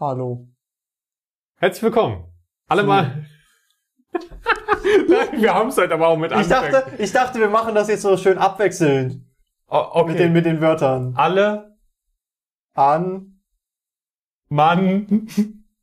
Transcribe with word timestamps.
Hallo. 0.00 0.48
Herzlich 1.58 1.82
willkommen. 1.82 2.24
Alle 2.68 2.84
mal. 2.84 3.26
Nein, 5.08 5.42
wir 5.42 5.54
haben 5.54 5.68
es 5.68 5.76
halt 5.76 5.92
aber 5.92 6.08
auch 6.08 6.16
mit 6.16 6.32
Ich 6.32 6.48
dachte, 6.48 6.84
ich 6.96 7.12
dachte, 7.12 7.38
wir 7.38 7.50
machen 7.50 7.74
das 7.74 7.88
jetzt 7.88 8.00
so 8.00 8.16
schön 8.16 8.38
abwechselnd 8.38 9.22
Oh, 9.68 9.84
okay. 9.92 10.08
mit 10.10 10.18
den 10.18 10.32
mit 10.32 10.46
den 10.46 10.60
Wörtern. 10.62 11.12
Alle 11.16 11.76
An. 12.74 13.42
Mann. 14.48 15.28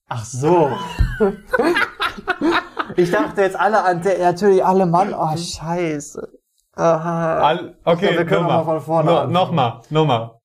Ach 0.08 0.26
so. 0.26 0.72
ich 2.96 3.12
dachte 3.12 3.42
jetzt 3.42 3.56
alle 3.56 3.84
an 3.84 4.02
der 4.02 4.18
natürlich 4.18 4.66
alle 4.66 4.88
Mann. 4.88 5.14
Oh 5.14 5.38
Scheiße. 5.38 6.28
Aha. 6.74 7.38
All, 7.40 7.78
okay, 7.86 8.12
Ja, 8.14 8.18
wir 8.18 8.26
können 8.26 8.42
nochmal. 8.48 8.58
noch 8.58 8.66
mal 8.66 8.80
von 8.80 8.86
vorne 8.86 9.12
No. 9.12 9.28
Nochmal, 9.28 9.82
nochmal. 9.92 10.37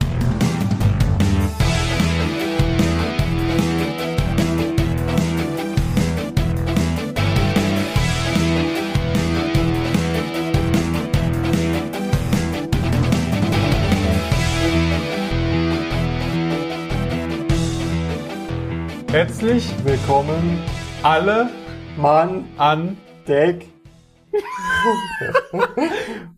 Herzlich 19.12 19.68
Willkommen, 19.84 20.58
alle 21.02 21.50
Mann, 21.98 22.48
an 22.56 22.96
Deck. 23.28 23.68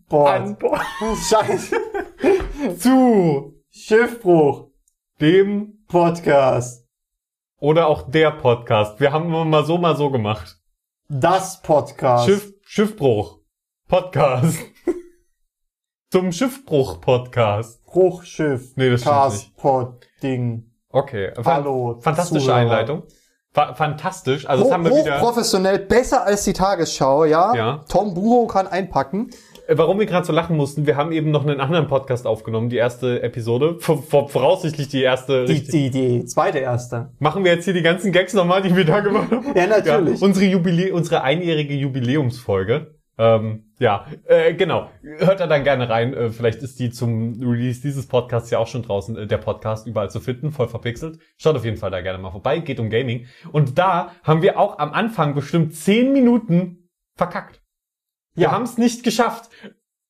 An 0.09 0.57
Scheiße. 1.29 1.77
zu 2.77 3.53
Schiffbruch. 3.69 4.67
dem 5.21 5.85
Podcast. 5.87 6.85
oder 7.59 7.87
auch 7.87 8.11
der 8.11 8.31
Podcast. 8.31 8.99
Wir 8.99 9.13
haben 9.13 9.27
immer 9.27 9.45
mal 9.45 9.63
so, 9.65 9.77
mal 9.77 9.95
so 9.95 10.11
gemacht. 10.11 10.59
Das 11.07 11.61
Podcast. 11.61 12.25
Schiff, 12.25 12.53
Schiffbruch. 12.65 13.39
Podcast. 13.87 14.59
Zum 16.11 16.33
Schiffbruch-Podcast. 16.33 17.85
Bruchschiff. 17.85 18.75
Nee, 18.75 18.89
das 18.89 19.01
stimmt 19.01 19.15
nicht. 19.15 19.55
Castpod 19.55 20.07
Ding. 20.21 20.74
Okay. 20.95 21.31
Hallo. 21.43 21.97
Fantastische 21.99 22.45
Zuhörer. 22.45 22.57
Einleitung. 22.57 23.03
Fa 23.51 23.73
fantastisch. 23.73 24.47
Also 24.47 24.63
das 24.63 24.69
Hoch, 24.69 24.73
haben 24.73 24.85
wir 24.85 24.91
wieder. 24.91 25.19
hochprofessionell, 25.19 25.79
besser 25.79 26.25
als 26.25 26.45
die 26.45 26.53
Tagesschau, 26.53 27.25
ja? 27.25 27.53
Ja. 27.53 27.85
Tom 27.89 28.13
Buro 28.13 28.47
kann 28.47 28.65
einpacken. 28.65 29.29
Äh, 29.67 29.77
Warum 29.77 29.99
wir 29.99 30.05
gerade 30.05 30.25
so 30.25 30.31
lachen 30.31 30.55
mussten, 30.55 30.85
wir 30.87 30.95
haben 30.95 31.11
eben 31.11 31.31
noch 31.31 31.45
einen 31.45 31.59
anderen 31.59 31.87
Podcast 31.87 32.25
aufgenommen, 32.25 32.69
die 32.69 32.77
erste 32.77 33.21
Episode. 33.23 33.75
V 33.79 34.03
voraussichtlich 34.03 34.87
die 34.87 35.01
erste. 35.01 35.43
Die, 35.43 35.63
die, 35.63 35.89
die 35.89 36.25
zweite 36.25 36.59
erste. 36.59 37.09
Machen 37.19 37.43
wir 37.43 37.53
jetzt 37.53 37.65
hier 37.65 37.73
die 37.73 37.81
ganzen 37.81 38.13
Gags 38.13 38.33
nochmal, 38.33 38.61
die 38.61 38.73
wir 38.73 38.85
da 38.85 39.01
gemacht 39.01 39.31
haben? 39.31 39.47
Ja, 39.53 39.67
natürlich. 39.67 40.21
Ja, 40.21 40.25
unsere, 40.25 40.45
Jubilä 40.45 40.93
unsere 40.93 41.23
einjährige 41.23 41.73
Jubiläumsfolge. 41.73 42.94
Ähm, 43.17 43.71
ja, 43.79 44.07
äh, 44.25 44.53
genau. 44.55 44.89
Hört 45.01 45.39
da 45.39 45.47
dann 45.47 45.63
gerne 45.63 45.89
rein. 45.89 46.13
Äh, 46.13 46.29
vielleicht 46.31 46.61
ist 46.61 46.79
die 46.79 46.89
zum 46.91 47.39
Release 47.41 47.81
dieses 47.81 48.07
Podcasts 48.07 48.49
ja 48.49 48.59
auch 48.59 48.67
schon 48.67 48.83
draußen, 48.83 49.17
äh, 49.17 49.27
der 49.27 49.37
Podcast 49.37 49.87
überall 49.87 50.09
zu 50.09 50.19
finden, 50.19 50.51
voll 50.51 50.67
verpixelt. 50.67 51.19
Schaut 51.37 51.55
auf 51.55 51.63
jeden 51.63 51.77
Fall 51.77 51.91
da 51.91 52.01
gerne 52.01 52.17
mal 52.19 52.31
vorbei. 52.31 52.59
Geht 52.59 52.79
um 52.79 52.89
Gaming. 52.89 53.27
Und 53.53 53.77
da 53.77 54.11
haben 54.23 54.41
wir 54.41 54.59
auch 54.59 54.79
am 54.79 54.91
Anfang 54.91 55.33
bestimmt 55.33 55.73
zehn 55.75 56.11
Minuten 56.11 56.89
verkackt. 57.15 57.61
Wir 58.33 58.45
Ja. 58.47 58.51
haben 58.51 58.63
es 58.63 58.77
nicht 58.77 59.03
geschafft, 59.03 59.49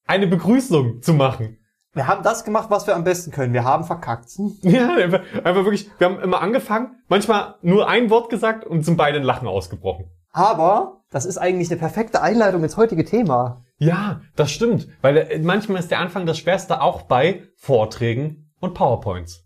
eine 0.07 0.25
Begrüßung 0.25 1.01
zu 1.03 1.13
machen. 1.13 1.59
Wir 1.93 2.07
haben 2.07 2.23
das 2.23 2.43
gemacht, 2.43 2.69
was 2.71 2.87
wir 2.87 2.95
am 2.95 3.03
besten 3.03 3.31
können. 3.31 3.53
Wir 3.53 3.63
haben 3.63 3.83
verkackt. 3.83 4.29
Ja, 4.63 4.95
einfach, 4.95 5.21
einfach 5.43 5.63
wirklich, 5.63 5.89
wir 5.99 6.07
haben 6.07 6.19
immer 6.19 6.41
angefangen, 6.41 6.95
manchmal 7.07 7.55
nur 7.61 7.87
ein 7.87 8.09
Wort 8.09 8.29
gesagt 8.29 8.65
und 8.65 8.81
sind 8.83 8.97
beide 8.97 9.17
in 9.19 9.23
Lachen 9.23 9.47
ausgebrochen. 9.47 10.09
Aber 10.35 11.03
das 11.11 11.25
ist 11.25 11.37
eigentlich 11.37 11.71
eine 11.71 11.79
perfekte 11.79 12.21
Einleitung 12.21 12.61
ins 12.61 12.75
heutige 12.75 13.05
Thema. 13.05 13.63
Ja, 13.77 14.19
das 14.35 14.51
stimmt, 14.51 14.87
weil 15.01 15.15
äh, 15.17 15.39
manchmal 15.39 15.79
ist 15.79 15.91
der 15.91 15.99
Anfang 15.99 16.25
das 16.25 16.37
Schwerste 16.39 16.81
auch 16.81 17.03
bei 17.03 17.43
Vorträgen 17.55 18.51
und 18.59 18.73
PowerPoints. 18.73 19.45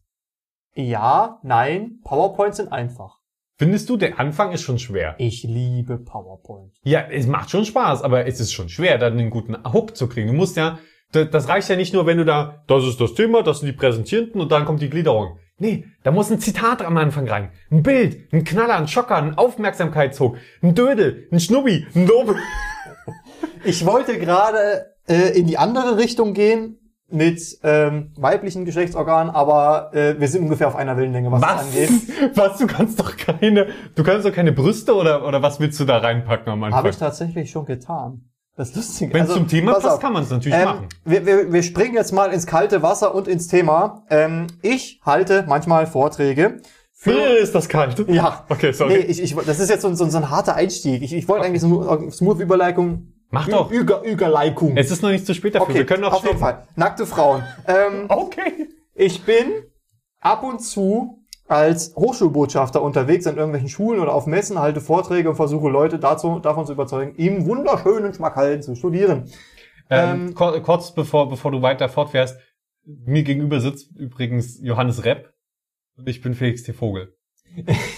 Ja, 0.74 1.40
nein, 1.44 2.00
PowerPoint 2.04 2.56
sind 2.56 2.72
einfach. 2.72 3.18
Findest 3.60 3.88
du, 3.90 3.98
der 3.98 4.20
Anfang 4.20 4.52
ist 4.52 4.62
schon 4.64 4.80
schwer? 4.80 5.14
Ich 5.20 5.44
liebe 5.44 6.00
PowerPoint. 6.00 6.74
Ja, 6.84 7.02
es 7.02 7.28
macht 7.28 7.52
schon 7.52 7.66
Spaß, 7.66 8.02
aber 8.02 8.26
es 8.26 8.40
ist 8.40 8.52
schon 8.54 8.70
schwer, 8.70 8.98
dann 8.98 9.14
einen 9.20 9.30
guten 9.30 9.58
Hook 9.72 9.96
zu 9.96 10.08
kriegen. 10.10 10.28
Du 10.30 10.34
musst 10.34 10.58
ja, 10.58 10.80
da- 11.12 11.26
das 11.26 11.50
reicht 11.50 11.70
ja 11.70 11.76
nicht 11.76 11.94
nur, 11.94 12.06
wenn 12.08 12.18
du 12.18 12.26
da, 12.26 12.64
das 12.68 12.84
ist 12.86 13.00
das 13.00 13.14
Thema, 13.14 13.44
das 13.44 13.60
sind 13.60 13.68
die 13.68 13.74
Präsentierenden 13.78 14.42
und 14.42 14.52
dann 14.52 14.66
kommt 14.66 14.82
die 14.82 14.90
Gliederung. 14.90 15.38
Nee, 15.60 15.86
da 16.04 16.12
muss 16.12 16.32
ein 16.32 16.40
Zitat 16.40 16.82
am 16.82 16.98
Anfang 16.98 17.28
rein. 17.28 17.50
Ein 17.70 17.84
Bild, 17.84 18.32
ein 18.34 18.44
Knaller, 18.46 18.78
ein 18.78 18.88
Schocker, 18.88 19.18
ein 19.18 19.38
Aufmerksamkeitshook, 19.38 20.38
ein 20.62 20.74
Dödel, 20.74 21.28
ein 21.32 21.40
Schnubbi, 21.40 21.86
ein 21.96 22.08
Lob. 22.08 22.36
Ich 23.66 23.86
wollte 23.86 24.18
gerade 24.18 24.96
äh, 25.08 25.38
in 25.38 25.46
die 25.46 25.58
andere 25.58 25.98
Richtung 25.98 26.34
gehen 26.34 26.78
mit 27.10 27.58
ähm, 27.64 28.14
weiblichen 28.16 28.64
Geschlechtsorganen, 28.64 29.34
aber 29.34 29.94
äh, 29.94 30.18
wir 30.18 30.30
sind 30.30 30.44
ungefähr 30.44 30.68
auf 30.70 30.78
einer 30.78 30.96
Wellenlänge, 30.96 31.30
was, 31.32 31.42
das 31.42 31.52
Was? 31.52 31.62
angeht. 31.66 31.90
Was? 32.38 32.58
Du 32.58 32.68
kannst 32.68 33.00
doch 33.00 33.18
keine, 33.18 33.68
du 33.96 34.04
kannst 34.04 34.26
doch 34.26 34.32
keine 34.32 34.54
Brüste 34.54 34.96
oder, 34.96 35.28
oder 35.28 35.42
was 35.42 35.60
willst 35.60 35.80
du 35.80 35.86
da 35.86 35.98
reinpacken 35.98 36.52
am 36.52 36.64
Anfang? 36.64 36.78
Habe 36.78 36.90
ich 36.90 36.98
tatsächlich 36.98 37.52
schon 37.52 37.66
getan. 37.66 38.30
Das 38.60 38.72
ist 38.72 38.76
lustig. 38.76 39.14
Wenn 39.14 39.24
es 39.24 39.30
Also, 39.30 39.40
zum 39.40 39.48
Thema 39.48 39.72
pass 39.76 39.84
passt, 39.84 39.96
auf. 39.96 40.02
kann 40.02 40.12
man 40.12 40.24
es 40.24 40.30
natürlich 40.32 40.58
Ähm, 40.58 40.66
machen. 40.66 40.88
wir, 41.06 41.26
wir, 41.26 41.54
wir 41.54 41.64
springen 41.64 41.94
jetzt 41.96 42.12
mal 42.12 42.34
ins 42.34 42.46
kalte 42.46 42.82
Wasser 42.82 43.16
und 43.16 43.30
ins 43.30 43.48
Thema. 43.48 44.04
Ähm, 44.10 44.48
ich 44.62 45.00
halte 45.06 45.46
manchmal 45.48 45.88
Vorträge 45.88 46.58
für... 46.92 47.12
Äh, 47.14 47.42
ist 47.42 47.56
das 47.56 47.70
kalt? 47.70 47.98
Ja. 48.10 48.44
Okay, 48.50 48.74
sorry. 48.74 48.96
Nee, 48.98 49.00
ich, 49.06 49.22
ich, 49.24 49.34
das 49.34 49.62
ist 49.62 49.70
jetzt 49.70 49.84
so, 49.84 49.88
ein- 49.88 49.96
so, 49.96 50.04
ein- 50.04 50.12
so 50.12 50.18
ein 50.18 50.30
harter 50.30 50.56
Einstieg. 50.58 51.02
Ich, 51.04 51.14
ich 51.14 51.26
wollte 51.30 51.46
eigentlich 51.46 51.62
so 51.62 51.90
eine 51.90 52.12
smooth 52.12 52.42
Überleitung. 52.42 53.14
Mach 53.32 53.48
doch. 53.48 53.72
Üger, 53.72 54.02
Überleitung. 54.04 54.76
Es 54.76 54.92
ist 54.92 55.04
noch 55.04 55.10
nicht 55.12 55.26
zu 55.26 55.34
spät 55.34 55.56
dafür. 55.56 55.74
Wir 55.76 55.86
können 55.86 56.04
auch 56.04 56.12
auf 56.16 56.26
jeden 56.26 56.40
Fall. 56.40 56.68
Nackte 56.76 57.06
Frauen. 57.06 57.44
Ähm, 57.66 58.06
Okay. 58.10 58.68
ich 58.94 59.24
bin 59.24 59.46
ab 60.20 60.44
und 60.44 60.60
zu 60.60 61.19
als 61.50 61.96
Hochschulbotschafter 61.96 62.82
unterwegs 62.82 63.28
an 63.28 63.36
irgendwelchen 63.36 63.70
Schulen 63.70 64.00
oder 64.00 64.14
auf 64.14 64.28
Messen, 64.28 64.60
halte 64.60 64.82
Vorträge 64.82 65.30
und 65.30 65.36
versuche 65.36 65.70
Leute 65.70 66.00
dazu, 66.00 66.40
davon 66.40 66.66
zu 66.66 66.74
überzeugen, 66.74 67.16
im 67.16 67.46
wunderschönen 67.46 68.14
Schmackhallen 68.14 68.62
zu 68.62 68.76
studieren. 68.76 69.26
Ähm, 69.90 70.28
Ähm, 70.28 70.36
kur- 70.36 70.60
kurz 70.62 70.94
bevor, 70.94 71.28
bevor 71.28 71.52
du 71.52 71.62
weiter 71.62 71.90
fortfährst, 71.90 72.40
mir 72.86 73.24
gegenüber 73.24 73.60
sitzt 73.60 73.96
übrigens 73.98 74.60
Johannes 74.62 75.04
Repp 75.06 75.34
und 75.98 76.08
ich 76.08 76.22
bin 76.22 76.34
Felix 76.36 76.64
T. 76.64 76.74
Vogel. 76.74 77.16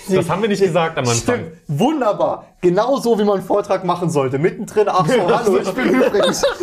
Das 0.10 0.30
haben 0.30 0.42
wir 0.42 0.50
nicht 0.50 0.62
gesagt 0.62 0.98
am 0.98 1.04
Anfang. 1.06 1.16
Stimmt, 1.18 1.52
wunderbar. 1.68 2.48
Genau 2.62 2.98
so, 2.98 3.18
wie 3.20 3.24
man 3.24 3.38
einen 3.40 3.46
Vortrag 3.46 3.84
machen 3.84 4.10
sollte. 4.10 4.40
Mittendrin, 4.40 4.88
ach 4.88 5.06
so, 5.08 5.14
hallo, 5.38 5.58
ich 5.60 5.72
bin 5.72 5.90
übrigens. 5.90 6.44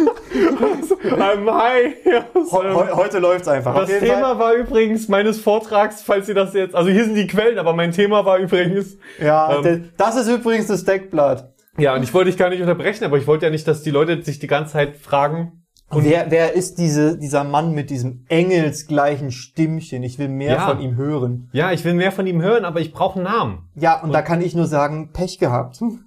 Ähm, 1.05 1.49
hi. 1.51 1.95
Ja, 2.05 2.25
Heu- 2.35 2.73
heu- 2.75 2.93
heute 2.95 3.19
läuft's 3.19 3.49
einfach. 3.49 3.75
das 3.75 3.89
Thema 3.99 4.31
Fall. 4.31 4.39
war 4.39 4.55
übrigens 4.55 5.09
meines 5.09 5.41
Vortrags, 5.41 6.03
falls 6.03 6.29
ihr 6.29 6.35
das 6.35 6.55
jetzt, 6.55 6.75
also 6.75 6.91
hier 6.91 7.05
sind 7.05 7.15
die 7.15 7.27
Quellen, 7.27 7.59
aber 7.59 7.73
mein 7.73 7.93
Thema 7.93 8.25
war 8.25 8.39
übrigens, 8.39 8.97
Ja, 9.21 9.61
ähm, 9.65 9.91
das 9.97 10.17
ist 10.17 10.29
übrigens 10.29 10.67
das 10.67 10.85
Deckblatt. 10.85 11.53
ja, 11.79 11.95
und 11.95 12.03
ich 12.03 12.13
wollte 12.13 12.31
dich 12.31 12.39
gar 12.39 12.51
nicht 12.51 12.61
unterbrechen, 12.61 13.05
aber 13.05 13.17
ich 13.17 13.27
wollte 13.27 13.47
ja 13.47 13.51
nicht, 13.51 13.67
dass 13.69 13.83
die 13.83 13.91
Leute 13.91 14.23
sich 14.23 14.39
die 14.39 14.47
ganze 14.49 14.73
Zeit 14.73 14.97
fragen, 14.97 15.65
Und 15.91 16.05
wer, 16.05 16.31
wer 16.31 16.53
ist 16.55 16.77
diese, 16.79 17.17
dieser 17.19 17.45
Mann 17.45 17.73
mit 17.73 17.89
diesem 17.89 18.25
engelsgleichen 18.29 19.31
Stimmchen? 19.31 20.03
Ich 20.03 20.19
will 20.19 20.29
mehr 20.29 20.55
Ja. 20.57 20.69
von 20.69 20.81
ihm 20.81 20.97
hören. 20.97 21.49
ja, 21.53 21.73
ich 21.73 21.83
will 21.85 21.95
mehr 21.95 22.13
von 22.13 22.27
ihm 22.27 22.43
hören, 22.43 22.65
aber 22.67 22.81
ich 22.81 22.93
brauche 22.93 23.17
einen 23.17 23.25
Namen. 23.25 23.71
Ja, 23.75 24.03
und, 24.03 24.13
da 24.13 24.21
kann 24.23 24.43
ich 24.43 24.55
nur 24.55 24.67
sagen, 24.67 25.13
Pech 25.13 25.39
gehabt. 25.39 25.81
Hm. 25.81 26.05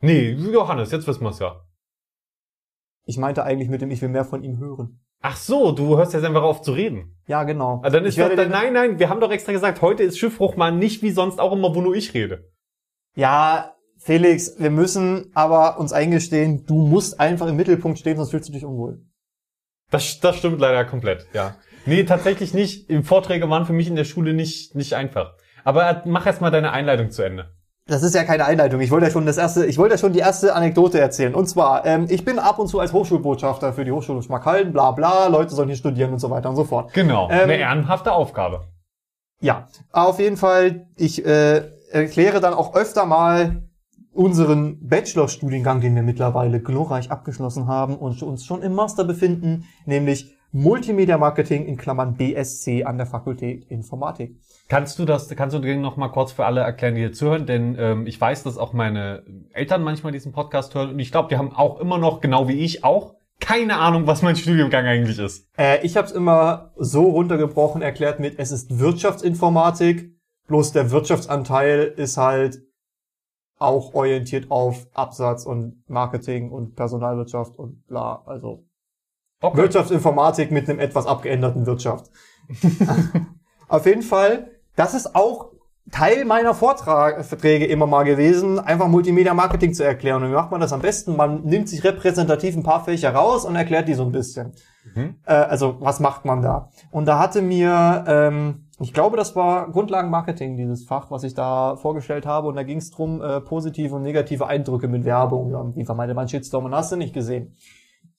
Nee, 0.00 0.30
Johannes, 0.32 0.90
jetzt 0.90 1.06
wissen 1.06 1.22
wir's 1.22 1.38
ja. 1.38 1.60
Ich 3.04 3.18
meinte 3.18 3.44
eigentlich 3.44 3.68
mit 3.68 3.82
dem, 3.82 3.90
ich 3.90 4.02
will 4.02 4.08
mehr 4.08 4.24
von 4.24 4.42
ihm 4.42 4.58
hören. 4.58 5.00
Ach 5.22 5.36
so, 5.36 5.72
du 5.72 5.96
hörst 5.96 6.14
jetzt 6.14 6.24
einfach 6.24 6.42
auf 6.42 6.62
zu 6.62 6.72
reden. 6.72 7.16
Ja, 7.26 7.44
genau. 7.44 7.80
Also 7.82 7.98
dann 7.98 8.06
ist 8.06 8.18
doch, 8.18 8.28
den- 8.34 8.50
nein, 8.50 8.72
nein, 8.72 8.98
wir 8.98 9.10
haben 9.10 9.20
doch 9.20 9.30
extra 9.30 9.52
gesagt, 9.52 9.82
heute 9.82 10.02
ist 10.02 10.18
Schiffbruch 10.18 10.56
mal 10.56 10.72
nicht 10.72 11.02
wie 11.02 11.10
sonst 11.10 11.38
auch 11.38 11.52
immer, 11.52 11.74
wo 11.74 11.82
nur 11.82 11.94
ich 11.94 12.14
rede. 12.14 12.50
Ja, 13.14 13.74
Felix, 13.98 14.58
wir 14.58 14.70
müssen 14.70 15.30
aber 15.34 15.78
uns 15.78 15.92
eingestehen, 15.92 16.64
du 16.66 16.74
musst 16.86 17.20
einfach 17.20 17.48
im 17.48 17.56
Mittelpunkt 17.56 17.98
stehen, 17.98 18.16
sonst 18.16 18.30
fühlst 18.30 18.48
du 18.48 18.52
dich 18.52 18.64
unwohl. 18.64 19.02
Das, 19.90 20.20
das 20.20 20.36
stimmt 20.36 20.60
leider 20.60 20.84
komplett, 20.84 21.26
ja. 21.32 21.54
Nee, 21.86 22.04
tatsächlich 22.04 22.54
nicht. 22.54 22.90
Vorträge 23.04 23.48
waren 23.50 23.66
für 23.66 23.72
mich 23.72 23.88
in 23.88 23.96
der 23.96 24.04
Schule 24.04 24.34
nicht, 24.34 24.74
nicht 24.74 24.94
einfach. 24.94 25.34
Aber 25.64 25.88
äh, 25.88 25.96
mach 26.04 26.26
erst 26.26 26.40
mal 26.40 26.50
deine 26.50 26.72
Einleitung 26.72 27.10
zu 27.10 27.22
Ende. 27.22 27.50
Das 27.86 28.02
ist 28.02 28.14
ja 28.14 28.22
keine 28.22 28.44
Einleitung. 28.44 28.80
Ich 28.80 28.90
wollte 28.90 29.06
ja 29.06 29.12
schon 29.12 29.26
das 29.26 29.36
erste, 29.36 29.66
ich 29.66 29.76
wollte 29.76 29.94
ja 29.94 29.98
schon 29.98 30.12
die 30.12 30.20
erste 30.20 30.54
Anekdote 30.54 31.00
erzählen. 31.00 31.34
Und 31.34 31.46
zwar, 31.48 31.84
ähm, 31.86 32.06
ich 32.08 32.24
bin 32.24 32.38
ab 32.38 32.58
und 32.58 32.68
zu 32.68 32.78
als 32.78 32.92
Hochschulbotschafter 32.92 33.72
für 33.72 33.84
die 33.84 33.90
Hochschule 33.90 34.22
Schmackhallen, 34.22 34.72
bla 34.72 34.92
bla, 34.92 35.26
Leute 35.26 35.54
sollen 35.54 35.68
hier 35.68 35.76
studieren 35.76 36.12
und 36.12 36.20
so 36.20 36.30
weiter 36.30 36.50
und 36.50 36.56
so 36.56 36.64
fort. 36.64 36.92
Genau, 36.92 37.28
Ähm, 37.30 37.40
eine 37.40 37.56
ehrenhafte 37.56 38.12
Aufgabe. 38.12 38.68
Ja, 39.40 39.66
auf 39.90 40.20
jeden 40.20 40.36
Fall, 40.36 40.86
ich 40.96 41.24
äh, 41.26 41.62
erkläre 41.90 42.40
dann 42.40 42.54
auch 42.54 42.74
öfter 42.76 43.06
mal 43.06 43.62
unseren 44.12 44.78
Bachelorstudiengang, 44.86 45.80
den 45.80 45.94
wir 45.94 46.02
mittlerweile 46.02 46.60
glorreich 46.60 47.10
abgeschlossen 47.10 47.66
haben 47.66 47.96
und 47.96 48.22
uns 48.22 48.44
schon 48.44 48.62
im 48.62 48.74
Master 48.74 49.04
befinden, 49.04 49.64
nämlich 49.86 50.36
Multimedia 50.52 51.16
Marketing 51.16 51.64
in 51.66 51.76
Klammern 51.76 52.16
BSC 52.16 52.82
an 52.82 52.96
der 52.96 53.06
Fakultät 53.06 53.64
Informatik. 53.66 54.36
Kannst 54.68 54.98
du 54.98 55.04
das, 55.04 55.28
kannst 55.28 55.56
du 55.56 55.76
noch 55.76 55.96
mal 55.96 56.08
kurz 56.08 56.32
für 56.32 56.44
alle 56.44 56.60
erklären, 56.60 56.96
die 56.96 57.02
hier 57.02 57.12
zuhören? 57.12 57.46
Denn 57.46 57.76
ähm, 57.78 58.06
ich 58.06 58.20
weiß, 58.20 58.42
dass 58.42 58.58
auch 58.58 58.72
meine 58.72 59.22
Eltern 59.52 59.84
manchmal 59.84 60.12
diesen 60.12 60.32
Podcast 60.32 60.74
hören 60.74 60.90
und 60.90 60.98
ich 60.98 61.12
glaube, 61.12 61.28
die 61.28 61.36
haben 61.36 61.52
auch 61.52 61.78
immer 61.78 61.98
noch, 61.98 62.20
genau 62.20 62.48
wie 62.48 62.58
ich 62.58 62.82
auch, 62.82 63.14
keine 63.38 63.78
Ahnung, 63.78 64.08
was 64.08 64.22
mein 64.22 64.36
Studiengang 64.36 64.86
eigentlich 64.86 65.20
ist. 65.20 65.48
Äh, 65.56 65.86
ich 65.86 65.96
habe 65.96 66.08
es 66.08 66.12
immer 66.12 66.72
so 66.76 67.04
runtergebrochen 67.04 67.80
erklärt 67.80 68.18
mit, 68.18 68.38
es 68.38 68.50
ist 68.50 68.80
Wirtschaftsinformatik, 68.80 70.16
bloß 70.48 70.72
der 70.72 70.90
Wirtschaftsanteil 70.90 71.94
ist 71.96 72.16
halt 72.16 72.58
auch 73.60 73.94
orientiert 73.94 74.50
auf 74.50 74.88
Absatz 74.94 75.46
und 75.46 75.88
Marketing 75.88 76.50
und 76.50 76.74
Personalwirtschaft 76.74 77.56
und 77.56 77.86
bla. 77.86 78.22
Also 78.26 78.64
Okay. 79.42 79.56
Wirtschaftsinformatik 79.56 80.50
mit 80.50 80.68
einem 80.68 80.80
etwas 80.80 81.06
abgeänderten 81.06 81.64
Wirtschaft. 81.64 82.10
Auf 83.68 83.86
jeden 83.86 84.02
Fall, 84.02 84.50
das 84.76 84.94
ist 84.94 85.14
auch 85.14 85.52
Teil 85.90 86.24
meiner 86.24 86.54
Vorträge 86.54 87.64
immer 87.64 87.86
mal 87.86 88.04
gewesen, 88.04 88.58
einfach 88.58 88.86
Multimedia 88.86 89.32
Marketing 89.32 89.72
zu 89.72 89.82
erklären. 89.82 90.22
Und 90.22 90.30
wie 90.30 90.34
macht 90.34 90.50
man 90.50 90.60
das 90.60 90.72
am 90.72 90.82
besten? 90.82 91.16
Man 91.16 91.42
nimmt 91.42 91.68
sich 91.68 91.82
repräsentativ 91.82 92.54
ein 92.54 92.62
paar 92.62 92.84
Fächer 92.84 93.14
raus 93.14 93.44
und 93.44 93.56
erklärt 93.56 93.88
die 93.88 93.94
so 93.94 94.04
ein 94.04 94.12
bisschen. 94.12 94.52
Mhm. 94.94 95.16
Äh, 95.24 95.32
also, 95.32 95.76
was 95.80 96.00
macht 96.00 96.24
man 96.24 96.42
da? 96.42 96.70
Und 96.90 97.06
da 97.06 97.18
hatte 97.18 97.40
mir, 97.40 98.04
ähm, 98.06 98.66
ich 98.80 98.92
glaube, 98.94 99.16
das 99.16 99.36
war 99.36 99.70
Grundlagenmarketing, 99.70 100.56
dieses 100.56 100.84
Fach, 100.84 101.10
was 101.10 101.22
ich 101.24 101.34
da 101.34 101.76
vorgestellt 101.76 102.26
habe. 102.26 102.48
Und 102.48 102.56
da 102.56 102.62
ging 102.62 102.78
es 102.78 102.90
drum, 102.90 103.20
äh, 103.22 103.40
positive 103.40 103.94
und 103.94 104.02
negative 104.02 104.46
Eindrücke 104.46 104.88
mit 104.88 105.04
Werbung. 105.04 105.50
Ja, 105.50 105.76
wie 105.76 105.84
vermeidet 105.84 106.16
man 106.16 106.28
Shitstorm? 106.28 106.64
Und 106.64 106.74
hast 106.74 106.90
du 106.92 106.96
nicht 106.96 107.12
gesehen. 107.14 107.56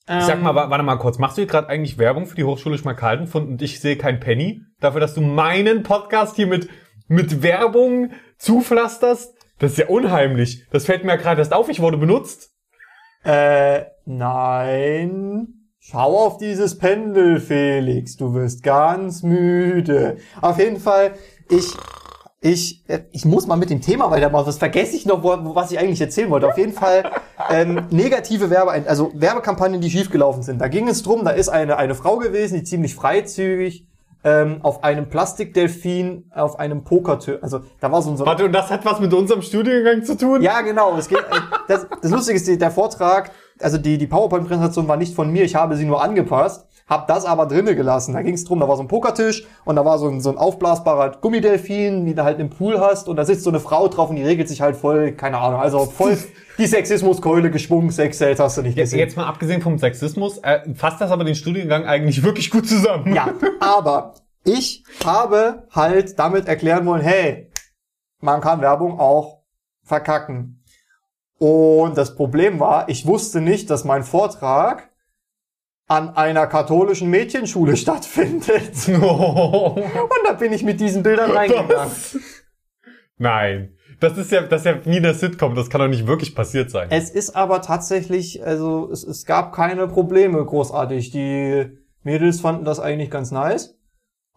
Ich 0.07 0.23
sag 0.25 0.37
Ähm, 0.37 0.43
mal, 0.43 0.55
wa- 0.55 0.69
warte 0.69 0.83
mal 0.83 0.97
kurz, 0.97 1.19
machst 1.19 1.37
du 1.37 1.41
hier 1.41 1.47
gerade 1.49 1.69
eigentlich 1.69 1.97
Werbung 1.97 2.25
für 2.25 2.35
die 2.35 2.43
Hochschule 2.43 2.77
Schmalkalden 2.77 3.27
und 3.33 3.61
ich 3.61 3.79
sehe 3.79 3.97
kein 3.97 4.19
Penny 4.19 4.61
dafür, 4.79 4.99
dass 4.99 5.13
du 5.13 5.21
meinen 5.21 5.83
Podcast 5.83 6.35
hier 6.35 6.47
mit, 6.47 6.69
mit 7.07 7.43
Werbung 7.43 8.11
zupflasterst? 8.37 9.33
Das 9.59 9.73
ist 9.73 9.77
ja 9.77 9.87
unheimlich. 9.87 10.65
Das 10.71 10.85
fällt 10.85 11.03
mir 11.03 11.11
ja 11.11 11.17
gerade 11.17 11.39
erst 11.39 11.53
auf, 11.53 11.69
ich 11.69 11.81
wurde 11.81 11.97
benutzt. 11.97 12.51
Äh, 13.23 13.83
nein. 14.05 15.60
Schau 15.83 16.15
auf 16.27 16.37
dieses 16.37 16.77
Pendel, 16.77 17.39
Felix. 17.39 18.15
Du 18.15 18.35
wirst 18.35 18.61
ganz 18.61 19.23
müde. 19.23 20.17
Auf 20.39 20.59
jeden 20.59 20.79
Fall, 20.79 21.13
ich, 21.49 21.73
ich, 22.39 22.83
ich 23.11 23.25
muss 23.25 23.47
mal 23.47 23.55
mit 23.55 23.71
dem 23.71 23.81
Thema 23.81 24.11
weitermachen. 24.11 24.45
Das 24.45 24.59
vergesse 24.59 24.95
ich 24.95 25.07
noch, 25.07 25.23
wo, 25.23 25.55
was 25.55 25.71
ich 25.71 25.79
eigentlich 25.79 25.99
erzählen 25.99 26.29
wollte. 26.29 26.47
Auf 26.47 26.57
jeden 26.59 26.73
Fall, 26.73 27.09
ähm, 27.49 27.87
negative 27.89 28.51
Werbe, 28.51 28.71
also 28.87 29.11
Werbekampagnen, 29.15 29.81
die 29.81 29.89
schiefgelaufen 29.89 30.43
sind. 30.43 30.61
Da 30.61 30.67
ging 30.67 30.87
es 30.87 31.01
drum, 31.01 31.25
da 31.25 31.31
ist 31.31 31.49
eine, 31.49 31.77
eine 31.77 31.95
Frau 31.95 32.17
gewesen, 32.17 32.59
die 32.59 32.63
ziemlich 32.63 32.93
freizügig, 32.93 33.87
ähm, 34.23 34.59
auf 34.61 34.83
einem 34.83 35.09
Plastikdelfin, 35.09 36.25
auf 36.29 36.59
einem 36.59 36.83
Pokertisch, 36.83 37.39
also 37.41 37.61
da 37.79 37.91
war 37.91 38.03
so 38.03 38.11
ein, 38.11 38.17
so 38.17 38.25
Warte, 38.27 38.45
und 38.45 38.53
das 38.53 38.69
hat 38.69 38.85
was 38.85 38.99
mit 38.99 39.11
unserem 39.15 39.41
Studiengang 39.41 40.03
zu 40.03 40.15
tun? 40.15 40.43
ja, 40.43 40.61
genau. 40.61 40.95
Es 40.95 41.07
geht, 41.07 41.17
äh, 41.17 41.39
das, 41.67 41.87
das 42.03 42.11
Lustige 42.11 42.37
ist, 42.37 42.61
der 42.61 42.69
Vortrag, 42.69 43.31
also 43.63 43.77
die, 43.77 43.97
die 43.97 44.07
PowerPoint-Präsentation 44.07 44.87
war 44.87 44.97
nicht 44.97 45.15
von 45.15 45.31
mir, 45.31 45.43
ich 45.43 45.55
habe 45.55 45.75
sie 45.75 45.85
nur 45.85 46.03
angepasst, 46.03 46.67
habe 46.87 47.05
das 47.07 47.25
aber 47.25 47.45
drinnen 47.45 47.75
gelassen. 47.75 48.13
Da 48.13 48.21
ging 48.21 48.33
es 48.33 48.43
drum, 48.43 48.59
da 48.59 48.67
war 48.67 48.75
so 48.75 48.83
ein 48.83 48.87
Pokertisch 48.87 49.45
und 49.63 49.75
da 49.75 49.85
war 49.85 49.97
so 49.97 50.07
ein, 50.07 50.19
so 50.19 50.29
ein 50.29 50.37
aufblasbarer 50.37 51.17
Gummidelfin, 51.21 52.05
wie 52.05 52.13
du 52.13 52.23
halt 52.23 52.39
im 52.39 52.49
Pool 52.49 52.79
hast 52.79 53.07
und 53.07 53.15
da 53.15 53.25
sitzt 53.25 53.43
so 53.43 53.49
eine 53.49 53.59
Frau 53.59 53.87
drauf 53.87 54.09
und 54.09 54.17
die 54.17 54.23
regelt 54.23 54.49
sich 54.49 54.61
halt 54.61 54.75
voll, 54.75 55.13
keine 55.13 55.37
Ahnung, 55.37 55.59
also 55.59 55.85
voll 55.85 56.17
die 56.57 56.65
Sexismuskeule 56.67 57.49
geschwungen, 57.49 57.91
Sex 57.91 58.21
hast 58.21 58.57
du 58.57 58.61
nicht 58.61 58.77
Jetzt, 58.77 58.87
gesehen. 58.91 58.99
jetzt 58.99 59.17
mal 59.17 59.25
abgesehen 59.25 59.61
vom 59.61 59.77
Sexismus, 59.77 60.39
äh, 60.39 60.59
fasst 60.75 60.99
das 60.99 61.11
aber 61.11 61.23
den 61.23 61.35
Studiengang 61.35 61.85
eigentlich 61.85 62.23
wirklich 62.23 62.51
gut 62.51 62.67
zusammen. 62.67 63.13
Ja, 63.15 63.29
aber 63.59 64.13
ich 64.43 64.83
habe 65.05 65.67
halt 65.71 66.19
damit 66.19 66.47
erklären 66.47 66.85
wollen, 66.85 67.01
hey, 67.01 67.51
man 68.19 68.41
kann 68.41 68.61
Werbung 68.61 68.99
auch 68.99 69.41
verkacken. 69.83 70.60
Und 71.41 71.97
das 71.97 72.13
Problem 72.13 72.59
war, 72.59 72.87
ich 72.87 73.07
wusste 73.07 73.41
nicht, 73.41 73.71
dass 73.71 73.83
mein 73.83 74.03
Vortrag 74.03 74.91
an 75.87 76.15
einer 76.15 76.45
katholischen 76.45 77.09
Mädchenschule 77.09 77.75
stattfindet. 77.77 78.87
Und 78.87 79.81
da 80.23 80.33
bin 80.33 80.53
ich 80.53 80.61
mit 80.61 80.79
diesen 80.79 81.01
Bildern 81.01 81.31
reingegangen. 81.31 81.91
Nein. 83.17 83.75
Das 83.99 84.19
ist 84.19 84.31
ja, 84.31 84.43
das 84.43 84.61
ist 84.61 84.65
ja 84.65 84.85
wie 84.85 84.97
in 84.97 85.03
der 85.03 85.15
Sitcom, 85.15 85.55
das 85.55 85.71
kann 85.71 85.81
doch 85.81 85.87
nicht 85.87 86.05
wirklich 86.05 86.35
passiert 86.35 86.69
sein. 86.69 86.89
Es 86.91 87.09
ist 87.09 87.35
aber 87.35 87.63
tatsächlich, 87.63 88.45
also 88.45 88.91
es, 88.91 89.03
es 89.03 89.25
gab 89.25 89.51
keine 89.51 89.87
Probleme 89.87 90.45
großartig. 90.45 91.09
Die 91.09 91.75
Mädels 92.03 92.41
fanden 92.41 92.65
das 92.65 92.79
eigentlich 92.79 93.09
ganz 93.09 93.31
nice. 93.31 93.79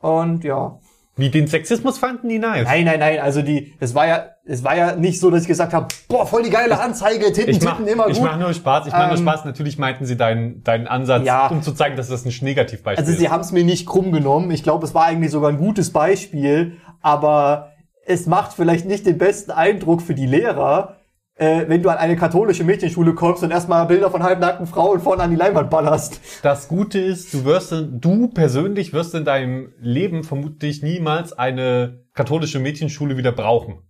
Und 0.00 0.42
ja, 0.42 0.80
Wie 1.16 1.30
den 1.30 1.46
Sexismus 1.46 1.98
fanden 1.98 2.28
die 2.28 2.40
nice. 2.40 2.64
Nein, 2.66 2.84
nein, 2.84 2.98
nein, 2.98 3.20
also 3.20 3.40
die, 3.40 3.74
es 3.78 3.94
war 3.94 4.06
ja, 4.08 4.30
es 4.44 4.64
war 4.64 4.76
ja 4.76 4.96
nicht 4.96 5.20
so, 5.20 5.30
dass 5.30 5.42
ich 5.42 5.48
gesagt 5.48 5.72
habe, 5.72 5.86
boah, 6.08 6.26
voll 6.26 6.42
die 6.42 6.50
geile 6.50 6.80
Anzeige, 6.80 7.32
Titten, 7.32 7.50
Ich 7.50 7.62
mach, 7.62 7.76
Titten, 7.76 7.86
immer 7.86 8.08
ich 8.08 8.18
gut. 8.18 8.26
mach 8.26 8.36
nur 8.38 8.52
Spaß, 8.52 8.86
ich 8.88 8.92
mach 8.92 9.06
nur 9.08 9.16
Ähm, 9.18 9.22
Spaß. 9.22 9.44
Natürlich 9.44 9.78
meinten 9.78 10.06
sie 10.06 10.16
deinen, 10.16 10.64
deinen 10.64 10.88
Ansatz, 10.88 11.24
Ja. 11.24 11.46
um 11.46 11.62
zu 11.62 11.72
zeigen, 11.72 11.96
dass 11.96 12.08
das 12.08 12.24
ein 12.26 12.32
Negativbeispiel 12.40 13.04
also 13.06 13.16
sie 13.16 13.26
ist. 13.26 13.30
haben 13.30 13.42
es 13.42 13.52
mir 13.52 13.62
nicht 13.64 13.86
krumm 13.86 14.10
genommen. 14.10 14.50
Ich 14.50 14.64
glaube, 14.64 14.84
es 14.84 14.92
war 14.94 15.04
eigentlich 15.04 15.30
sogar 15.30 15.50
ein 15.50 15.58
gutes 15.58 15.92
Beispiel, 15.92 16.78
aber 17.00 17.70
es 18.06 18.26
macht 18.26 18.52
vielleicht 18.52 18.84
nicht 18.86 19.06
den 19.06 19.16
besten 19.16 19.52
Eindruck 19.52 20.02
für 20.02 20.14
die 20.14 20.26
Lehrer, 20.26 20.96
äh, 21.36 21.64
wenn 21.68 21.82
du 21.82 21.88
an 21.88 21.98
eine 21.98 22.16
katholische 22.16 22.64
Mädchenschule 22.64 23.14
kommst 23.14 23.42
und 23.42 23.50
erstmal 23.50 23.86
Bilder 23.86 24.10
von 24.10 24.22
halbnackten 24.22 24.66
Frauen 24.66 25.00
vorne 25.00 25.22
an 25.22 25.30
die 25.30 25.36
Leinwand 25.36 25.70
ballerst. 25.70 26.20
Das 26.42 26.68
Gute 26.68 26.98
ist, 27.00 27.34
du 27.34 27.44
wirst, 27.44 27.72
in, 27.72 28.00
du 28.00 28.28
persönlich 28.28 28.92
wirst 28.92 29.14
in 29.14 29.24
deinem 29.24 29.72
Leben 29.80 30.22
vermutlich 30.22 30.82
niemals 30.82 31.32
eine 31.32 32.04
katholische 32.14 32.60
Mädchenschule 32.60 33.16
wieder 33.16 33.32
brauchen. 33.32 33.82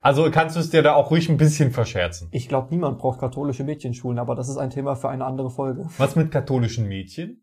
Also 0.00 0.30
kannst 0.30 0.54
du 0.54 0.60
es 0.60 0.68
dir 0.68 0.82
da 0.82 0.94
auch 0.94 1.10
ruhig 1.10 1.30
ein 1.30 1.38
bisschen 1.38 1.70
verscherzen. 1.70 2.28
Ich 2.30 2.46
glaube, 2.46 2.68
niemand 2.70 2.98
braucht 2.98 3.20
katholische 3.20 3.64
Mädchenschulen, 3.64 4.18
aber 4.18 4.34
das 4.34 4.50
ist 4.50 4.58
ein 4.58 4.70
Thema 4.70 4.96
für 4.96 5.08
eine 5.08 5.24
andere 5.24 5.50
Folge. 5.50 5.88
Was 5.96 6.14
mit 6.14 6.30
katholischen 6.30 6.86
Mädchen? 6.86 7.42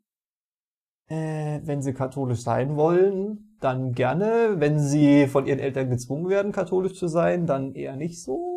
Äh, 1.08 1.62
wenn 1.64 1.82
sie 1.82 1.94
katholisch 1.94 2.42
sein 2.42 2.78
wollen, 2.78 3.58
dann 3.60 3.94
gerne. 3.94 4.56
Wenn 4.58 4.80
sie 4.80 5.26
von 5.26 5.48
ihren 5.48 5.60
Eltern 5.60 5.90
gezwungen 5.90 6.30
werden, 6.30 6.52
katholisch 6.52 6.94
zu 6.94 7.08
sein, 7.08 7.48
dann 7.48 7.74
eher 7.74 7.96
nicht 7.96 8.22
so. 8.22 8.51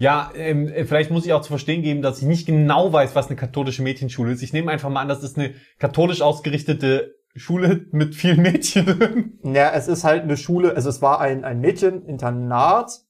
Ja, 0.00 0.30
ähm, 0.34 0.66
äh, 0.68 0.86
vielleicht 0.86 1.10
muss 1.10 1.26
ich 1.26 1.34
auch 1.34 1.42
zu 1.42 1.50
verstehen 1.50 1.82
geben, 1.82 2.00
dass 2.00 2.22
ich 2.22 2.24
nicht 2.26 2.46
genau 2.46 2.90
weiß, 2.90 3.14
was 3.14 3.26
eine 3.26 3.36
katholische 3.36 3.82
Mädchenschule 3.82 4.32
ist. 4.32 4.42
Ich 4.42 4.54
nehme 4.54 4.70
einfach 4.70 4.88
mal 4.88 5.02
an, 5.02 5.08
das 5.08 5.22
ist 5.22 5.36
eine 5.36 5.52
katholisch 5.78 6.22
ausgerichtete 6.22 7.16
Schule 7.36 7.84
mit 7.92 8.14
vielen 8.14 8.40
Mädchen. 8.40 9.38
Ja, 9.42 9.70
es 9.74 9.88
ist 9.88 10.04
halt 10.04 10.22
eine 10.22 10.38
Schule, 10.38 10.74
also 10.74 10.88
es 10.88 11.02
war 11.02 11.20
ein, 11.20 11.44
ein 11.44 11.60
Mädcheninternat 11.60 13.02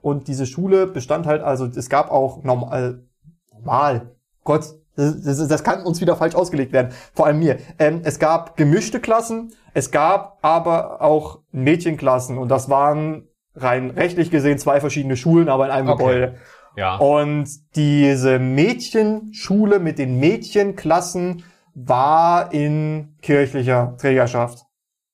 und 0.00 0.28
diese 0.28 0.46
Schule 0.46 0.86
bestand 0.86 1.26
halt, 1.26 1.42
also 1.42 1.66
es 1.66 1.90
gab 1.90 2.10
auch 2.10 2.42
normal, 2.42 3.04
normal, 3.52 4.16
Gott, 4.42 4.64
das, 4.96 5.22
das, 5.22 5.46
das 5.46 5.62
kann 5.62 5.82
uns 5.82 6.00
wieder 6.00 6.16
falsch 6.16 6.34
ausgelegt 6.34 6.72
werden, 6.72 6.92
vor 7.12 7.26
allem 7.26 7.38
mir. 7.38 7.58
Ähm, 7.78 8.00
es 8.02 8.18
gab 8.18 8.56
gemischte 8.56 8.98
Klassen, 8.98 9.52
es 9.74 9.90
gab 9.90 10.38
aber 10.40 11.02
auch 11.02 11.40
Mädchenklassen 11.52 12.38
und 12.38 12.48
das 12.48 12.70
waren 12.70 13.28
rein 13.54 13.90
rechtlich 13.90 14.30
gesehen 14.30 14.58
zwei 14.58 14.80
verschiedene 14.80 15.16
Schulen, 15.16 15.48
aber 15.48 15.66
in 15.66 15.70
einem 15.70 15.88
Okay. 15.88 15.98
Gebäude. 15.98 16.34
ja. 16.76 16.96
Und 16.96 17.48
diese 17.76 18.38
Mädchenschule 18.38 19.78
mit 19.78 19.98
den 19.98 20.18
Mädchenklassen 20.20 21.44
war 21.74 22.52
in 22.52 23.16
kirchlicher 23.22 23.96
Trägerschaft 23.98 24.64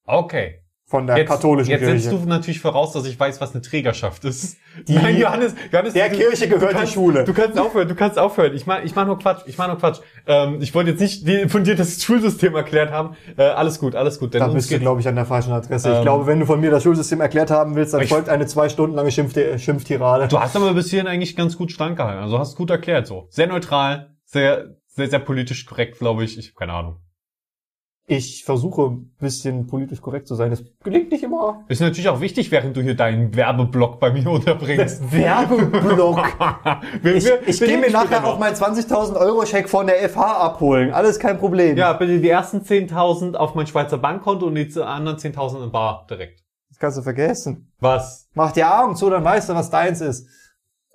Okay. 0.06 0.60
Von 0.88 1.04
der 1.08 1.16
Jetzt, 1.18 1.28
katholischen 1.28 1.72
jetzt 1.72 1.80
Kirche. 1.80 1.98
setzt 1.98 2.12
du 2.24 2.28
natürlich 2.28 2.60
voraus, 2.60 2.92
dass 2.92 3.06
ich 3.06 3.18
weiß, 3.18 3.40
was 3.40 3.52
eine 3.54 3.60
Trägerschaft 3.62 4.24
ist. 4.24 4.56
Die- 4.86 4.94
Nein, 4.94 5.18
Johannes, 5.18 5.52
Johannes, 5.72 5.94
Der 5.94 6.08
du, 6.08 6.16
Kirche 6.16 6.46
gehört 6.46 6.62
du 6.62 6.66
die 6.68 6.74
kannst, 6.74 6.92
Schule. 6.92 7.24
Du 7.24 7.34
kannst 7.34 7.58
aufhören, 7.58 7.88
du 7.88 7.94
kannst 7.96 8.18
aufhören. 8.20 8.54
Ich 8.54 8.66
mach, 8.66 8.84
ich 8.84 8.94
mach 8.94 9.04
nur 9.04 9.18
Quatsch, 9.18 9.42
ich 9.46 9.58
mach 9.58 9.66
nur 9.66 9.78
Quatsch. 9.78 9.98
Ähm, 10.28 10.58
ich 10.62 10.72
wollte 10.76 10.90
jetzt 10.92 11.00
nicht 11.00 11.26
die, 11.26 11.48
von 11.48 11.64
dir 11.64 11.74
das 11.74 12.00
Schulsystem 12.04 12.54
erklärt 12.54 12.92
haben. 12.92 13.16
Äh, 13.36 13.42
alles 13.42 13.80
gut, 13.80 13.96
alles 13.96 14.20
gut. 14.20 14.34
Denn 14.34 14.40
Da 14.42 14.46
bist 14.46 14.70
du, 14.70 14.78
glaube 14.78 15.00
ich, 15.00 15.08
an 15.08 15.16
der 15.16 15.26
falschen 15.26 15.52
Adresse. 15.52 15.90
ich 15.90 15.96
Ähm, 15.96 16.02
glaube, 16.02 16.26
wenn 16.28 16.38
du 16.38 16.46
von 16.46 16.60
mir 16.60 16.70
das 16.70 16.84
Schulsystem 16.84 17.20
erklärt 17.20 17.50
haben 17.50 17.74
willst, 17.74 17.92
dann 17.92 18.02
Ich- 18.02 18.08
folgt 18.08 18.28
eine 18.28 18.46
zwei 18.46 18.68
Stunden 18.68 18.94
lange 18.94 19.10
Schimpf 19.10 19.34
Schimpftirade. 19.60 20.28
Du 20.28 20.38
hast 20.38 20.54
aber 20.54 20.72
bis 20.72 20.90
hierhin 20.90 21.08
eigentlich 21.08 21.34
ganz 21.34 21.56
gut 21.56 21.72
standgehalten. 21.72 22.22
Also 22.22 22.38
hast 22.38 22.54
gut 22.56 22.70
erklärt 22.70 23.08
so. 23.08 23.26
Sehr 23.30 23.48
neutral, 23.48 24.14
sehr, 24.24 24.76
sehr, 24.86 25.08
sehr 25.10 25.18
politisch 25.18 25.66
korrekt, 25.66 25.98
glaube 25.98 26.22
ich. 26.22 26.38
Ich 26.38 26.46
habe 26.50 26.54
keine 26.58 26.72
Ahnung. 26.74 26.96
Ich 28.08 28.44
versuche 28.44 28.82
ein 28.82 29.10
bisschen 29.18 29.66
politisch 29.66 30.00
korrekt 30.00 30.28
zu 30.28 30.36
sein. 30.36 30.50
Das 30.50 30.62
gelingt 30.84 31.10
nicht 31.10 31.24
immer. 31.24 31.64
Ist 31.66 31.80
natürlich 31.80 32.08
auch 32.08 32.20
wichtig, 32.20 32.52
während 32.52 32.76
du 32.76 32.80
hier 32.80 32.94
deinen 32.94 33.34
Werbeblock 33.34 33.98
bei 33.98 34.12
mir 34.12 34.30
unterbringst. 34.30 35.02
Werbeblock. 35.12 36.20
Ich, 37.02 37.24
wir- 37.24 37.48
ich 37.48 37.58
gehe 37.58 37.78
mir 37.78 37.90
nachher 37.90 38.20
noch. 38.20 38.34
auch 38.34 38.38
meinen 38.38 38.54
20.000 38.54 39.16
Euro 39.16 39.44
Scheck 39.44 39.68
von 39.68 39.86
der 39.88 40.08
FH 40.08 40.20
abholen. 40.38 40.92
Alles 40.92 41.18
kein 41.18 41.36
Problem. 41.38 41.76
Ja, 41.76 41.92
bitte 41.94 42.20
die 42.20 42.28
ersten 42.28 42.58
10.000 42.58 43.34
auf 43.34 43.54
mein 43.56 43.66
Schweizer 43.66 43.98
Bankkonto 43.98 44.46
und 44.46 44.54
die 44.54 44.80
anderen 44.80 45.16
10.000 45.18 45.64
in 45.64 45.72
Bar 45.72 46.06
direkt. 46.08 46.44
Das 46.68 46.78
kannst 46.78 46.98
du 46.98 47.02
vergessen. 47.02 47.72
Was? 47.80 48.28
Mach 48.34 48.52
die 48.52 48.62
Augen 48.64 48.94
zu, 48.94 49.10
dann 49.10 49.24
weißt 49.24 49.48
du, 49.48 49.54
was 49.54 49.70
deins 49.70 50.00
ist. 50.00 50.28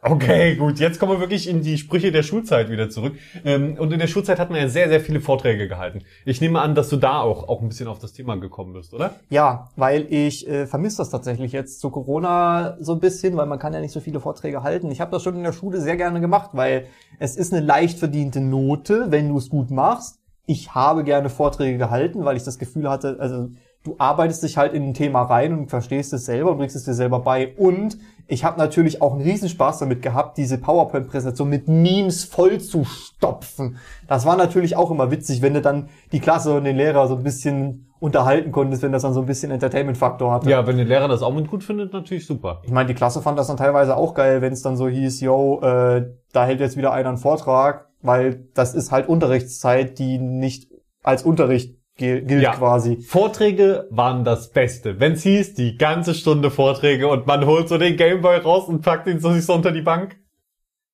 Okay, 0.03 0.55
gut. 0.55 0.79
Jetzt 0.79 0.99
kommen 0.99 1.11
wir 1.11 1.19
wirklich 1.19 1.47
in 1.47 1.61
die 1.61 1.77
Sprüche 1.77 2.11
der 2.11 2.23
Schulzeit 2.23 2.71
wieder 2.71 2.89
zurück. 2.89 3.13
Ähm, 3.45 3.75
und 3.77 3.93
in 3.93 3.99
der 3.99 4.07
Schulzeit 4.07 4.39
hat 4.39 4.49
man 4.49 4.59
ja 4.59 4.67
sehr, 4.67 4.89
sehr 4.89 4.99
viele 4.99 5.21
Vorträge 5.21 5.67
gehalten. 5.67 6.01
Ich 6.25 6.41
nehme 6.41 6.59
an, 6.59 6.73
dass 6.73 6.89
du 6.89 6.97
da 6.97 7.19
auch, 7.19 7.47
auch 7.47 7.61
ein 7.61 7.67
bisschen 7.67 7.87
auf 7.87 7.99
das 7.99 8.11
Thema 8.11 8.35
gekommen 8.37 8.73
bist, 8.73 8.95
oder? 8.95 9.13
Ja, 9.29 9.69
weil 9.75 10.07
ich 10.11 10.47
äh, 10.47 10.65
vermisse 10.65 10.97
das 10.97 11.11
tatsächlich 11.11 11.51
jetzt 11.51 11.79
zu 11.81 11.91
Corona 11.91 12.77
so 12.79 12.93
ein 12.93 12.99
bisschen, 12.99 13.37
weil 13.37 13.45
man 13.45 13.59
kann 13.59 13.73
ja 13.73 13.79
nicht 13.79 13.91
so 13.91 13.99
viele 13.99 14.19
Vorträge 14.19 14.63
halten. 14.63 14.89
Ich 14.89 15.01
habe 15.01 15.11
das 15.11 15.21
schon 15.21 15.35
in 15.35 15.43
der 15.43 15.53
Schule 15.53 15.79
sehr 15.79 15.97
gerne 15.97 16.19
gemacht, 16.19 16.49
weil 16.53 16.87
es 17.19 17.35
ist 17.35 17.53
eine 17.53 17.63
leicht 17.63 17.99
verdiente 17.99 18.41
Note, 18.41 19.11
wenn 19.11 19.29
du 19.29 19.37
es 19.37 19.49
gut 19.49 19.69
machst. 19.69 20.17
Ich 20.47 20.73
habe 20.73 21.03
gerne 21.03 21.29
Vorträge 21.29 21.77
gehalten, 21.77 22.25
weil 22.25 22.37
ich 22.37 22.43
das 22.43 22.57
Gefühl 22.57 22.89
hatte, 22.89 23.17
also 23.19 23.49
du 23.83 23.95
arbeitest 23.97 24.43
dich 24.43 24.57
halt 24.57 24.73
in 24.73 24.83
ein 24.83 24.93
Thema 24.93 25.21
rein 25.23 25.53
und 25.57 25.69
verstehst 25.69 26.13
es 26.13 26.25
selber 26.25 26.51
und 26.51 26.57
bringst 26.57 26.75
es 26.75 26.85
dir 26.85 26.93
selber 26.93 27.19
bei. 27.19 27.53
Und 27.55 27.97
ich 28.31 28.45
habe 28.45 28.57
natürlich 28.57 29.01
auch 29.01 29.11
einen 29.11 29.23
Riesenspaß 29.23 29.79
damit 29.79 30.01
gehabt, 30.01 30.37
diese 30.37 30.57
PowerPoint-Präsentation 30.57 31.49
mit 31.49 31.67
Memes 31.67 32.23
voll 32.23 32.61
zu 32.61 32.85
stopfen. 32.85 33.75
Das 34.07 34.25
war 34.25 34.37
natürlich 34.37 34.77
auch 34.77 34.89
immer 34.89 35.11
witzig, 35.11 35.41
wenn 35.41 35.53
du 35.53 35.61
dann 35.61 35.89
die 36.13 36.21
Klasse 36.21 36.53
und 36.53 36.63
den 36.63 36.77
Lehrer 36.77 37.09
so 37.09 37.17
ein 37.17 37.23
bisschen 37.23 37.91
unterhalten 37.99 38.53
konntest, 38.53 38.83
wenn 38.83 38.93
das 38.93 39.01
dann 39.01 39.13
so 39.13 39.19
ein 39.19 39.25
bisschen 39.25 39.51
Entertainment-Faktor 39.51 40.31
hatte. 40.31 40.49
Ja, 40.49 40.65
wenn 40.65 40.77
der 40.77 40.85
Lehrer 40.85 41.09
das 41.09 41.23
auch 41.23 41.33
mit 41.33 41.49
gut 41.49 41.61
findet, 41.61 41.91
natürlich 41.91 42.25
super. 42.25 42.61
Ich 42.63 42.71
meine, 42.71 42.87
die 42.87 42.93
Klasse 42.93 43.21
fand 43.21 43.37
das 43.37 43.47
dann 43.47 43.57
teilweise 43.57 43.97
auch 43.97 44.13
geil, 44.13 44.41
wenn 44.41 44.53
es 44.53 44.61
dann 44.61 44.77
so 44.77 44.87
hieß, 44.87 45.19
yo, 45.19 45.59
äh, 45.61 46.05
da 46.31 46.45
hält 46.45 46.61
jetzt 46.61 46.77
wieder 46.77 46.93
einer 46.93 47.09
einen 47.09 47.17
Vortrag, 47.17 47.89
weil 48.01 48.45
das 48.53 48.75
ist 48.75 48.93
halt 48.93 49.09
Unterrichtszeit, 49.09 49.99
die 49.99 50.19
nicht 50.19 50.71
als 51.03 51.23
Unterricht 51.23 51.75
gilt 51.97 52.29
Ja. 52.29 52.53
quasi. 52.53 52.97
Vorträge 53.01 53.87
waren 53.91 54.23
das 54.23 54.51
Beste. 54.51 54.99
Wenn's 54.99 55.23
hieß, 55.23 55.53
die 55.55 55.77
ganze 55.77 56.13
Stunde 56.13 56.51
Vorträge 56.51 57.07
und 57.07 57.27
man 57.27 57.45
holt 57.45 57.67
so 57.69 57.77
den 57.77 57.97
Gameboy 57.97 58.37
raus 58.37 58.67
und 58.67 58.81
packt 58.81 59.07
ihn 59.07 59.19
so 59.19 59.31
sich 59.33 59.45
so 59.45 59.53
unter 59.53 59.71
die 59.71 59.81
Bank. 59.81 60.17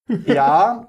Ja, 0.25 0.87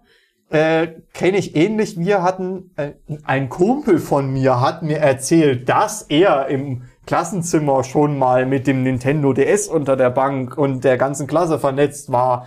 äh, 0.50 0.86
kenne 1.12 1.38
ich 1.38 1.56
ähnlich. 1.56 1.98
Wir 1.98 2.22
hatten, 2.22 2.70
äh, 2.76 2.92
ein 3.24 3.48
Kumpel 3.48 3.98
von 3.98 4.32
mir 4.32 4.60
hat 4.60 4.82
mir 4.82 4.98
erzählt, 4.98 5.68
dass 5.68 6.02
er 6.02 6.46
im 6.46 6.84
Klassenzimmer 7.04 7.82
schon 7.84 8.16
mal 8.18 8.46
mit 8.46 8.66
dem 8.66 8.82
Nintendo 8.82 9.32
DS 9.32 9.66
unter 9.66 9.96
der 9.96 10.10
Bank 10.10 10.56
und 10.56 10.84
der 10.84 10.96
ganzen 10.98 11.26
Klasse 11.26 11.58
vernetzt 11.58 12.12
war. 12.12 12.46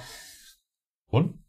Und? 1.10 1.41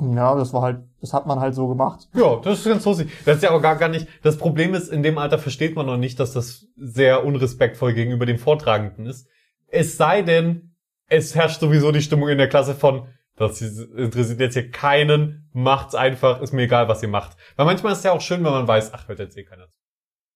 Ja, 0.00 0.34
das 0.34 0.52
war 0.52 0.62
halt, 0.62 0.80
das 1.00 1.12
hat 1.12 1.26
man 1.26 1.40
halt 1.40 1.54
so 1.54 1.68
gemacht. 1.68 2.08
Ja, 2.14 2.36
das 2.36 2.60
ist 2.60 2.64
ganz 2.66 2.84
lustig. 2.84 3.10
Das 3.24 3.36
ist 3.36 3.42
ja 3.42 3.50
auch 3.50 3.60
gar, 3.60 3.76
gar 3.76 3.88
nicht. 3.88 4.06
Das 4.22 4.38
Problem 4.38 4.74
ist, 4.74 4.88
in 4.88 5.02
dem 5.02 5.18
Alter 5.18 5.38
versteht 5.38 5.76
man 5.76 5.86
noch 5.86 5.96
nicht, 5.96 6.18
dass 6.18 6.32
das 6.32 6.66
sehr 6.76 7.24
unrespektvoll 7.24 7.92
gegenüber 7.92 8.26
dem 8.26 8.38
Vortragenden 8.38 9.06
ist. 9.06 9.28
Es 9.68 9.96
sei 9.96 10.22
denn, 10.22 10.74
es 11.08 11.34
herrscht 11.34 11.60
sowieso 11.60 11.92
die 11.92 12.02
Stimmung 12.02 12.28
in 12.28 12.38
der 12.38 12.48
Klasse 12.48 12.74
von, 12.74 13.08
das 13.36 13.60
interessiert 13.60 14.40
jetzt 14.40 14.54
hier 14.54 14.70
keinen, 14.70 15.48
macht's 15.52 15.94
einfach, 15.94 16.40
ist 16.40 16.52
mir 16.52 16.62
egal, 16.62 16.88
was 16.88 17.02
ihr 17.02 17.08
macht. 17.08 17.36
Weil 17.56 17.66
manchmal 17.66 17.92
ist 17.92 17.98
es 17.98 18.04
ja 18.04 18.12
auch 18.12 18.20
schön, 18.20 18.44
wenn 18.44 18.52
man 18.52 18.68
weiß, 18.68 18.92
ach, 18.94 19.08
hört 19.08 19.18
jetzt 19.18 19.36
eh 19.36 19.44
keiner 19.44 19.66
zu. 19.66 19.76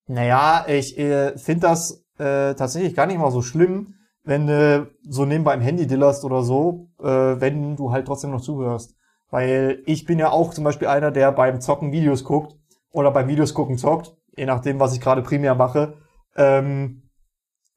Naja, 0.07 0.67
ich 0.69 0.99
äh, 0.99 1.37
finde 1.39 1.69
das 1.69 2.05
äh, 2.19 2.55
tatsächlich 2.55 2.95
gar 2.95 3.07
nicht 3.07 3.19
mal 3.19 3.31
so 3.31 3.43
schlimm, 3.43 3.95
wenn 4.23 4.47
du 4.47 4.91
so 5.09 5.25
nebenbei 5.25 5.55
im 5.55 5.61
Handy 5.61 5.87
dillerst 5.87 6.25
oder 6.25 6.43
so, 6.43 6.89
äh, 6.99 7.07
wenn 7.07 7.77
du 7.77 7.93
halt 7.93 8.07
trotzdem 8.07 8.31
noch 8.31 8.41
zuhörst. 8.41 8.95
Weil 9.35 9.83
ich 9.85 10.05
bin 10.05 10.21
ja 10.21 10.31
auch 10.31 10.55
zum 10.55 10.63
Beispiel 10.63 10.87
einer, 10.87 11.11
der 11.11 11.33
beim 11.33 11.61
Zocken 11.61 11.91
Videos 11.91 12.23
guckt 12.23 12.55
oder 12.93 13.11
beim 13.11 13.27
Videos 13.27 13.53
gucken 13.53 13.79
zockt, 13.79 14.15
je 14.37 14.47
nachdem, 14.47 14.79
was 14.79 14.95
ich 14.95 15.01
gerade 15.01 15.23
primär 15.23 15.57
mache. 15.57 15.95
Ähm, 16.37 17.11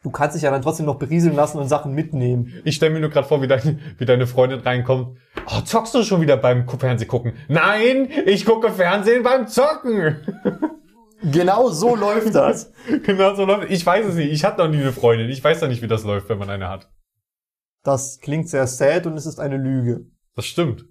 du 0.04 0.12
kannst 0.12 0.36
dich 0.36 0.44
ja 0.44 0.52
dann 0.52 0.62
trotzdem 0.62 0.86
noch 0.86 1.00
berieseln 1.00 1.36
lassen 1.36 1.58
und 1.58 1.68
Sachen 1.68 1.96
mitnehmen. 1.96 2.62
Ich 2.64 2.76
stelle 2.76 2.94
mir 2.94 3.00
nur 3.00 3.10
gerade 3.10 3.28
vor, 3.28 3.42
wie 3.42 3.48
deine, 3.48 3.80
wie 3.98 4.06
deine 4.06 4.28
Freundin 4.28 4.60
reinkommt. 4.60 5.18
Oh, 5.48 5.62
zockst 5.62 5.96
du 5.96 6.04
schon 6.04 6.22
wieder 6.22 6.38
beim 6.38 6.70
Fernseh 6.70 7.08
gucken? 7.08 7.34
Nein, 7.48 8.08
ich 8.28 8.46
gucke 8.46 8.72
Fernsehen 8.72 9.24
beim 9.24 9.48
Zocken. 9.48 10.18
Genau 11.24 11.70
so 11.70 11.96
läuft 11.96 12.36
das. 12.36 12.72
genau 13.04 13.34
so 13.34 13.46
läuft. 13.46 13.72
Ich 13.72 13.84
weiß 13.84 14.06
es 14.06 14.14
nicht. 14.14 14.32
Ich 14.32 14.46
hatte 14.46 14.62
noch 14.62 14.70
nie 14.70 14.82
eine 14.82 14.94
Freundin. 14.94 15.28
Ich 15.32 15.44
weiß 15.44 15.62
doch 15.62 15.68
nicht, 15.68 15.82
wie 15.82 15.88
das 15.88 16.04
läuft, 16.04 16.30
wenn 16.30 16.38
man 16.38 16.52
eine 16.52 16.70
hat. 16.70 16.92
Das 17.82 18.20
klingt 18.20 18.48
sehr 18.48 18.68
sad 18.68 19.08
und 19.08 19.18
es 19.18 19.26
ist 19.26 19.40
eine 19.40 19.58
Lüge. 19.58 20.06
Das 20.36 20.46
stimmt. 20.46 20.86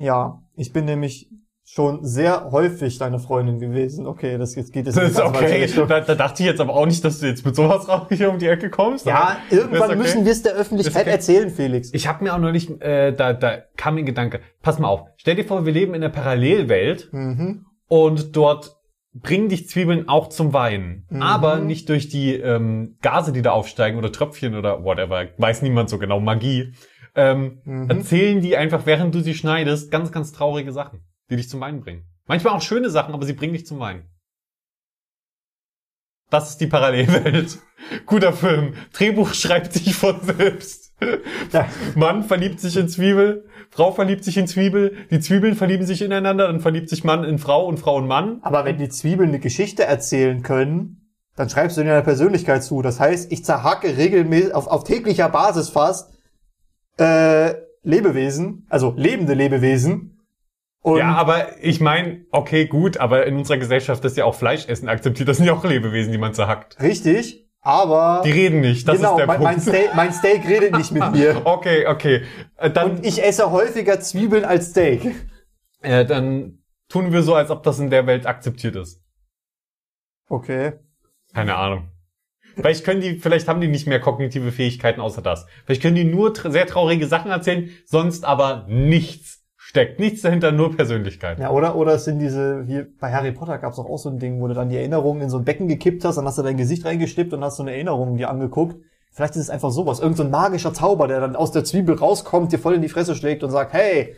Ja, 0.00 0.42
ich 0.56 0.72
bin 0.72 0.86
nämlich 0.86 1.28
schon 1.64 2.04
sehr 2.04 2.50
häufig 2.50 2.98
deine 2.98 3.20
Freundin 3.20 3.60
gewesen. 3.60 4.06
Okay, 4.06 4.38
das 4.38 4.56
jetzt 4.56 4.72
geht 4.72 4.86
jetzt 4.86 4.96
Das 4.98 5.10
ist 5.10 5.20
okay. 5.20 5.68
Da, 5.86 6.00
da 6.00 6.14
dachte 6.16 6.42
ich 6.42 6.48
jetzt 6.48 6.60
aber 6.60 6.74
auch 6.74 6.86
nicht, 6.86 7.04
dass 7.04 7.20
du 7.20 7.26
jetzt 7.26 7.46
mit 7.46 7.54
sowas 7.54 7.86
hier 8.08 8.30
um 8.30 8.38
die 8.38 8.48
Ecke 8.48 8.70
kommst. 8.70 9.06
Ja, 9.06 9.36
irgendwann 9.50 9.90
okay. 9.90 9.96
müssen 9.96 10.24
wir 10.24 10.32
es 10.32 10.42
der 10.42 10.54
Öffentlichkeit 10.54 11.02
okay. 11.02 11.10
erzählen, 11.10 11.50
Felix. 11.50 11.90
Ich 11.94 12.08
habe 12.08 12.24
mir 12.24 12.34
auch 12.34 12.38
noch 12.38 12.50
nicht, 12.50 12.82
äh, 12.82 13.12
da, 13.12 13.32
da 13.32 13.58
kam 13.76 13.94
mir 13.94 14.00
ein 14.00 14.06
Gedanke. 14.06 14.40
Pass 14.62 14.80
mal 14.80 14.88
auf. 14.88 15.02
Stell 15.16 15.36
dir 15.36 15.44
vor, 15.44 15.64
wir 15.64 15.72
leben 15.72 15.94
in 15.94 16.02
einer 16.02 16.12
Parallelwelt 16.12 17.08
Mhm. 17.12 17.66
und 17.86 18.34
dort 18.36 18.76
bringen 19.12 19.48
dich 19.48 19.68
Zwiebeln 19.68 20.08
auch 20.08 20.28
zum 20.28 20.52
Weinen. 20.52 21.06
Mhm. 21.08 21.22
Aber 21.22 21.60
nicht 21.60 21.88
durch 21.88 22.08
die 22.08 22.34
ähm, 22.34 22.96
Gase, 23.00 23.32
die 23.32 23.42
da 23.42 23.52
aufsteigen 23.52 23.98
oder 23.98 24.10
Tröpfchen 24.10 24.56
oder 24.56 24.82
whatever. 24.84 25.26
Weiß 25.36 25.62
niemand 25.62 25.88
so 25.88 25.98
genau. 25.98 26.20
Magie. 26.20 26.72
Ähm, 27.14 27.60
Mhm. 27.64 27.90
Erzählen 27.90 28.40
die 28.40 28.56
einfach, 28.56 28.86
während 28.86 29.14
du 29.14 29.20
sie 29.20 29.34
schneidest, 29.34 29.90
ganz, 29.90 30.12
ganz 30.12 30.32
traurige 30.32 30.72
Sachen, 30.72 31.00
die 31.30 31.36
dich 31.36 31.48
zum 31.48 31.60
Weinen 31.60 31.80
bringen. 31.80 32.04
Manchmal 32.26 32.54
auch 32.54 32.62
schöne 32.62 32.90
Sachen, 32.90 33.14
aber 33.14 33.26
sie 33.26 33.32
bringen 33.32 33.52
dich 33.54 33.66
zum 33.66 33.80
Weinen. 33.80 34.04
Das 36.30 36.50
ist 36.50 36.58
die 36.60 36.68
Parallelwelt. 36.68 37.58
Guter 38.06 38.32
Film. 38.32 38.74
Drehbuch 38.92 39.34
schreibt 39.34 39.72
sich 39.72 39.94
von 39.94 40.20
selbst. 40.22 40.88
Ja. 41.52 41.66
Mann 41.96 42.22
verliebt 42.24 42.60
sich 42.60 42.76
in 42.76 42.86
Zwiebel, 42.86 43.48
Frau 43.70 43.90
verliebt 43.90 44.22
sich 44.22 44.36
in 44.36 44.46
Zwiebel, 44.46 44.94
die 45.10 45.18
Zwiebeln 45.18 45.56
verlieben 45.56 45.86
sich 45.86 46.02
ineinander, 46.02 46.46
dann 46.46 46.60
verliebt 46.60 46.90
sich 46.90 47.04
Mann 47.04 47.24
in 47.24 47.38
Frau 47.38 47.66
und 47.66 47.78
Frau 47.78 47.98
in 48.00 48.06
Mann. 48.06 48.40
Aber 48.42 48.66
wenn 48.66 48.76
die 48.76 48.90
Zwiebeln 48.90 49.30
eine 49.30 49.38
Geschichte 49.40 49.82
erzählen 49.84 50.42
können, 50.42 51.10
dann 51.36 51.48
schreibst 51.48 51.78
du 51.78 51.80
in 51.80 51.86
deiner 51.86 52.02
Persönlichkeit 52.02 52.62
zu. 52.62 52.82
Das 52.82 53.00
heißt, 53.00 53.32
ich 53.32 53.46
zerhacke 53.46 53.96
regelmäßig 53.96 54.52
auf, 54.54 54.66
auf 54.66 54.84
täglicher 54.84 55.30
Basis 55.30 55.70
fast 55.70 56.12
äh, 56.98 57.54
Lebewesen, 57.82 58.66
also 58.68 58.92
lebende 58.96 59.34
Lebewesen. 59.34 60.16
Und 60.82 60.98
ja, 60.98 61.14
aber 61.14 61.62
ich 61.62 61.80
meine, 61.80 62.24
okay, 62.30 62.66
gut, 62.66 62.96
aber 62.98 63.26
in 63.26 63.36
unserer 63.36 63.58
Gesellschaft 63.58 64.04
ist 64.04 64.16
ja 64.16 64.24
auch 64.24 64.34
Fleischessen 64.34 64.88
akzeptiert. 64.88 65.28
Das 65.28 65.36
sind 65.36 65.46
ja 65.46 65.52
auch 65.52 65.64
Lebewesen, 65.64 66.10
die 66.12 66.18
man 66.18 66.32
zerhackt. 66.32 66.80
richtig, 66.80 67.46
aber 67.60 68.22
Die 68.24 68.30
reden 68.30 68.60
nicht, 68.60 68.88
das 68.88 68.96
genau, 68.96 69.10
ist 69.12 69.18
der 69.18 69.26
mein, 69.26 69.42
mein, 69.42 69.54
Punkt. 69.56 69.68
Steak, 69.68 69.94
mein 69.94 70.12
Steak 70.12 70.46
redet 70.48 70.76
nicht 70.76 70.92
mit 70.92 71.12
mir. 71.12 71.42
Okay, 71.44 71.86
okay. 71.86 72.22
Äh, 72.56 72.70
Dann, 72.70 72.92
Und 72.92 73.06
ich 73.06 73.22
esse 73.22 73.50
häufiger 73.50 74.00
Zwiebeln 74.00 74.44
als 74.46 74.70
Steak. 74.70 75.14
äh, 75.82 76.06
dann 76.06 76.62
tun 76.88 77.12
wir 77.12 77.22
so, 77.22 77.34
als 77.34 77.50
ob 77.50 77.62
das 77.62 77.78
in 77.78 77.90
der 77.90 78.06
Welt 78.06 78.26
akzeptiert 78.26 78.76
ist. 78.76 79.02
Okay. 80.28 80.72
Keine 81.34 81.56
Ahnung. 81.56 81.88
Vielleicht 82.54 82.84
können 82.84 83.00
die, 83.00 83.18
vielleicht 83.18 83.48
haben 83.48 83.60
die 83.60 83.68
nicht 83.68 83.86
mehr 83.86 84.00
kognitive 84.00 84.52
Fähigkeiten 84.52 85.00
außer 85.00 85.22
das. 85.22 85.46
Vielleicht 85.64 85.82
können 85.82 85.96
die 85.96 86.04
nur 86.04 86.34
tr 86.34 86.50
sehr 86.50 86.66
traurige 86.66 87.06
Sachen 87.06 87.30
erzählen, 87.30 87.70
sonst 87.84 88.24
aber 88.24 88.66
nichts 88.68 89.40
steckt. 89.56 90.00
Nichts 90.00 90.22
dahinter, 90.22 90.50
nur 90.50 90.74
Persönlichkeit. 90.74 91.38
Ja, 91.38 91.50
oder, 91.50 91.76
oder 91.76 91.94
es 91.94 92.04
sind 92.04 92.18
diese, 92.18 92.64
hier 92.66 92.88
bei 92.98 93.12
Harry 93.12 93.30
Potter 93.30 93.58
gab 93.58 93.72
es 93.72 93.78
auch, 93.78 93.88
auch 93.88 93.98
so 93.98 94.08
ein 94.10 94.18
Ding, 94.18 94.40
wo 94.40 94.48
du 94.48 94.54
dann 94.54 94.68
die 94.68 94.76
Erinnerungen 94.76 95.22
in 95.22 95.30
so 95.30 95.38
ein 95.38 95.44
Becken 95.44 95.68
gekippt 95.68 96.04
hast, 96.04 96.16
dann 96.16 96.24
hast 96.24 96.38
du 96.38 96.42
dein 96.42 96.56
Gesicht 96.56 96.84
reingestippt 96.84 97.32
und 97.32 97.44
hast 97.44 97.56
so 97.56 97.62
eine 97.62 97.72
Erinnerung 97.72 98.16
dir 98.16 98.30
angeguckt. 98.30 98.76
Vielleicht 99.12 99.36
ist 99.36 99.42
es 99.42 99.50
einfach 99.50 99.70
sowas, 99.70 100.00
irgend 100.00 100.16
so 100.16 100.24
ein 100.24 100.30
magischer 100.30 100.72
Zauber, 100.74 101.08
der 101.08 101.20
dann 101.20 101.36
aus 101.36 101.52
der 101.52 101.64
Zwiebel 101.64 101.96
rauskommt, 101.96 102.52
dir 102.52 102.58
voll 102.58 102.74
in 102.74 102.82
die 102.82 102.88
Fresse 102.88 103.14
schlägt 103.14 103.44
und 103.44 103.50
sagt, 103.50 103.72
hey, 103.72 104.16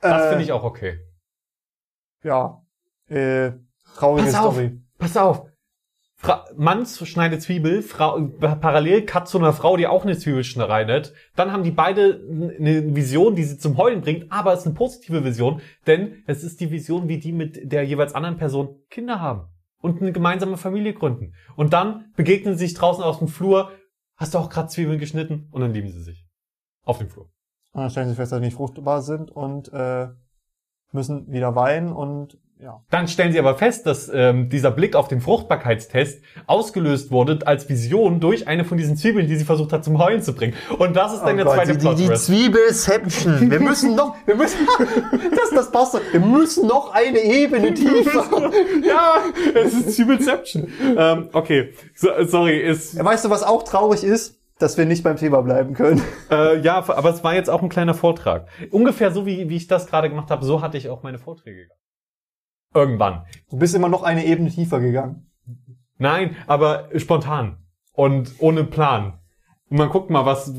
Das 0.00 0.26
äh, 0.26 0.28
finde 0.28 0.44
ich 0.44 0.52
auch 0.52 0.64
okay. 0.64 0.98
ja, 2.22 2.62
äh, 3.08 3.52
traurige 3.96 4.26
Pass 4.26 4.34
auf. 4.36 4.54
Story. 4.54 4.80
Pass 4.98 5.16
auf. 5.16 5.46
Fra 6.24 6.46
Mann 6.56 6.86
schneidet 6.86 7.42
Zwiebel, 7.42 7.82
Frau, 7.82 8.18
parallel 8.38 9.04
Cut 9.04 9.28
zu 9.28 9.36
einer 9.36 9.52
Frau, 9.52 9.76
die 9.76 9.86
auch 9.86 10.04
eine 10.04 10.16
Zwiebel 10.16 10.42
schneidet. 10.42 11.12
Dann 11.36 11.52
haben 11.52 11.64
die 11.64 11.70
beide 11.70 12.18
eine 12.58 12.96
Vision, 12.96 13.36
die 13.36 13.44
sie 13.44 13.58
zum 13.58 13.76
Heulen 13.76 14.00
bringt, 14.00 14.32
aber 14.32 14.54
es 14.54 14.60
ist 14.60 14.66
eine 14.66 14.74
positive 14.74 15.22
Vision, 15.22 15.60
denn 15.86 16.22
es 16.26 16.42
ist 16.42 16.60
die 16.60 16.70
Vision, 16.70 17.08
wie 17.08 17.18
die 17.18 17.32
mit 17.32 17.70
der 17.70 17.84
jeweils 17.84 18.14
anderen 18.14 18.38
Person 18.38 18.80
Kinder 18.88 19.20
haben 19.20 19.50
und 19.82 20.00
eine 20.00 20.12
gemeinsame 20.12 20.56
Familie 20.56 20.94
gründen. 20.94 21.34
Und 21.56 21.74
dann 21.74 22.10
begegnen 22.16 22.56
sie 22.56 22.68
sich 22.68 22.74
draußen 22.74 23.04
auf 23.04 23.18
dem 23.18 23.28
Flur, 23.28 23.72
hast 24.16 24.32
du 24.32 24.38
auch 24.38 24.48
gerade 24.48 24.68
Zwiebeln 24.68 24.98
geschnitten 24.98 25.48
und 25.50 25.60
dann 25.60 25.74
lieben 25.74 25.90
sie 25.90 26.02
sich. 26.02 26.24
Auf 26.84 26.96
dem 26.96 27.10
Flur. 27.10 27.26
Und 27.72 27.82
dann 27.82 27.90
stellen 27.90 28.08
sie 28.08 28.14
fest, 28.14 28.32
dass 28.32 28.38
sie 28.38 28.46
nicht 28.46 28.56
fruchtbar 28.56 29.02
sind 29.02 29.30
und 29.30 29.70
äh, 29.74 30.08
müssen 30.90 31.30
wieder 31.30 31.54
weinen 31.54 31.92
und 31.92 32.38
ja. 32.64 32.80
Dann 32.90 33.08
stellen 33.08 33.32
sie 33.32 33.38
aber 33.38 33.56
fest, 33.56 33.86
dass 33.86 34.10
ähm, 34.12 34.48
dieser 34.48 34.70
Blick 34.70 34.96
auf 34.96 35.06
den 35.06 35.20
Fruchtbarkeitstest 35.20 36.22
ausgelöst 36.46 37.10
wurde 37.10 37.38
als 37.46 37.68
Vision 37.68 38.20
durch 38.20 38.48
eine 38.48 38.64
von 38.64 38.78
diesen 38.78 38.96
Zwiebeln, 38.96 39.28
die 39.28 39.36
sie 39.36 39.44
versucht 39.44 39.72
hat 39.72 39.84
zum 39.84 39.98
Heulen 39.98 40.22
zu 40.22 40.34
bringen. 40.34 40.54
Und 40.78 40.96
das 40.96 41.12
ist 41.12 41.22
dann 41.22 41.36
der 41.36 41.46
zweite 41.46 41.72
Oh 41.72 41.94
die, 41.94 42.02
die, 42.04 42.08
die. 42.08 42.14
Zwiebelception. 42.14 43.50
Wir 43.50 43.60
müssen 43.60 43.94
noch, 43.94 44.16
wir 44.24 44.34
müssen, 44.34 44.66
das, 45.30 45.50
das 45.50 45.70
passt 45.70 45.94
doch. 45.94 46.00
Wir 46.10 46.20
müssen 46.20 46.66
noch 46.66 46.92
eine 46.94 47.18
Ebene 47.18 47.74
tiefer. 47.74 48.24
Ja, 48.86 49.16
es 49.54 49.74
ist 49.74 49.96
Zwiebelception. 49.96 50.68
ähm, 50.96 51.28
okay, 51.32 51.72
so, 51.94 52.08
sorry, 52.26 52.58
ist... 52.58 53.02
Weißt 53.02 53.24
du, 53.24 53.30
was 53.30 53.42
auch 53.42 53.62
traurig 53.62 54.04
ist? 54.04 54.40
dass 54.58 54.78
wir 54.78 54.86
nicht 54.86 55.02
beim 55.02 55.16
Thema 55.16 55.42
bleiben 55.42 55.74
können. 55.74 56.00
Äh, 56.30 56.60
ja, 56.60 56.76
aber 56.76 57.10
es 57.10 57.24
war 57.24 57.34
jetzt 57.34 57.50
auch 57.50 57.60
ein 57.60 57.68
kleiner 57.68 57.92
Vortrag. 57.92 58.46
Ungefähr 58.70 59.10
so, 59.10 59.26
wie, 59.26 59.48
wie 59.48 59.56
ich 59.56 59.66
das 59.66 59.88
gerade 59.88 60.08
gemacht 60.08 60.30
habe, 60.30 60.44
so 60.44 60.62
hatte 60.62 60.78
ich 60.78 60.88
auch 60.88 61.02
meine 61.02 61.18
Vorträge. 61.18 61.68
Irgendwann. 62.74 63.24
Du 63.50 63.58
bist 63.58 63.74
immer 63.74 63.88
noch 63.88 64.02
eine 64.02 64.26
Ebene 64.26 64.50
tiefer 64.50 64.80
gegangen. 64.80 65.30
Nein, 65.96 66.36
aber 66.46 66.88
spontan. 66.96 67.58
Und 67.92 68.34
ohne 68.38 68.64
Plan. 68.64 69.20
Und 69.70 69.78
man 69.78 69.88
guckt 69.88 70.10
mal, 70.10 70.26
was 70.26 70.52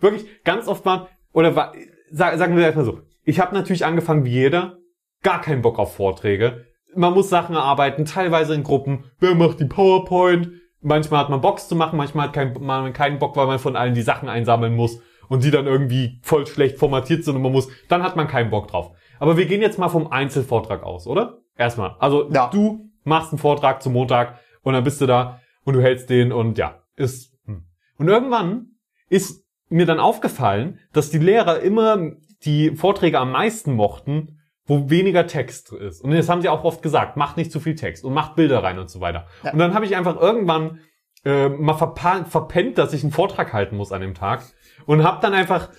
wirklich 0.00 0.26
ganz 0.44 0.68
oft 0.68 0.84
mal, 0.84 1.08
oder 1.32 1.72
sagen 2.10 2.56
wir 2.56 2.64
erstmal 2.64 2.84
so, 2.84 3.00
ich 3.24 3.40
habe 3.40 3.54
natürlich 3.54 3.84
angefangen 3.84 4.24
wie 4.24 4.30
jeder, 4.30 4.78
gar 5.22 5.40
keinen 5.40 5.62
Bock 5.62 5.78
auf 5.78 5.96
Vorträge. 5.96 6.66
Man 6.94 7.14
muss 7.14 7.28
Sachen 7.28 7.56
erarbeiten, 7.56 8.04
teilweise 8.04 8.54
in 8.54 8.62
Gruppen. 8.62 9.04
Wer 9.18 9.34
macht 9.34 9.60
die 9.60 9.64
PowerPoint? 9.64 10.50
Manchmal 10.80 11.20
hat 11.20 11.30
man 11.30 11.40
Box 11.40 11.68
zu 11.68 11.76
machen, 11.76 11.96
manchmal 11.96 12.26
hat 12.26 12.34
kein, 12.34 12.54
man 12.60 12.92
keinen 12.92 13.18
Bock, 13.18 13.36
weil 13.36 13.46
man 13.46 13.58
von 13.58 13.76
allen 13.76 13.94
die 13.94 14.02
Sachen 14.02 14.28
einsammeln 14.28 14.74
muss 14.74 15.00
und 15.28 15.44
die 15.44 15.50
dann 15.50 15.66
irgendwie 15.66 16.18
voll 16.22 16.46
schlecht 16.46 16.78
formatiert 16.78 17.24
sind 17.24 17.36
und 17.36 17.42
man 17.42 17.52
muss, 17.52 17.68
dann 17.88 18.02
hat 18.02 18.16
man 18.16 18.28
keinen 18.28 18.50
Bock 18.50 18.68
drauf. 18.68 18.90
Aber 19.18 19.36
wir 19.36 19.46
gehen 19.46 19.60
jetzt 19.60 19.78
mal 19.78 19.88
vom 19.88 20.10
Einzelvortrag 20.10 20.82
aus, 20.82 21.06
oder? 21.06 21.38
Erstmal. 21.56 21.96
Also 21.98 22.30
Ja. 22.32 22.48
du 22.48 22.90
machst 23.04 23.32
einen 23.32 23.38
Vortrag 23.38 23.82
zum 23.82 23.92
Montag 23.94 24.38
und 24.62 24.74
dann 24.74 24.84
bist 24.84 25.00
du 25.00 25.06
da 25.06 25.40
und 25.64 25.74
du 25.74 25.80
hältst 25.82 26.10
den 26.10 26.32
und 26.32 26.58
ja, 26.58 26.82
ist. 26.96 27.32
hm. 27.46 27.64
Und 27.98 28.08
irgendwann 28.08 28.66
ist 29.08 29.44
mir 29.68 29.86
dann 29.86 30.00
aufgefallen, 30.00 30.78
dass 30.92 31.10
die 31.10 31.18
Lehrer 31.18 31.60
immer 31.60 31.98
die 32.44 32.70
Vorträge 32.76 33.18
am 33.18 33.30
meisten 33.32 33.74
mochten, 33.74 34.38
wo 34.66 34.90
weniger 34.90 35.26
Text 35.26 35.72
ist. 35.72 36.02
Und 36.02 36.12
das 36.12 36.28
haben 36.28 36.42
sie 36.42 36.48
auch 36.48 36.64
oft 36.64 36.82
gesagt, 36.82 37.16
macht 37.16 37.36
nicht 37.36 37.50
zu 37.52 37.60
viel 37.60 37.74
Text 37.74 38.04
und 38.04 38.12
macht 38.14 38.36
Bilder 38.36 38.62
rein 38.62 38.78
und 38.78 38.90
so 38.90 39.00
weiter. 39.00 39.26
Ja. 39.44 39.52
Und 39.52 39.58
dann 39.58 39.74
habe 39.74 39.84
ich 39.84 39.96
einfach 39.96 40.20
irgendwann 40.20 40.80
äh, 41.24 41.48
mal 41.48 41.74
verpennt, 41.74 42.78
dass 42.78 42.92
ich 42.92 43.02
einen 43.02 43.12
Vortrag 43.12 43.52
halten 43.52 43.76
muss 43.76 43.92
an 43.92 44.00
dem 44.00 44.14
Tag 44.14 44.42
und 44.86 45.04
habe 45.04 45.20
dann 45.20 45.34
einfach 45.34 45.70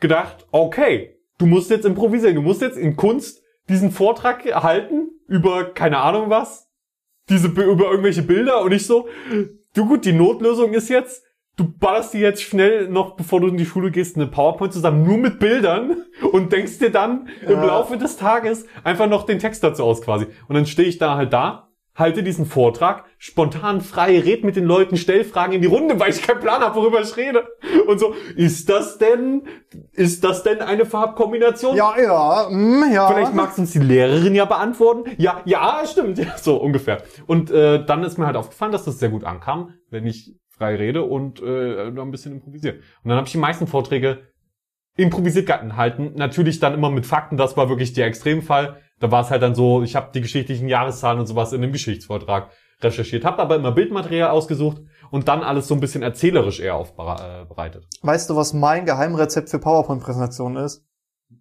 gedacht, 0.00 0.46
okay, 0.50 1.16
du 1.42 1.46
musst 1.48 1.70
jetzt 1.70 1.84
improvisieren, 1.84 2.36
du 2.36 2.42
musst 2.42 2.62
jetzt 2.62 2.78
in 2.78 2.94
Kunst 2.94 3.42
diesen 3.68 3.90
Vortrag 3.90 4.44
halten 4.62 5.10
über 5.26 5.64
keine 5.74 5.98
Ahnung 5.98 6.30
was, 6.30 6.70
diese 7.28 7.48
über 7.48 7.90
irgendwelche 7.90 8.22
Bilder 8.22 8.62
und 8.62 8.70
ich 8.70 8.86
so, 8.86 9.08
du 9.74 9.86
gut, 9.86 10.04
die 10.04 10.12
Notlösung 10.12 10.72
ist 10.72 10.88
jetzt, 10.88 11.24
du 11.56 11.64
ballerst 11.68 12.14
dir 12.14 12.20
jetzt 12.20 12.42
schnell 12.42 12.88
noch, 12.88 13.16
bevor 13.16 13.40
du 13.40 13.48
in 13.48 13.56
die 13.56 13.66
Schule 13.66 13.90
gehst, 13.90 14.14
eine 14.14 14.28
PowerPoint 14.28 14.72
zusammen, 14.72 15.04
nur 15.04 15.18
mit 15.18 15.40
Bildern 15.40 16.04
und 16.32 16.52
denkst 16.52 16.78
dir 16.78 16.90
dann 16.90 17.28
im 17.42 17.50
Ja. 17.50 17.64
Laufe 17.64 17.96
des 17.96 18.16
Tages 18.16 18.64
einfach 18.84 19.08
noch 19.08 19.26
den 19.26 19.40
Text 19.40 19.64
dazu 19.64 19.82
aus 19.82 20.00
quasi. 20.00 20.26
Und 20.46 20.54
dann 20.54 20.66
stehe 20.66 20.88
ich 20.88 20.98
da 20.98 21.16
halt 21.16 21.32
da, 21.32 21.71
halte 21.94 22.22
diesen 22.22 22.46
Vortrag, 22.46 23.04
spontan 23.18 23.80
frei, 23.80 24.18
red 24.18 24.44
mit 24.44 24.56
den 24.56 24.64
Leuten, 24.64 24.96
stell 24.96 25.24
Fragen 25.24 25.52
in 25.52 25.60
die 25.60 25.66
Runde, 25.66 26.00
weil 26.00 26.10
ich 26.10 26.22
keinen 26.22 26.40
Plan 26.40 26.62
habe, 26.62 26.76
worüber 26.76 27.00
ich 27.00 27.16
rede. 27.16 27.46
Und 27.86 27.98
so, 27.98 28.14
ist 28.34 28.68
das 28.68 28.98
denn, 28.98 29.42
ist 29.92 30.24
das 30.24 30.42
denn 30.42 30.60
eine 30.60 30.86
Farbkombination? 30.86 31.76
Ja, 31.76 31.94
ja, 32.00 32.48
mm, 32.50 32.92
ja. 32.92 33.08
Vielleicht 33.08 33.34
mag 33.34 33.56
uns 33.58 33.72
die 33.72 33.78
Lehrerin 33.78 34.34
ja 34.34 34.46
beantworten. 34.46 35.10
Ja, 35.18 35.42
ja, 35.44 35.82
stimmt. 35.84 36.18
Ja, 36.18 36.38
so 36.38 36.56
ungefähr. 36.56 37.02
Und 37.26 37.50
äh, 37.50 37.84
dann 37.84 38.02
ist 38.04 38.18
mir 38.18 38.26
halt 38.26 38.36
aufgefallen, 38.36 38.72
dass 38.72 38.84
das 38.84 38.98
sehr 38.98 39.10
gut 39.10 39.24
ankam, 39.24 39.74
wenn 39.90 40.06
ich 40.06 40.34
frei 40.48 40.76
rede 40.76 41.02
und 41.02 41.42
äh, 41.42 41.90
noch 41.90 42.04
ein 42.04 42.10
bisschen 42.10 42.32
improvisiere. 42.32 42.74
Und 42.74 43.08
dann 43.08 43.16
habe 43.16 43.26
ich 43.26 43.32
die 43.32 43.38
meisten 43.38 43.66
Vorträge 43.66 44.32
improvisiert 44.96 45.46
gehalten. 45.46 46.12
Natürlich 46.16 46.60
dann 46.60 46.74
immer 46.74 46.90
mit 46.90 47.06
Fakten. 47.06 47.36
Das 47.36 47.56
war 47.56 47.68
wirklich 47.68 47.92
der 47.92 48.06
Extremfall. 48.06 48.80
Da 49.02 49.10
war 49.10 49.22
es 49.22 49.30
halt 49.30 49.42
dann 49.42 49.56
so, 49.56 49.82
ich 49.82 49.96
habe 49.96 50.10
die 50.14 50.20
geschichtlichen 50.20 50.68
Jahreszahlen 50.68 51.18
und 51.18 51.26
sowas 51.26 51.52
in 51.52 51.60
dem 51.60 51.72
Geschichtsvortrag 51.72 52.50
recherchiert, 52.80 53.24
habe 53.24 53.42
aber 53.42 53.56
immer 53.56 53.72
Bildmaterial 53.72 54.30
ausgesucht 54.30 54.80
und 55.10 55.26
dann 55.26 55.42
alles 55.42 55.66
so 55.66 55.74
ein 55.74 55.80
bisschen 55.80 56.04
erzählerisch 56.04 56.60
eher 56.60 56.76
aufbereitet. 56.76 57.88
Weißt 58.02 58.30
du, 58.30 58.36
was 58.36 58.52
mein 58.52 58.86
Geheimrezept 58.86 59.50
für 59.50 59.58
PowerPoint-Präsentationen 59.58 60.64
ist? 60.64 60.84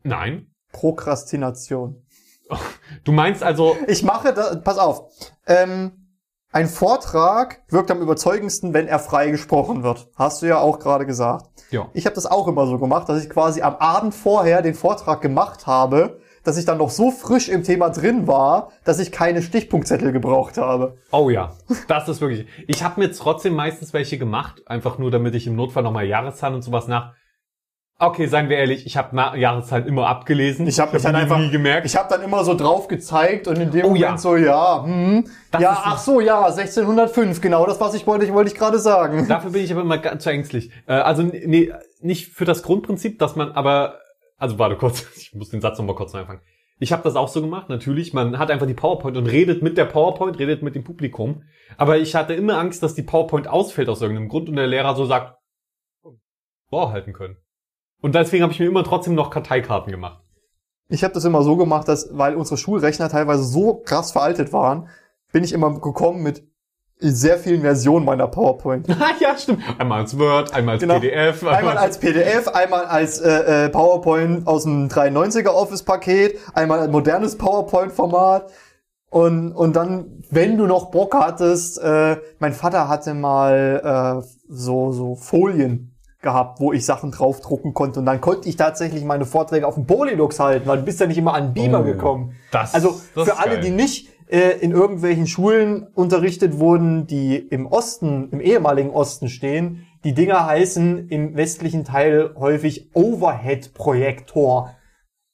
Nein. 0.01 0.48
Prokrastination. 0.72 2.03
Du 3.06 3.13
meinst 3.13 3.44
also, 3.44 3.77
Ich 3.88 4.03
mache 4.03 4.34
da, 4.34 4.56
pass 4.56 4.77
auf. 4.77 5.10
Ähm, 5.48 6.18
ein 6.51 6.68
Vortrag 6.68 7.62
wirkt 7.70 7.91
am 7.91 8.01
überzeugendsten, 8.01 8.74
wenn 8.74 8.88
er 8.88 9.00
frei 9.00 9.30
gesprochen 9.30 9.84
wird. 9.84 10.10
Hast 10.15 10.41
du 10.41 10.48
ja 10.48 10.58
auch 10.60 10.80
gerade 10.80 11.06
gesagt. 11.06 11.46
ja. 11.70 11.89
Ich 11.94 12.06
habe 12.06 12.15
das 12.15 12.25
auch 12.25 12.48
immer 12.50 12.65
so 12.68 12.77
gemacht, 12.80 13.08
dass 13.08 13.24
ich 13.24 13.30
quasi 13.30 13.62
am 13.62 13.75
Abend 13.75 14.13
vorher 14.13 14.62
den 14.62 14.74
Vortrag 14.74 15.22
gemacht 15.22 15.68
habe, 15.68 16.20
dass 16.43 16.57
ich 16.57 16.65
dann 16.65 16.77
noch 16.77 16.89
so 16.89 17.12
frisch 17.12 17.50
im 17.50 17.63
Thema 17.63 17.89
drin 17.89 18.27
war, 18.27 18.72
dass 18.83 19.00
ich 19.00 19.11
keine 19.11 19.42
Stichpunktzettel 19.42 20.11
gebraucht 20.11 20.57
habe. 20.57 20.98
Oh 21.11 21.29
ja, 21.29 21.53
das 21.87 22.07
ist 22.09 22.22
wirklich. 22.22 22.48
Ich 22.68 22.83
habe 22.83 23.00
mir 23.00 23.11
trotzdem 23.11 23.55
meistens 23.55 23.94
welche 23.94 24.18
gemacht, 24.18 24.61
einfach 24.68 24.98
nur 24.98 25.11
damit 25.11 25.35
ich 25.35 25.48
im 25.48 25.55
Notfall 25.55 25.83
nochmal 25.83 26.05
Jahreszahlen 26.05 26.55
und 26.55 26.61
sowas 26.61 26.87
nach. 26.87 27.13
Okay, 28.03 28.25
seien 28.25 28.50
wir 28.50 28.57
ehrlich, 28.57 28.87
ich 28.87 28.98
habe 28.98 29.16
Jahreszahlen 29.37 29.85
immer 29.85 30.07
abgelesen. 30.07 30.66
Ich 30.66 30.79
habe 30.79 30.94
mich 30.94 31.05
hab 31.05 31.11
dann 31.11 31.22
einfach, 31.22 31.37
nie 31.37 31.51
gemerkt. 31.51 31.85
ich 31.85 31.96
habe 31.96 32.09
dann 32.09 32.24
immer 32.24 32.44
so 32.44 32.55
drauf 32.55 32.87
gezeigt 32.87 33.48
und 33.48 33.57
in 33.59 33.70
dem 33.70 33.85
Oh 33.85 33.89
Moment 33.89 34.01
ja. 34.01 34.18
so, 34.18 34.35
ja, 34.37 34.83
hm, 34.83 35.25
Das 35.51 35.61
ja, 35.61 35.79
ach 35.83 36.00
so, 36.00 36.20
ja, 36.20 36.46
1605, 36.48 37.42
genau 37.42 37.63
das, 37.68 37.79
was 37.79 37.94
ich 37.94 38.07
wollte, 38.07 38.25
ich 38.25 38.33
wollte 38.33 38.51
ich 38.51 38.57
gerade 38.57 38.79
sagen. 38.79 39.27
Dafür 39.27 39.51
bin 39.51 39.63
ich 39.63 39.72
aber 39.72 39.81
immer 39.81 40.00
ganz 40.00 40.24
zu 40.24 40.31
ängstlich. 40.31 40.72
Äh, 40.87 40.94
also 40.94 41.22
nee, 41.22 41.72
nicht 42.00 42.29
für 42.33 42.46
das 42.46 42.63
Grundprinzip, 42.63 43.20
dass 43.20 43.35
man 43.35 43.51
aber, 43.51 44.00
also 44.42 44.58
warte 44.58 44.75
kurz, 44.75 45.06
ich 45.16 45.34
muss 45.34 45.50
den 45.50 45.62
Satz 45.62 45.77
nochmal 45.77 45.96
kurz 45.96 46.14
neu 46.14 46.22
anfangen. 46.22 46.42
Ich 46.80 46.92
habe 46.92 47.04
das 47.04 47.16
auch 47.16 47.27
so 47.27 47.42
gemacht, 47.42 47.70
natürlich. 47.70 48.12
Man 48.12 48.40
hat 48.40 48.50
einfach 48.50 48.66
die 48.66 48.74
PowerPoint 48.74 49.16
und 49.16 49.27
redet 49.27 49.62
mit 49.62 49.77
der 49.77 49.86
PowerPoint, 49.86 50.40
redet 50.40 50.64
mit 50.64 50.74
dem 50.74 50.84
Publikum. 50.84 51.44
Aber 51.77 52.00
ich 52.00 52.16
hatte 52.16 52.34
immer 52.34 52.58
Angst, 52.58 52.82
dass 52.82 52.96
die 52.96 53.04
PowerPoint 53.04 53.48
ausfällt 53.48 53.88
aus 53.88 54.01
irgendeinem 54.01 54.30
Grund 54.30 54.50
und 54.50 54.56
der 54.56 54.66
Lehrer 54.66 54.96
so 54.96 55.06
sagt, 55.06 55.38
vorhalten 56.70 57.14
können. 57.14 57.38
Und 58.01 58.16
deswegen 58.16 58.42
habe 58.42 58.51
ich 58.51 58.60
mir 58.60 58.66
immer 58.66 58.84
trotzdem 58.84 59.14
noch 59.14 59.30
Karteikarten 59.30 59.92
gemacht. 59.92 60.24
Ich 60.90 61.04
habe 61.04 61.14
das 61.14 61.24
immer 61.24 61.44
so 61.44 61.56
gemacht, 61.56 61.88
dass, 61.88 62.10
weil 62.18 62.36
unsere 62.36 62.58
Schulrechner 62.58 63.10
teilweise 63.10 63.44
so 63.44 63.75
krass 63.75 64.12
veraltet 64.12 64.51
waren, 64.51 64.90
bin 65.32 65.44
ich 65.44 65.54
immer 65.54 65.80
gekommen 65.80 66.24
mit 66.24 66.44
sehr 67.01 67.37
vielen 67.37 67.61
Versionen 67.61 68.05
meiner 68.05 68.27
PowerPoint. 68.27 68.87
ja, 69.20 69.35
stimmt. 69.37 69.64
Einmal 69.79 70.01
als 70.01 70.18
Word, 70.18 70.53
einmal 70.53 70.75
als 70.75 70.81
Genau. 70.81 71.00
PDF. 71.00 71.44
Einmal 71.46 71.77
als 71.77 71.98
PDF, 71.98 72.48
einmal 72.50 72.85
als 72.85 73.20
äh, 73.20 73.66
äh, 73.66 73.70
PowerPoint 73.70 74.46
aus 74.48 74.64
dem 74.64 74.87
93er 74.87 75.50
Office-Paket, 75.50 76.37
einmal 76.53 76.79
ein 76.81 76.92
modernes 76.92 77.37
PowerPoint-Format. 77.37 78.51
Und, 79.09 79.51
und 79.51 79.75
dann, 79.75 80.24
wenn 80.29 80.57
du 80.57 80.68
noch 80.68 80.90
Bock 80.92 81.14
hattest, 81.16 81.79
äh, 81.81 82.18
mein 82.40 82.53
Vater 82.53 82.87
hatte 82.87 83.14
mal 83.14 84.22
äh, 84.24 84.27
so, 84.48 84.92
so 84.94 85.16
Folien 85.16 85.87
gehabt, 86.22 86.61
wo 86.61 86.72
ich 86.72 86.85
Sachen 86.85 87.11
draufdrucken 87.11 87.74
konnte. 87.74 88.00
Und 88.00 88.05
dann 88.05 88.22
konnte 88.22 88.48
ich 88.48 88.55
tatsächlich 88.55 89.03
meine 89.03 89.25
Vorträge 89.25 89.68
auf 89.68 89.74
dem 89.74 89.85
Polylux 89.87 90.40
halten, 90.40 90.68
weil 90.68 90.77
du 90.77 90.83
bist 90.85 91.00
ja 91.00 91.07
nicht 91.07 91.18
immer 91.18 91.33
an 91.33 91.48
den 91.48 91.53
Beamer 91.55 91.79
Oh, 91.81 91.83
gekommen. 91.83 92.35
das- 92.51 92.74
also 92.75 93.01
das 93.16 93.25
für 93.25 93.31
ist 93.31 93.40
alle, 93.40 93.53
geil. 93.55 93.61
die 93.61 93.72
nicht 93.72 94.10
äh, 94.31 94.57
in 94.59 94.72
irgendwelchen 94.72 95.27
Schulen 95.27 95.87
unterrichtet 95.94 96.57
wurden, 96.57 97.05
die 97.05 97.35
im 97.37 97.67
Osten, 97.67 98.29
im 98.31 98.39
ehemaligen 98.39 98.89
Osten 98.89 99.27
stehen, 99.27 99.85
die 100.03 100.13
Dinger 100.13 100.46
heißen 100.46 101.09
im 101.09 101.35
westlichen 101.35 101.83
Teil 101.83 102.33
häufig 102.37 102.89
Overhead-Projektor. 102.96 104.75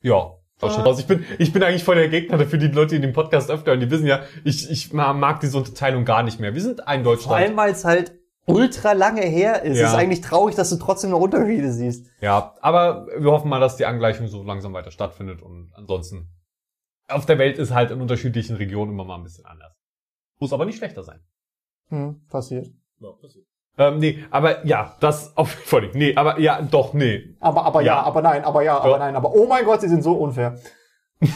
Ja. 0.02 0.32
Das 0.60 0.74
schon 0.74 0.84
raus. 0.84 1.00
Ich 1.00 1.06
bin, 1.06 1.24
ich 1.38 1.54
bin 1.54 1.62
eigentlich 1.62 1.84
voll 1.84 1.98
der 1.98 2.10
Gegner 2.10 2.40
dafür, 2.40 2.58
die 2.58 2.70
Leute, 2.70 2.96
die 2.96 3.02
den 3.02 3.14
Podcast 3.14 3.52
öfter 3.52 3.74
und 3.74 3.80
die 3.80 3.92
wissen 3.92 4.08
ja, 4.08 4.22
ich, 4.44 4.72
ich 4.72 4.92
mag 4.92 5.40
diese 5.40 5.56
Unterteilung 5.56 6.04
gar 6.04 6.24
nicht 6.24 6.40
mehr. 6.40 6.56
Wir 6.56 6.62
sind 6.62 6.88
ein 6.88 7.04
Vor 7.04 7.14
Deutschland. 7.14 7.44
allem, 7.44 7.58
weil 7.58 7.72
es 7.74 7.86
halt 7.86 8.18
ultra 8.48 8.94
lange 8.94 9.22
her 9.22 9.62
ist. 9.62 9.78
Ja. 9.78 9.86
Es 9.86 9.92
ist 9.92 9.96
eigentlich 9.96 10.22
traurig, 10.22 10.56
dass 10.56 10.72
du 10.72 10.78
trotzdem 10.78 11.12
noch 11.12 11.20
Unterschiede 11.20 11.72
siehst. 11.72 12.08
Ja, 12.22 12.56
aber 12.62 13.06
wir 13.20 13.30
hoffen 13.30 13.50
mal, 13.50 13.60
dass 13.60 13.78
die 13.78 13.86
Angleichung 13.86 14.28
so 14.28 14.42
langsam 14.42 14.74
weiter 14.74 14.90
stattfindet 14.90 15.44
und 15.44 15.70
ansonsten 15.76 16.30
auf 17.08 17.26
der 17.26 17.38
Welt 17.40 17.58
ist 17.58 17.74
halt 17.74 17.92
in 17.92 18.02
unterschiedlichen 18.02 18.56
Regionen 18.56 18.92
immer 18.92 19.06
mal 19.06 19.16
ein 19.16 19.24
bisschen 19.24 19.46
anders. 19.46 19.74
Muss 20.40 20.54
aber 20.54 20.66
nicht 20.66 20.78
schlechter 20.78 21.04
sein. 21.04 21.20
Hm, 21.90 22.26
passiert. 22.30 22.68
Ähm, 23.80 24.00
nee, 24.00 24.24
aber 24.32 24.66
ja, 24.66 24.96
das 25.00 25.38
auf 25.38 25.52
voll 25.52 25.82
nicht. 25.84 25.96
Nee, 25.96 26.16
aber 26.16 26.40
ja, 26.40 26.62
doch, 26.62 26.94
nee. 26.94 27.36
Aber, 27.40 27.64
aber 27.64 27.82
ja. 27.82 27.96
Ja. 27.96 28.04
aber 28.04 28.22
nein, 28.22 28.44
aber 28.44 28.64
ja, 28.64 28.78
aber 28.80 28.92
Ja. 28.94 28.98
nein, 29.00 29.16
aber 29.16 29.34
oh 29.34 29.46
mein 29.48 29.66
Gott, 29.66 29.82
sie 29.82 29.88
sind 29.90 30.04
so 30.04 30.14
unfair. 30.14 30.60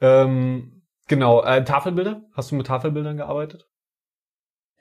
Ähm, 0.00 0.82
genau, 1.08 1.42
äh, 1.42 1.64
Tafelbilder? 1.64 2.22
Hast 2.34 2.50
du 2.50 2.54
mit 2.54 2.66
Tafelbildern 2.66 3.16
gearbeitet? 3.16 3.66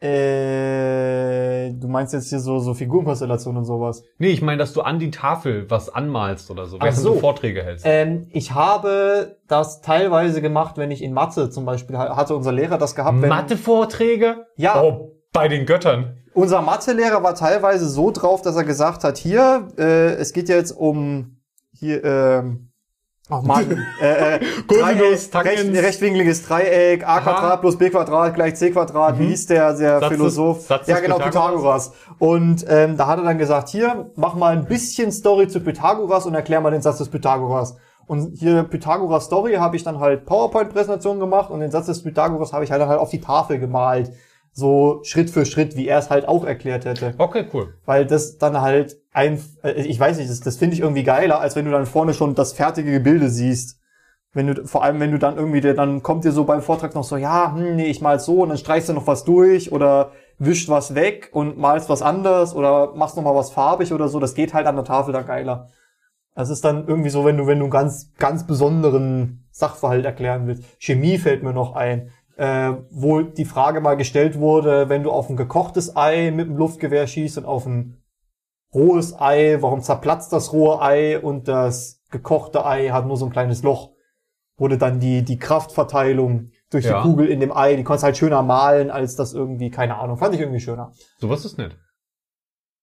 Äh, 0.06 1.74
du 1.74 1.88
meinst 1.88 2.14
jetzt 2.14 2.30
hier 2.30 2.40
so, 2.40 2.60
so 2.60 2.74
Figurenkonstellationen 2.74 3.60
und 3.60 3.66
sowas. 3.66 4.04
Nee, 4.18 4.30
ich 4.30 4.42
meine, 4.42 4.58
dass 4.58 4.74
du 4.74 4.82
an 4.82 5.00
die 5.00 5.12
Tafel 5.12 5.70
was 5.70 5.90
anmalst 5.94 6.50
oder 6.52 6.66
so, 6.66 6.78
Ach 6.80 6.86
während 6.86 6.98
so. 6.98 7.14
du 7.14 7.20
Vorträge 7.20 7.64
hältst. 7.64 7.86
Ähm, 7.88 8.28
ich 8.32 8.54
habe 8.54 9.38
das 9.48 9.82
teilweise 9.82 10.42
gemacht, 10.42 10.78
wenn 10.78 10.92
ich 10.92 11.02
in 11.04 11.14
Mathe 11.14 11.50
zum 11.50 11.66
Beispiel 11.66 11.98
ha- 11.98 12.16
hatte 12.16 12.36
unser 12.36 12.52
Lehrer 12.52 12.78
das 12.78 12.96
gehabt. 12.96 13.18
Mathevorträge? 13.18 14.46
Ja. 14.56 14.82
Oh, 14.82 15.12
bei 15.34 15.48
den 15.48 15.66
Göttern. 15.66 16.18
Unser 16.34 16.62
Mathelehrer 16.62 17.24
war 17.24 17.36
teilweise 17.36 17.88
so 17.88 18.12
drauf, 18.12 18.42
dass 18.42 18.56
er 18.56 18.64
gesagt 18.66 19.04
hat, 19.04 19.18
hier, 19.18 19.70
äh, 19.78 20.14
es 20.16 20.34
geht 20.34 20.50
jetzt 20.50 20.72
um 20.72 21.38
hier, 21.72 22.04
ähm, 22.04 22.72
Ach 23.30 23.42
Mann. 23.42 23.86
äh, 24.02 24.36
äh, 24.36 24.40
Dreieck, 24.68 25.02
recht, 25.02 25.76
rechtwinkliges 25.84 26.46
Dreieck, 26.48 27.08
a. 27.08 27.20
Quadrat 27.22 27.62
plus 27.62 27.78
b 27.78 27.90
Quadrat 27.90 28.36
gleich 28.36 28.56
c 28.56 28.70
Quadrat. 28.72 29.18
Wie 29.18 29.24
Mhm. 29.24 29.28
hieß 29.30 29.48
der, 29.48 29.74
der 29.74 30.00
Satz 30.00 30.10
des- 30.10 30.18
Philosoph? 30.18 30.62
Satz 30.62 30.88
ja, 30.88 30.96
des 30.96 31.04
genau, 31.04 31.18
Pythagoras. 31.18 31.90
Pythagoras. 31.92 32.16
Und 32.20 32.66
ähm, 32.70 32.98
da 32.98 33.08
hat 33.08 33.18
er 33.20 33.26
dann 33.26 33.38
gesagt, 33.38 33.70
hier, 33.70 34.12
mach 34.16 34.36
mal 34.36 34.54
ein 34.56 34.66
bisschen 34.66 35.12
Story 35.12 35.48
zu 35.48 35.60
Pythagoras 35.60 36.26
und 36.26 36.36
erklär 36.36 36.62
mal 36.62 36.72
den 36.72 36.82
Satz 36.82 37.00
des 37.00 37.10
Pythagoras. 37.10 37.76
Und 38.08 38.38
hier 38.38 38.62
Pythagoras 38.64 39.26
Story 39.26 39.54
habe 39.56 39.76
ich 39.76 39.84
dann 39.84 40.00
halt 40.00 40.28
PowerPoint-Präsentation 40.28 41.20
gemacht 41.20 41.50
und 41.50 41.62
den 41.62 41.72
Satz 41.72 41.88
des 41.88 42.04
Pythagoras 42.04 42.54
habe 42.54 42.64
ich 42.64 42.72
halt, 42.72 42.86
halt 42.86 43.00
auf 43.00 43.10
die 43.10 43.22
Tafel 43.22 43.58
gemalt. 43.58 44.12
So 44.58 45.02
Schritt 45.04 45.30
für 45.30 45.46
Schritt, 45.46 45.76
wie 45.76 45.86
er 45.86 46.00
es 46.00 46.10
halt 46.10 46.30
auch 46.30 46.46
erklärt 46.46 46.86
hätte 46.86 47.14
Okay, 47.18 47.46
cool. 47.54 47.74
weil 47.86 48.06
das 48.06 48.38
dann 48.38 48.62
halt 48.62 48.98
ein, 49.12 49.44
äh, 49.64 49.74
ich 49.82 50.00
weiß 50.00 50.18
nicht, 50.18 50.30
das, 50.30 50.40
das 50.40 50.56
finde 50.56 50.76
ich 50.76 50.80
irgendwie 50.80 51.04
geiler, 51.04 51.42
als 51.42 51.58
wenn 51.58 51.66
du 51.66 51.72
dann 51.72 51.86
vorne 51.86 52.14
schon 52.14 52.36
das 52.36 52.54
fertige 52.54 52.90
Gebilde 52.90 53.30
siehst. 53.30 53.82
Wenn 54.32 54.48
du, 54.48 54.66
vor 54.66 54.84
allem 54.84 55.02
wenn 55.02 55.12
du 55.12 55.20
dann 55.20 55.36
irgendwie, 55.36 55.60
der, 55.60 55.74
dann 55.74 56.04
kommt 56.04 56.24
dir 56.24 56.32
so 56.32 56.46
beim 56.46 56.62
Vortrag 56.62 56.96
noch 56.96 57.04
so, 57.04 57.18
ja, 57.18 57.54
hm, 57.54 57.76
nee, 57.76 57.88
ich 57.88 58.00
mal 58.00 58.18
so 58.20 58.44
und 58.44 58.50
dann 58.50 58.58
streichst 58.58 58.88
du 58.88 58.94
noch 58.94 59.08
was 59.08 59.26
durch 59.26 59.74
oder 59.74 60.12
wischt 60.40 60.70
was 60.70 60.96
weg 60.96 61.30
und 61.34 61.58
malst 61.58 61.90
was 61.90 62.02
anders 62.02 62.56
oder 62.56 62.94
machst 62.96 63.18
noch 63.18 63.24
mal 63.24 63.36
was 63.36 63.52
farbig 63.52 63.92
oder 63.92 64.08
so. 64.08 64.22
Das 64.22 64.36
geht 64.36 64.54
halt 64.54 64.68
an 64.68 64.76
der 64.76 64.86
Tafel 64.86 65.12
dann 65.12 65.26
geiler. 65.26 65.68
Das 66.34 66.50
ist 66.50 66.64
dann 66.64 66.88
irgendwie 66.88 67.10
so, 67.10 67.26
wenn 67.26 67.38
du, 67.38 67.48
wenn 67.48 67.60
du 67.60 67.66
einen 67.66 67.72
ganz, 67.72 68.14
ganz 68.18 68.46
besonderen 68.46 69.48
Sachverhalt 69.52 70.06
erklären 70.06 70.48
willst. 70.48 70.64
Chemie 70.80 71.18
fällt 71.18 71.44
mir 71.44 71.54
noch 71.54 71.76
ein, 71.76 72.12
äh, 72.38 72.74
wo 72.92 73.22
die 73.22 73.46
Frage 73.46 73.82
mal 73.82 73.96
gestellt 73.96 74.40
wurde, 74.40 74.90
wenn 74.90 75.04
du 75.04 75.12
auf 75.12 75.30
ein 75.30 75.38
gekochtes 75.38 75.96
Ei 75.96 76.32
mit 76.32 76.48
dem 76.48 76.58
Luftgewehr 76.58 77.08
schießt 77.08 77.38
und 77.38 77.46
auf 77.46 77.66
ein 77.66 78.02
rohes 78.74 79.20
Ei, 79.20 79.58
warum 79.62 79.82
zerplatzt 79.82 80.34
das 80.34 80.52
rohe 80.52 80.82
Ei 80.82 81.20
und 81.20 81.48
das 81.48 82.02
gekochte 82.12 82.66
Ei 82.66 82.90
hat 82.90 83.06
nur 83.08 83.18
so 83.18 83.26
ein 83.26 83.32
kleines 83.32 83.64
Loch? 83.64 83.92
Wurde 84.58 84.78
dann 84.78 85.00
die, 85.00 85.24
die 85.24 85.38
Kraftverteilung 85.38 86.50
durch 86.70 86.86
Ja. 86.86 86.98
die 87.02 87.08
Kugel 87.10 87.28
in 87.28 87.40
dem 87.40 87.52
Ei, 87.56 87.76
die 87.76 87.84
konntest 87.84 88.04
halt 88.04 88.18
schöner 88.18 88.42
malen, 88.42 88.90
als 88.90 89.16
das 89.16 89.34
irgendwie, 89.34 89.70
keine 89.70 89.98
Ahnung, 89.98 90.18
fand 90.18 90.34
ich 90.36 90.42
irgendwie 90.42 90.60
schöner. 90.60 90.92
Sowas 91.20 91.46
ist 91.46 91.58
nett. 91.58 91.78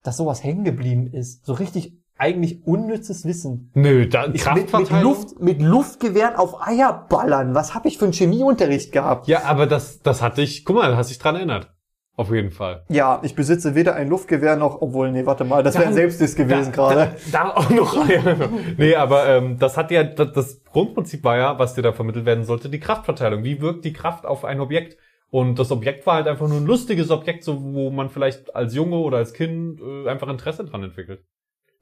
Dass 0.02 0.16
sowas 0.16 0.42
hängen 0.42 0.64
geblieben 0.64 1.06
ist, 1.06 1.44
so 1.46 1.52
richtig 1.52 2.01
eigentlich 2.22 2.64
unnützes 2.64 3.24
Wissen. 3.24 3.72
Nö, 3.74 4.06
da 4.06 4.26
Ich 4.32 4.48
mit, 4.54 4.72
mit. 4.72 4.90
Luft, 5.02 5.40
mit 5.40 5.60
Luftgewehren 5.60 6.36
auf 6.36 6.64
Eier 6.64 7.06
ballern. 7.08 7.56
Was 7.56 7.74
habe 7.74 7.88
ich 7.88 7.98
für 7.98 8.04
einen 8.04 8.12
Chemieunterricht 8.12 8.92
gehabt? 8.92 9.26
Ja, 9.26 9.42
aber 9.44 9.66
das, 9.66 10.02
das 10.02 10.22
hatte 10.22 10.40
ich, 10.40 10.64
guck 10.64 10.76
mal, 10.76 10.90
da 10.92 10.96
hast 10.96 11.10
dich 11.10 11.18
dran 11.18 11.34
erinnert. 11.34 11.74
Auf 12.14 12.30
jeden 12.30 12.52
Fall. 12.52 12.84
Ja, 12.90 13.20
ich 13.24 13.34
besitze 13.34 13.74
weder 13.74 13.96
ein 13.96 14.08
Luftgewehr 14.08 14.54
noch, 14.54 14.80
obwohl, 14.82 15.10
nee, 15.10 15.26
warte 15.26 15.44
mal, 15.44 15.64
das 15.64 15.74
wäre 15.74 15.86
ein 15.86 15.94
Selbstdiss 15.94 16.36
gewesen 16.36 16.70
gerade. 16.70 17.16
Da, 17.32 17.44
da 17.44 17.54
auch 17.56 17.70
noch. 17.70 18.06
nee, 18.76 18.94
aber 18.94 19.28
ähm, 19.28 19.58
das 19.58 19.76
hat 19.76 19.90
ja, 19.90 20.04
das, 20.04 20.32
das 20.32 20.64
Grundprinzip 20.64 21.24
war 21.24 21.38
ja, 21.38 21.58
was 21.58 21.74
dir 21.74 21.82
da 21.82 21.92
vermittelt 21.92 22.24
werden 22.24 22.44
sollte, 22.44 22.68
die 22.68 22.78
Kraftverteilung. 22.78 23.42
Wie 23.42 23.60
wirkt 23.60 23.84
die 23.84 23.94
Kraft 23.94 24.26
auf 24.26 24.44
ein 24.44 24.60
Objekt? 24.60 24.96
Und 25.30 25.58
das 25.58 25.72
Objekt 25.72 26.06
war 26.06 26.16
halt 26.16 26.28
einfach 26.28 26.46
nur 26.46 26.58
ein 26.58 26.66
lustiges 26.66 27.10
Objekt, 27.10 27.42
so 27.42 27.60
wo 27.62 27.90
man 27.90 28.10
vielleicht 28.10 28.54
als 28.54 28.74
Junge 28.74 28.98
oder 28.98 29.16
als 29.16 29.32
Kind 29.32 29.80
äh, 29.80 30.08
einfach 30.08 30.28
Interesse 30.28 30.66
dran 30.66 30.84
entwickelt. 30.84 31.24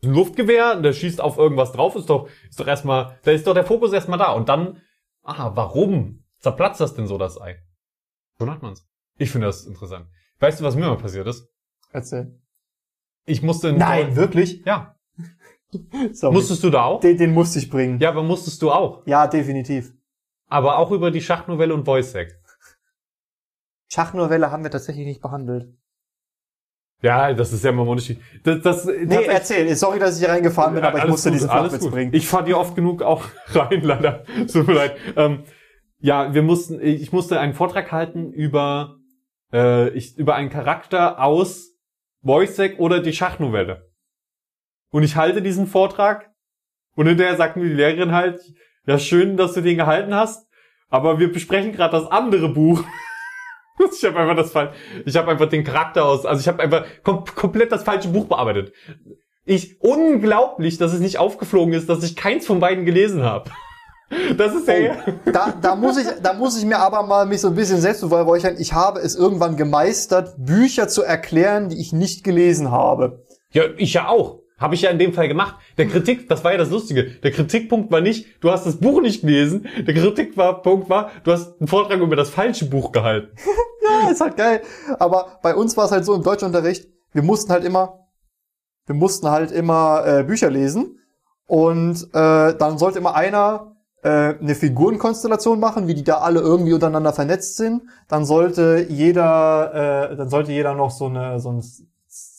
Ein 0.02 0.14
Luftgewehr, 0.14 0.76
der 0.80 0.92
schießt 0.92 1.20
auf 1.20 1.36
irgendwas 1.36 1.72
drauf, 1.72 1.94
ist 1.94 2.08
doch, 2.08 2.28
ist 2.48 2.58
doch 2.58 2.66
erstmal, 2.66 3.18
da 3.22 3.32
ist 3.32 3.46
doch 3.46 3.54
der 3.54 3.66
Fokus 3.66 3.92
erstmal 3.92 4.18
da. 4.18 4.32
Und 4.32 4.48
dann, 4.48 4.80
aha, 5.22 5.52
warum 5.54 6.24
zerplatzt 6.38 6.80
das 6.80 6.94
denn 6.94 7.06
so 7.06 7.18
das 7.18 7.40
Ei? 7.40 7.62
So 8.38 8.46
macht 8.46 8.62
man's. 8.62 8.88
Ich 9.18 9.30
finde 9.30 9.48
das 9.48 9.66
interessant. 9.66 10.06
Weißt 10.38 10.60
du, 10.60 10.64
was 10.64 10.74
mir 10.74 10.86
mal 10.86 10.96
passiert 10.96 11.26
ist? 11.26 11.46
Erzähl. 11.92 12.40
Ich 13.26 13.42
musste 13.42 13.68
in 13.68 13.76
Nein, 13.76 14.16
wirklich? 14.16 14.64
Ja. 14.64 14.96
Sorry. 16.12 16.34
Musstest 16.34 16.64
du 16.64 16.70
da 16.70 16.84
auch? 16.84 17.00
den, 17.00 17.18
den 17.18 17.34
musste 17.34 17.58
ich 17.58 17.68
bringen. 17.68 18.00
Ja, 18.00 18.08
aber 18.08 18.22
musstest 18.22 18.62
du 18.62 18.72
auch. 18.72 19.06
Ja, 19.06 19.26
definitiv. 19.26 19.92
Aber 20.46 20.78
auch 20.78 20.90
über 20.90 21.10
die 21.10 21.20
Schachnovelle 21.20 21.74
und 21.74 21.84
Voice-Hack. 21.84 22.40
Schachnovelle 23.88 24.50
haben 24.50 24.62
wir 24.62 24.70
tatsächlich 24.70 25.06
nicht 25.06 25.20
behandelt. 25.20 25.76
Ja, 27.02 27.32
das 27.32 27.52
ist 27.52 27.64
ja 27.64 27.70
immer 27.70 27.86
Unterschied. 27.86 28.20
Das, 28.42 28.60
das, 28.60 28.84
Nee, 28.84 29.24
erzähl. 29.24 29.74
Sorry, 29.74 29.98
dass 29.98 30.16
ich 30.16 30.24
hier 30.24 30.34
reingefahren 30.34 30.74
bin, 30.74 30.84
aber 30.84 30.98
ich 30.98 31.06
musste 31.06 31.30
gut, 31.30 31.36
diesen 31.36 31.50
Flachwitz 31.50 31.88
bringen. 31.88 32.12
Ich 32.12 32.26
fahr 32.26 32.44
dir 32.44 32.58
oft 32.58 32.76
genug 32.76 33.02
auch 33.02 33.24
rein, 33.48 33.80
leider. 33.82 34.24
Mir 34.52 34.74
leid. 34.74 34.96
Ähm, 35.16 35.44
ja, 35.98 36.34
wir 36.34 36.42
mussten, 36.42 36.80
ich 36.80 37.12
musste 37.12 37.40
einen 37.40 37.54
Vortrag 37.54 37.90
halten 37.90 38.32
über, 38.32 38.96
äh, 39.52 39.88
ich, 39.90 40.16
über 40.18 40.34
einen 40.34 40.50
Charakter 40.50 41.22
aus 41.22 41.70
Voice-Hack 42.22 42.78
oder 42.78 43.00
die 43.00 43.12
Schachnovelle. 43.12 43.90
Und 44.90 45.02
ich 45.02 45.16
halte 45.16 45.40
diesen 45.40 45.66
Vortrag 45.66 46.30
und 46.96 47.06
hinterher 47.06 47.36
sagt 47.36 47.56
mir 47.56 47.64
die 47.64 47.74
Lehrerin 47.74 48.12
halt, 48.12 48.40
ja, 48.86 48.98
schön, 48.98 49.36
dass 49.36 49.54
du 49.54 49.60
den 49.60 49.76
gehalten 49.76 50.14
hast, 50.14 50.48
aber 50.88 51.18
wir 51.18 51.32
besprechen 51.32 51.72
gerade 51.72 51.92
das 51.92 52.10
andere 52.10 52.52
Buch. 52.52 52.84
Ich 53.92 54.04
habe 54.04 54.18
einfach 54.18 54.36
das 54.36 54.52
Fall, 54.52 54.72
ich 55.04 55.16
habe 55.16 55.30
einfach 55.30 55.48
den 55.48 55.64
Charakter 55.64 56.04
aus, 56.04 56.26
also 56.26 56.40
ich 56.40 56.48
habe 56.48 56.62
einfach 56.62 56.84
kom 57.02 57.24
komplett 57.24 57.72
das 57.72 57.82
falsche 57.82 58.08
Buch 58.08 58.26
bearbeitet. 58.26 58.72
Ich 59.44 59.80
unglaublich, 59.80 60.78
dass 60.78 60.92
es 60.92 61.00
nicht 61.00 61.18
aufgeflogen 61.18 61.72
ist, 61.72 61.88
dass 61.88 62.04
ich 62.04 62.14
keins 62.14 62.46
von 62.46 62.60
beiden 62.60 62.84
gelesen 62.84 63.22
habe. 63.22 63.50
Das 64.36 64.52
ist 64.56 64.66
ja 64.66 64.96
Da, 65.24 65.54
da 65.62 65.76
muss 65.76 65.96
ich, 65.96 66.04
da 66.20 66.32
muss 66.32 66.58
ich 66.58 66.64
mir 66.64 66.80
aber 66.80 67.04
mal 67.04 67.26
mich 67.26 67.42
so 67.42 67.46
ein 67.46 67.54
bisschen 67.54 67.80
selbst 67.80 68.00
beweihräuchern. 68.00 68.56
Ich 68.58 68.72
habe 68.72 68.98
es 68.98 69.14
irgendwann 69.14 69.56
gemeistert, 69.56 70.34
Bücher 70.36 70.88
zu 70.88 71.04
erklären, 71.04 71.68
die 71.68 71.80
ich 71.80 71.92
nicht 71.92 72.24
gelesen 72.24 72.72
habe. 72.72 73.24
Ja, 73.52 73.62
ich 73.76 73.94
ja 73.94 74.08
auch. 74.08 74.39
Habe 74.60 74.74
ich 74.74 74.82
ja 74.82 74.90
in 74.90 74.98
dem 74.98 75.14
Fall 75.14 75.26
gemacht. 75.26 75.56
Der 75.78 75.88
Kritik, 75.88 76.28
das 76.28 76.44
war 76.44 76.52
ja 76.52 76.58
das 76.58 76.70
Lustige. 76.70 77.04
Der 77.04 77.30
Kritikpunkt 77.30 77.90
war 77.90 78.02
nicht, 78.02 78.26
du 78.40 78.50
hast 78.50 78.66
das 78.66 78.76
Buch 78.76 79.00
nicht 79.00 79.22
gelesen. 79.22 79.66
Der 79.78 79.94
Kritikpunkt 79.94 80.90
war, 80.90 81.10
du 81.24 81.32
hast 81.32 81.58
einen 81.58 81.66
Vortrag 81.66 81.98
über 82.00 82.14
das 82.14 82.28
falsche 82.28 82.66
Buch 82.66 82.92
gehalten. 82.92 83.34
Ja, 83.82 84.10
ist 84.10 84.20
halt 84.20 84.36
geil. 84.36 84.60
Aber 85.00 85.38
bei 85.42 85.54
uns 85.54 85.76
war 85.76 85.86
es 85.86 85.90
halt 85.90 86.04
so 86.04 86.14
im 86.14 86.22
Deutschunterricht, 86.22 86.86
wir 87.12 87.22
mussten 87.22 87.50
halt 87.50 87.64
immer, 87.64 88.06
wir 88.86 88.94
mussten 88.94 89.28
halt 89.28 89.50
immer 89.50 90.04
äh, 90.06 90.22
Bücher 90.22 90.50
lesen 90.50 91.00
und 91.46 92.04
äh, 92.12 92.54
dann 92.54 92.78
sollte 92.78 92.98
immer 92.98 93.16
einer 93.16 93.74
äh, 94.02 94.34
eine 94.38 94.54
Figurenkonstellation 94.54 95.58
machen, 95.58 95.88
wie 95.88 95.94
die 95.94 96.04
da 96.04 96.18
alle 96.18 96.40
irgendwie 96.40 96.72
untereinander 96.72 97.12
vernetzt 97.12 97.56
sind. 97.56 97.82
Dann 98.06 98.24
sollte 98.24 98.86
jeder, 98.88 100.10
äh, 100.12 100.16
dann 100.16 100.28
sollte 100.28 100.52
jeder 100.52 100.74
noch 100.74 100.90
so 100.90 101.06
eine 101.06 101.40
so 101.40 101.50
ein 101.50 101.62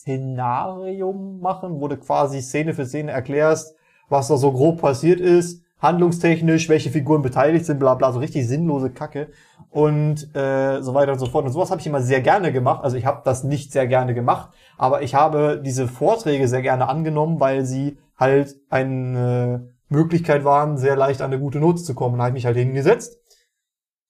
Szenarium 0.02 1.38
machen, 1.40 1.80
wo 1.80 1.86
du 1.86 1.96
quasi 1.96 2.42
Szene 2.42 2.74
für 2.74 2.86
Szene 2.86 3.12
erklärst, 3.12 3.76
was 4.08 4.26
da 4.26 4.36
so 4.36 4.52
grob 4.52 4.80
passiert 4.80 5.20
ist, 5.20 5.62
handlungstechnisch, 5.78 6.68
welche 6.68 6.90
Figuren 6.90 7.22
beteiligt 7.22 7.66
sind, 7.66 7.78
bla 7.78 7.94
bla, 7.94 8.10
so 8.12 8.18
richtig 8.18 8.48
sinnlose 8.48 8.90
Kacke 8.90 9.28
und 9.70 10.34
äh, 10.34 10.82
so 10.82 10.94
weiter 10.94 11.12
und 11.12 11.20
so 11.20 11.26
fort. 11.26 11.44
Und 11.44 11.52
sowas 11.52 11.70
habe 11.70 11.80
ich 11.80 11.86
immer 11.86 12.00
sehr 12.00 12.20
gerne 12.20 12.52
gemacht. 12.52 12.82
Also 12.82 12.96
ich 12.96 13.06
habe 13.06 13.22
das 13.24 13.44
nicht 13.44 13.70
sehr 13.70 13.86
gerne 13.86 14.12
gemacht, 14.12 14.50
aber 14.76 15.02
ich 15.02 15.14
habe 15.14 15.62
diese 15.64 15.86
Vorträge 15.86 16.48
sehr 16.48 16.62
gerne 16.62 16.88
angenommen, 16.88 17.38
weil 17.38 17.64
sie 17.64 17.96
halt 18.16 18.56
eine 18.70 19.72
Möglichkeit 19.88 20.44
waren, 20.44 20.78
sehr 20.78 20.96
leicht 20.96 21.20
an 21.20 21.32
eine 21.32 21.40
gute 21.40 21.60
Note 21.60 21.80
zu 21.80 21.94
kommen. 21.94 22.18
Da 22.18 22.24
habe 22.24 22.30
ich 22.30 22.42
mich 22.42 22.46
halt 22.46 22.56
hingesetzt. 22.56 23.18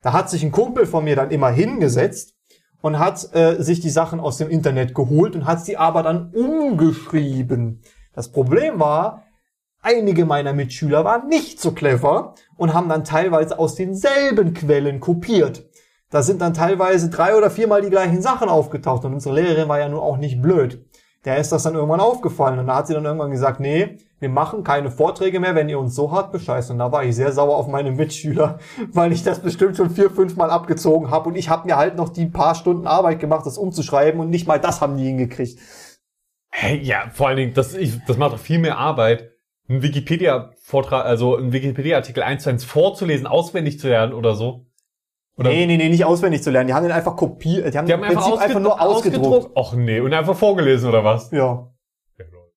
Da 0.01 0.15
hat 0.15 0.31
sich 0.31 0.43
ein 0.43 0.53
Kumpel 0.53 0.87
von 0.87 1.05
mir 1.05 1.17
dann 1.17 1.31
immer 1.31 1.51
hingesetzt 1.51 2.35
und 2.83 2.99
hat 2.99 3.35
äh, 3.35 3.63
sich 3.63 3.81
die 3.81 3.91
Sachen 3.91 4.21
aus 4.21 4.37
dem 4.37 4.51
Internet 4.51 4.95
geholt 4.95 5.35
und 5.35 5.47
hat 5.47 5.65
sie 5.65 5.79
aber 5.79 6.03
dann 6.03 6.31
umgeschrieben. 6.35 7.81
Das 8.13 8.31
Problem 8.31 8.79
war, 8.79 9.23
einige 9.81 10.27
meiner 10.27 10.53
Mitschüler 10.53 11.05
waren 11.05 11.29
nicht 11.29 11.61
so 11.61 11.73
clever 11.73 12.35
und 12.57 12.75
haben 12.75 12.91
dann 12.91 13.05
teilweise 13.05 13.59
aus 13.59 13.77
denselben 13.77 14.53
Quellen 14.53 15.01
kopiert. 15.01 15.65
Da 16.11 16.23
sind 16.23 16.43
dann 16.43 16.53
teilweise 16.53 17.09
drei 17.09 17.37
oder 17.37 17.51
viermal 17.51 17.81
die 17.81 17.89
gleichen 17.89 18.21
Sachen 18.21 18.51
aufgetaucht 18.51 19.05
und 19.07 19.15
unsere 19.15 19.37
Lehrerin 19.37 19.69
war 19.69 19.79
ja 19.79 19.89
nun 19.89 20.01
auch 20.01 20.19
nicht 20.19 20.43
blöd. 20.43 20.85
Der 21.25 21.37
ist 21.37 21.53
das 21.53 21.63
dann 21.63 21.75
irgendwann 21.75 22.01
aufgefallen 22.01 22.59
und 22.59 22.67
da 22.67 22.77
hat 22.77 22.89
sie 22.89 22.95
dann 22.95 23.05
irgendwann 23.05 23.31
gesagt, 23.31 23.61
nee, 23.61 23.99
wir 24.19 24.29
machen 24.29 24.65
keine 24.65 24.91
Vorträge 24.91 25.39
mehr, 25.39 25.55
wenn 25.55 25.69
ihr 25.69 25.79
uns 25.79 25.95
so 25.95 26.11
hart 26.11 26.33
bescheißt. 26.33 26.71
Und 26.73 26.79
da 26.79 26.91
war 26.91 27.05
ich 27.05 27.15
sehr 27.15 27.33
sauer 27.33 27.57
auf 27.57 27.69
meine 27.69 27.93
Mitschüler, 27.93 28.59
weil 28.93 29.13
ich 29.13 29.23
das 29.23 29.41
bestimmt 29.41 29.77
schon 29.77 29.91
vier, 29.91 30.11
fünf 30.11 30.37
Mal 30.37 30.51
abgezogen 30.51 31.11
habe 31.11 31.29
und 31.29 31.37
ich 31.37 31.49
habe 31.49 31.69
mir 31.69 31.77
halt 31.77 31.97
noch 31.97 32.09
die 32.09 32.27
paar 32.27 32.55
Stunden 32.55 32.87
Arbeit 32.87 33.21
gemacht, 33.21 33.47
das 33.47 33.59
umzuschreiben 33.59 34.21
und 34.21 34.31
nicht 34.31 34.49
mal 34.49 34.59
das 34.59 34.81
haben 34.81 34.97
die 34.97 35.05
hingekriegt. 35.05 35.61
Hey, 36.51 36.79
ja, 36.79 37.09
vor 37.13 37.29
allen 37.29 37.37
Dingen, 37.37 37.55
das, 37.55 37.75
ich, 37.75 38.05
das 38.07 38.17
macht 38.19 38.33
doch 38.33 38.39
viel 38.39 38.59
mehr 38.59 38.79
Arbeit, 38.79 39.31
einen 39.69 39.83
Wikipedia-Vortrag, 39.83 41.05
also 41.05 41.37
einen 41.37 41.53
Wikipedia-Artikel 41.53 42.23
eins 42.23 42.43
zu 42.43 42.51
eins 42.51 42.65
vorzulesen, 42.65 43.27
auswendig 43.27 43.79
zu 43.79 43.89
lernen 43.89 44.13
oder 44.13 44.35
so. 44.35 44.67
Oder 45.37 45.51
Nee, 45.51 45.67
nee, 45.67 45.77
nee, 45.77 45.89
nicht 45.89 46.05
auswendig 46.05 46.43
zu 46.43 46.51
lernen. 46.51 46.69
Die 46.69 46.75
haben 46.75 46.83
den 46.83 46.93
einfach 46.93 47.17
kopiert, 47.17 47.73
die 47.73 47.79
haben, 47.79 47.87
die 47.87 47.93
haben 47.93 48.01
im 48.01 48.11
einfach, 48.11 48.23
Prinzip 48.23 48.41
einfach 48.43 48.61
nur 48.61 48.81
ausgedruckt. 48.81 49.57
Och 49.57 49.75
nee, 49.75 50.01
und 50.01 50.13
einfach 50.13 50.37
vorgelesen 50.37 50.89
oder 50.89 51.05
was? 51.05 51.31
Ja. 51.31 51.73
Ja, 52.19 52.25
lol. 52.31 52.53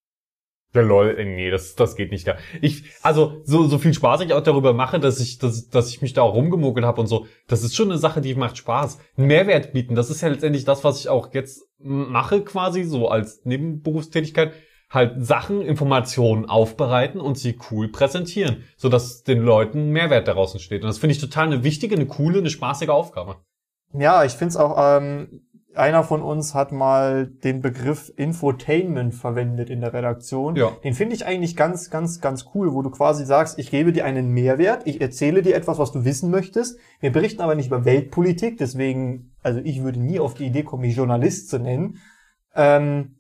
Ja, 0.74 0.82
lol, 0.82 1.16
äh, 1.18 1.24
nee, 1.24 1.50
das, 1.50 1.76
das 1.76 1.96
geht 1.96 2.12
nicht 2.12 2.28
da. 2.28 2.36
Ich, 2.62 2.84
also, 3.02 3.42
so, 3.46 3.66
so 3.68 3.78
viel 3.78 3.94
Spaß 3.94 4.22
ich 4.22 4.34
auch 4.34 4.44
darüber 4.44 4.74
mache, 4.74 5.00
dass 5.00 5.22
ich, 5.22 5.38
dass, 5.38 5.70
dass 5.70 5.90
ich 5.90 6.02
mich 6.02 6.14
da 6.14 6.24
auch 6.24 6.36
rumgemogelt 6.36 6.86
habe 6.86 7.00
und 7.00 7.08
so, 7.08 7.28
das 7.48 7.64
ist 7.64 7.76
schon 7.76 7.90
eine 7.90 7.98
Sache, 7.98 8.20
die 8.20 8.36
macht 8.36 8.58
Spaß. 8.58 9.00
Einen 9.18 9.28
Mehrwert 9.28 9.72
bieten, 9.72 9.96
das 9.96 10.10
ist 10.10 10.22
ja 10.22 10.28
letztendlich 10.28 10.66
das, 10.66 10.84
was 10.84 11.00
ich 11.00 11.08
auch 11.08 11.34
jetzt 11.34 11.64
mache, 11.80 12.42
quasi, 12.42 12.84
so 12.84 13.08
als 13.08 13.42
Nebenberufstätigkeit. 13.46 14.52
Halt 14.96 15.24
Sachen, 15.24 15.62
Informationen 15.62 16.46
aufbereiten 16.46 17.22
und 17.22 17.38
sie 17.38 17.58
cool 17.70 17.90
präsentieren, 17.90 18.64
sodass 18.78 19.24
den 19.24 19.42
Leuten 19.42 19.90
Mehrwert 19.90 20.28
daraus 20.28 20.54
entsteht. 20.54 20.82
Und 20.82 20.88
das 20.88 20.98
finde 20.98 21.14
ich 21.14 21.22
total 21.22 21.46
eine 21.46 21.64
wichtige, 21.64 21.96
eine 21.96 22.08
coole, 22.08 22.40
eine 22.40 22.50
spaßige 22.50 22.90
Aufgabe. 22.90 23.38
Ja, 23.94 24.24
ich 24.24 24.34
find's 24.34 24.58
auch, 24.58 24.76
ähm, 24.80 25.42
einer 25.76 26.04
von 26.04 26.22
uns 26.22 26.54
hat 26.54 26.72
mal 26.72 27.28
den 27.28 27.62
Begriff 27.62 28.12
Infotainment 28.16 29.14
verwendet 29.14 29.70
in 29.70 29.82
der 29.82 29.94
Redaktion. 29.94 30.56
Ja. 30.56 30.72
Den 30.84 30.94
finde 30.94 31.16
ich 31.16 31.26
eigentlich 31.26 31.56
ganz, 31.56 31.90
ganz, 31.90 32.22
ganz 32.22 32.46
cool, 32.54 32.74
wo 32.74 32.82
du 32.82 32.90
quasi 32.90 33.26
sagst, 33.26 33.60
ich 33.60 33.72
gebe 33.72 33.92
dir 33.92 34.06
einen 34.06 34.30
Mehrwert, 34.30 34.84
ich 34.86 35.02
erzähle 35.02 35.42
dir 35.42 35.56
etwas, 35.56 35.78
was 35.78 35.92
du 35.92 36.06
wissen 36.06 36.32
möchtest. 36.32 36.80
Wir 37.00 37.12
berichten 37.12 37.42
aber 37.42 37.56
nicht 37.56 37.68
über 37.68 37.86
Weltpolitik, 37.86 38.58
deswegen, 38.58 39.36
also 39.44 39.60
ich 39.64 39.84
würde 39.84 40.00
nie 40.00 40.20
auf 40.20 40.34
die 40.34 40.46
Idee 40.46 40.64
kommen, 40.64 40.82
mich 40.84 40.96
Journalist 40.96 41.50
zu 41.50 41.60
nennen. 41.60 42.00
Ähm, 42.56 43.15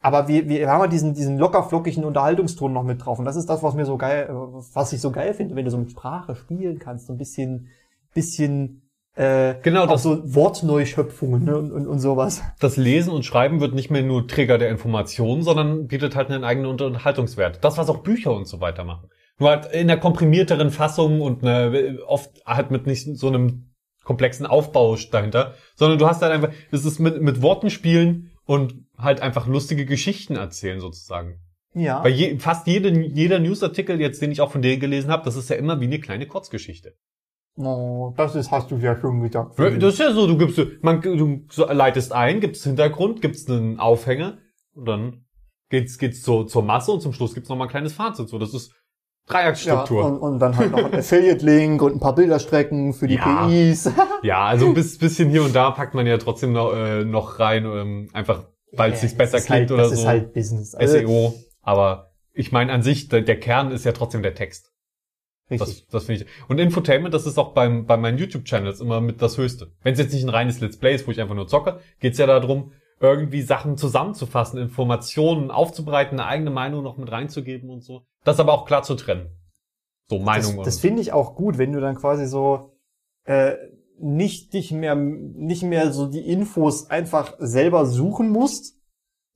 aber 0.00 0.28
wir, 0.28 0.48
wir 0.48 0.68
haben 0.68 0.80
ja 0.80 0.86
diesen, 0.86 1.14
diesen 1.14 1.38
lockerflockigen 1.38 2.04
Unterhaltungston 2.04 2.72
noch 2.72 2.82
mit 2.84 3.04
drauf. 3.04 3.18
Und 3.18 3.24
das 3.26 3.36
ist 3.36 3.46
das, 3.50 3.62
was 3.62 3.74
mir 3.74 3.84
so 3.84 3.96
geil, 3.98 4.28
was 4.30 4.92
ich 4.92 5.00
so 5.00 5.10
geil 5.10 5.34
finde, 5.34 5.56
wenn 5.56 5.64
du 5.64 5.70
so 5.70 5.78
mit 5.78 5.90
Sprache 5.90 6.34
spielen 6.36 6.78
kannst, 6.78 7.06
so 7.06 7.12
ein 7.12 7.18
bisschen, 7.18 7.68
bisschen 8.14 8.82
äh, 9.14 9.54
Genau, 9.62 9.84
auch 9.84 9.88
das- 9.88 10.02
so 10.02 10.34
Wortneuschöpfungen 10.34 11.44
ne, 11.44 11.56
und, 11.58 11.72
und, 11.72 11.86
und 11.86 11.98
sowas. 11.98 12.42
Das 12.60 12.76
Lesen 12.76 13.12
und 13.12 13.24
Schreiben 13.24 13.60
wird 13.60 13.74
nicht 13.74 13.90
mehr 13.90 14.02
nur 14.02 14.26
Träger 14.26 14.56
der 14.58 14.70
Informationen, 14.70 15.42
sondern 15.42 15.86
bietet 15.86 16.16
halt 16.16 16.30
einen 16.30 16.44
eigenen 16.44 16.70
Unterhaltungswert. 16.70 17.58
Das, 17.62 17.76
was 17.76 17.88
auch 17.90 17.98
Bücher 17.98 18.32
und 18.32 18.46
so 18.46 18.60
weiter 18.60 18.84
machen. 18.84 19.08
Nur 19.38 19.50
halt 19.50 19.66
in 19.72 19.90
einer 19.90 20.00
komprimierteren 20.00 20.70
Fassung 20.70 21.20
und 21.20 21.42
eine, 21.42 21.98
oft 22.06 22.30
halt 22.46 22.70
mit 22.70 22.86
nicht 22.86 23.04
so 23.18 23.28
einem 23.28 23.70
komplexen 24.04 24.46
Aufbau 24.46 24.96
dahinter, 25.10 25.54
sondern 25.76 25.98
du 25.98 26.06
hast 26.06 26.22
halt 26.22 26.32
einfach, 26.32 26.50
es 26.70 26.84
ist 26.84 26.98
mit, 27.00 27.20
mit 27.20 27.42
Worten 27.42 27.70
spielen 27.70 28.30
und 28.44 28.74
halt 29.02 29.20
einfach 29.20 29.46
lustige 29.46 29.86
Geschichten 29.86 30.36
erzählen 30.36 30.80
sozusagen. 30.80 31.40
Ja. 31.74 32.00
Bei 32.00 32.08
je, 32.08 32.38
fast 32.38 32.66
jede, 32.66 32.90
jeder 32.90 33.38
Newsartikel 33.38 34.00
jetzt, 34.00 34.20
den 34.20 34.32
ich 34.32 34.40
auch 34.40 34.50
von 34.50 34.62
dir 34.62 34.76
gelesen 34.78 35.10
habe, 35.10 35.24
das 35.24 35.36
ist 35.36 35.50
ja 35.50 35.56
immer 35.56 35.80
wie 35.80 35.84
eine 35.84 36.00
kleine 36.00 36.26
Kurzgeschichte. 36.26 36.94
Oh, 37.56 38.14
das 38.16 38.34
ist, 38.34 38.50
hast 38.50 38.70
du 38.70 38.76
ja 38.76 38.98
schon 38.98 39.20
gesagt. 39.20 39.58
Das 39.58 39.94
ist 39.94 39.98
ja 40.00 40.12
so, 40.12 40.26
du 40.26 40.38
gibst, 40.38 40.60
man, 40.82 41.00
du 41.00 41.44
leitest 41.56 42.12
ein, 42.12 42.40
gibst 42.40 42.64
Hintergrund, 42.64 43.22
gibst 43.22 43.50
einen 43.50 43.78
Aufhänger 43.78 44.38
und 44.74 44.86
dann 44.86 45.24
geht's, 45.68 45.98
geht's 45.98 46.22
zur, 46.22 46.46
zur 46.46 46.62
Masse 46.62 46.92
und 46.92 47.00
zum 47.00 47.12
Schluss 47.12 47.34
gibt's 47.34 47.48
noch 47.48 47.56
mal 47.56 47.64
ein 47.64 47.70
kleines 47.70 47.92
Fazit. 47.92 48.28
So, 48.28 48.38
das 48.38 48.54
ist 48.54 48.72
ja, 49.28 49.34
Dreiecksstruktur. 49.34 50.04
und, 50.04 50.18
und 50.18 50.38
dann 50.38 50.56
halt 50.56 50.72
noch 50.72 50.84
ein 50.84 50.94
Affiliate-Link 50.94 51.82
und 51.82 51.96
ein 51.96 52.00
paar 52.00 52.14
Bilderstrecken 52.14 52.94
für 52.94 53.06
die 53.06 53.16
Ja. 53.16 53.46
PIs. 53.46 53.90
Ja, 54.22 54.44
also 54.46 54.66
ein 54.66 54.74
bis, 54.74 54.98
bisschen 54.98 55.28
hier 55.28 55.42
und 55.42 55.54
da 55.54 55.70
packt 55.70 55.94
man 55.94 56.06
ja 56.06 56.18
trotzdem 56.18 56.52
noch, 56.52 56.72
äh, 56.74 57.04
noch 57.04 57.38
rein, 57.38 57.64
ähm, 57.64 58.08
einfach 58.12 58.44
weil 58.72 58.92
es 58.92 59.00
sich 59.00 59.16
besser 59.16 59.38
das 59.38 59.46
klingt 59.46 59.60
halt, 59.60 59.72
oder 59.72 59.82
das 59.82 59.92
so. 59.92 60.00
ist 60.00 60.06
halt 60.06 60.32
Business. 60.32 60.74
Also, 60.74 60.98
SEO. 60.98 61.34
Aber 61.62 62.12
ich 62.32 62.52
meine 62.52 62.72
an 62.72 62.82
sich, 62.82 63.08
der, 63.08 63.22
der 63.22 63.38
Kern 63.38 63.70
ist 63.70 63.84
ja 63.84 63.92
trotzdem 63.92 64.22
der 64.22 64.34
Text. 64.34 64.72
Richtig. 65.50 65.86
Das, 65.86 65.88
das 65.88 66.04
finde 66.04 66.22
ich. 66.22 66.30
Und 66.48 66.58
Infotainment, 66.58 67.12
das 67.12 67.26
ist 67.26 67.38
auch 67.38 67.54
beim, 67.54 67.86
bei 67.86 67.96
meinen 67.96 68.18
YouTube-Channels 68.18 68.80
immer 68.80 69.00
mit 69.00 69.20
das 69.20 69.36
Höchste. 69.36 69.72
Wenn 69.82 69.94
es 69.94 69.98
jetzt 69.98 70.12
nicht 70.12 70.22
ein 70.22 70.28
reines 70.28 70.60
Let's 70.60 70.78
Play 70.78 70.94
ist, 70.94 71.06
wo 71.06 71.10
ich 71.10 71.20
einfach 71.20 71.34
nur 71.34 71.48
zocke, 71.48 71.80
geht's 71.98 72.18
ja 72.18 72.26
darum, 72.26 72.72
irgendwie 73.00 73.42
Sachen 73.42 73.76
zusammenzufassen, 73.76 74.60
Informationen 74.60 75.50
aufzubereiten, 75.50 76.20
eine 76.20 76.28
eigene 76.28 76.50
Meinung 76.50 76.84
noch 76.84 76.98
mit 76.98 77.10
reinzugeben 77.10 77.70
und 77.70 77.82
so. 77.82 78.02
Das 78.24 78.38
aber 78.38 78.52
auch 78.52 78.66
klar 78.66 78.82
zu 78.82 78.94
trennen. 78.94 79.30
So 80.08 80.16
das 80.16 80.24
Meinung 80.24 80.62
das 80.62 80.76
und 80.76 80.80
finde 80.80 81.02
ich 81.02 81.12
auch 81.12 81.34
gut, 81.34 81.58
wenn 81.58 81.72
du 81.72 81.80
dann 81.80 81.96
quasi 81.96 82.26
so 82.26 82.76
äh, 83.24 83.54
nicht 84.02 84.52
dich 84.54 84.72
mehr 84.72 84.94
nicht 84.94 85.62
mehr 85.62 85.92
so 85.92 86.06
die 86.06 86.30
Infos 86.30 86.90
einfach 86.90 87.34
selber 87.38 87.86
suchen 87.86 88.30
musst, 88.30 88.76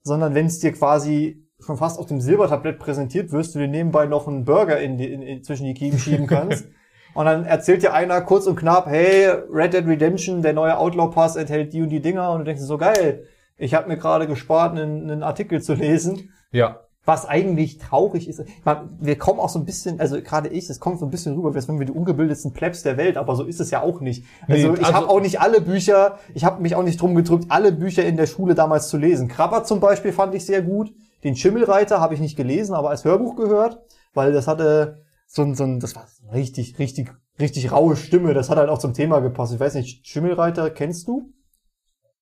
sondern 0.03 0.35
wenn 0.35 0.45
es 0.47 0.59
dir 0.59 0.71
quasi 0.71 1.45
schon 1.59 1.77
fast 1.77 1.99
auf 1.99 2.05
dem 2.05 2.21
Silbertablett 2.21 2.79
präsentiert 2.79 3.31
wirst, 3.31 3.55
du 3.55 3.59
dir 3.59 3.67
nebenbei 3.67 4.05
noch 4.05 4.27
einen 4.27 4.45
Burger 4.45 4.79
in 4.79 4.97
die, 4.97 5.11
in, 5.11 5.21
in, 5.21 5.43
zwischen 5.43 5.65
die 5.65 5.73
Kiemen 5.73 5.99
schieben 5.99 6.27
kannst. 6.27 6.67
Und 7.15 7.25
dann 7.25 7.45
erzählt 7.45 7.81
dir 7.81 7.93
einer 7.93 8.19
kurz 8.19 8.45
und 8.45 8.57
knapp, 8.57 8.87
hey, 8.87 9.27
Red 9.49 9.73
Dead 9.73 9.87
Redemption, 9.87 10.41
der 10.41 10.51
neue 10.51 10.77
Outlaw 10.77 11.11
Pass 11.11 11.37
enthält 11.37 11.71
die 11.71 11.81
und 11.81 11.87
die 11.87 12.01
Dinger. 12.01 12.29
Und 12.31 12.39
du 12.39 12.43
denkst 12.43 12.59
dir 12.59 12.67
so, 12.67 12.77
geil, 12.77 13.25
ich 13.55 13.73
habe 13.73 13.87
mir 13.87 13.95
gerade 13.95 14.27
gespart, 14.27 14.77
einen, 14.77 15.09
einen 15.09 15.23
Artikel 15.23 15.61
zu 15.61 15.75
lesen. 15.75 16.33
ja. 16.51 16.81
Was 17.07 17.27
eigentlich 17.27 17.77
traurig 17.77 18.27
ist. 18.27 18.43
Man, 18.63 18.97
wir 18.99 19.15
kommen 19.17 19.39
auch 19.39 19.49
so 19.49 19.59
ein 19.59 19.65
bisschen, 19.65 19.99
also 19.99 20.19
gerade 20.21 20.49
ich, 20.49 20.67
es 20.69 20.79
kommt 20.79 20.99
so 20.99 21.05
ein 21.05 21.11
bisschen 21.11 21.35
rüber, 21.35 21.53
als 21.53 21.67
wenn 21.67 21.77
wir 21.77 21.85
die 21.85 21.91
ungebildetsten 21.91 22.51
Plebs 22.51 22.81
der 22.81 22.97
Welt, 22.97 23.15
aber 23.17 23.35
so 23.35 23.43
ist 23.43 23.59
es 23.61 23.69
ja 23.69 23.83
auch 23.83 24.01
nicht. 24.01 24.25
Also 24.47 24.69
Nee, 24.69 24.73
ich 24.79 24.85
also- 24.85 24.93
habe 24.93 25.09
auch 25.09 25.21
nicht 25.21 25.39
alle 25.39 25.61
Bücher, 25.61 26.17
ich 26.33 26.43
habe 26.43 26.61
mich 26.63 26.75
auch 26.75 26.81
nicht 26.83 26.99
drum 26.99 27.13
gedrückt, 27.13 27.45
alle 27.49 27.71
Bücher 27.71 28.03
in 28.03 28.17
der 28.17 28.25
Schule 28.25 28.55
damals 28.55 28.87
zu 28.89 28.97
lesen. 28.97 29.27
Krabber 29.27 29.63
zum 29.63 29.79
Beispiel 29.79 30.13
fand 30.13 30.33
ich 30.33 30.45
sehr 30.45 30.63
gut. 30.63 30.91
Den 31.23 31.35
Schimmelreiter 31.35 31.99
habe 32.01 32.13
ich 32.15 32.19
nicht 32.19 32.35
gelesen, 32.37 32.73
aber 32.73 32.89
als 32.89 33.05
Hörbuch 33.05 33.35
gehört, 33.35 33.79
weil 34.15 34.33
das 34.33 34.47
hatte 34.47 35.03
so 35.27 35.43
ein, 35.43 35.53
so 35.55 35.63
ein 35.63 35.79
das 35.79 35.95
war 35.95 36.05
richtig, 36.33 36.79
richtig, 36.79 37.11
richtig 37.39 37.71
raue 37.71 37.95
Stimme. 37.95 38.33
Das 38.33 38.49
hat 38.49 38.57
halt 38.57 38.69
auch 38.69 38.79
zum 38.79 38.93
Thema 38.93 39.19
gepasst. 39.19 39.53
Ich 39.53 39.59
weiß 39.59 39.75
nicht, 39.75 40.07
Schimmelreiter 40.07 40.69
kennst 40.71 41.07
du? 41.07 41.29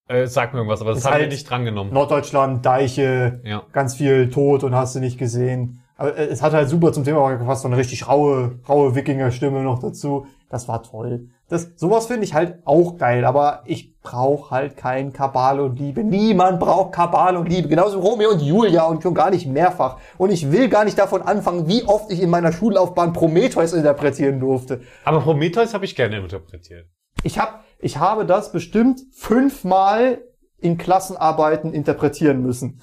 Äh, 0.07 0.27
sag 0.27 0.53
mir 0.53 0.59
irgendwas, 0.59 0.81
aber 0.81 0.91
das 0.91 0.99
Ist 0.99 1.05
haben 1.05 1.13
wir 1.15 1.19
halt- 1.21 1.31
nicht 1.31 1.49
drangenommen. 1.49 1.93
Norddeutschland, 1.93 2.65
Deiche, 2.65 3.39
Ja. 3.43 3.63
ganz 3.71 3.95
viel 3.95 4.29
Tod 4.29 4.63
und 4.63 4.75
hast 4.75 4.95
du 4.95 4.99
nicht 4.99 5.17
gesehen. 5.17 5.79
Aber 5.95 6.17
äh, 6.17 6.25
es 6.25 6.41
hat 6.41 6.53
halt 6.53 6.67
super 6.69 6.91
zum 6.91 7.03
Thema 7.05 7.29
gepasst, 7.37 7.61
so 7.61 7.67
eine 7.69 7.77
richtig 7.77 8.07
raue, 8.07 8.59
raue 8.67 8.95
Wikinger-Stimme 8.95 9.61
noch 9.63 9.79
dazu. 9.79 10.25
Das 10.49 10.67
war 10.67 10.83
toll. 10.83 11.29
Das, 11.47 11.71
sowas 11.77 12.07
finde 12.07 12.23
ich 12.25 12.33
halt 12.33 12.59
auch 12.65 12.97
geil, 12.97 13.25
aber 13.25 13.61
ich 13.65 13.97
brauche 14.01 14.51
halt 14.51 14.75
kein 14.75 15.13
Kabal 15.13 15.59
und 15.59 15.79
Liebe. 15.79 16.03
Niemand 16.03 16.59
braucht 16.59 16.91
Kabal 16.93 17.37
und 17.37 17.47
Liebe. 17.47 17.69
Genauso 17.69 17.99
Romeo 17.99 18.31
und 18.31 18.41
Julia 18.41 18.83
und 18.83 19.01
schon 19.03 19.13
gar 19.13 19.29
nicht 19.29 19.45
mehrfach. 19.47 19.97
Und 20.17 20.31
ich 20.31 20.51
will 20.51 20.67
gar 20.67 20.83
nicht 20.83 20.97
davon 20.99 21.21
anfangen, 21.21 21.67
wie 21.67 21.83
oft 21.85 22.11
ich 22.11 22.21
in 22.21 22.29
meiner 22.29 22.51
Schullaufbahn 22.51 23.13
Prometheus 23.13 23.73
interpretieren 23.73 24.39
durfte. 24.39 24.81
Aber 25.05 25.21
Prometheus 25.21 25.73
habe 25.73 25.85
ich 25.85 25.95
gerne 25.95 26.17
interpretiert. 26.17 26.87
Ich 27.23 27.39
hab, 27.39 27.63
ich 27.83 27.97
habe 27.97 28.25
das 28.25 28.51
bestimmt 28.51 29.01
fünfmal 29.11 30.19
in 30.59 30.77
Klassenarbeiten 30.77 31.73
interpretieren 31.73 32.41
müssen. 32.41 32.81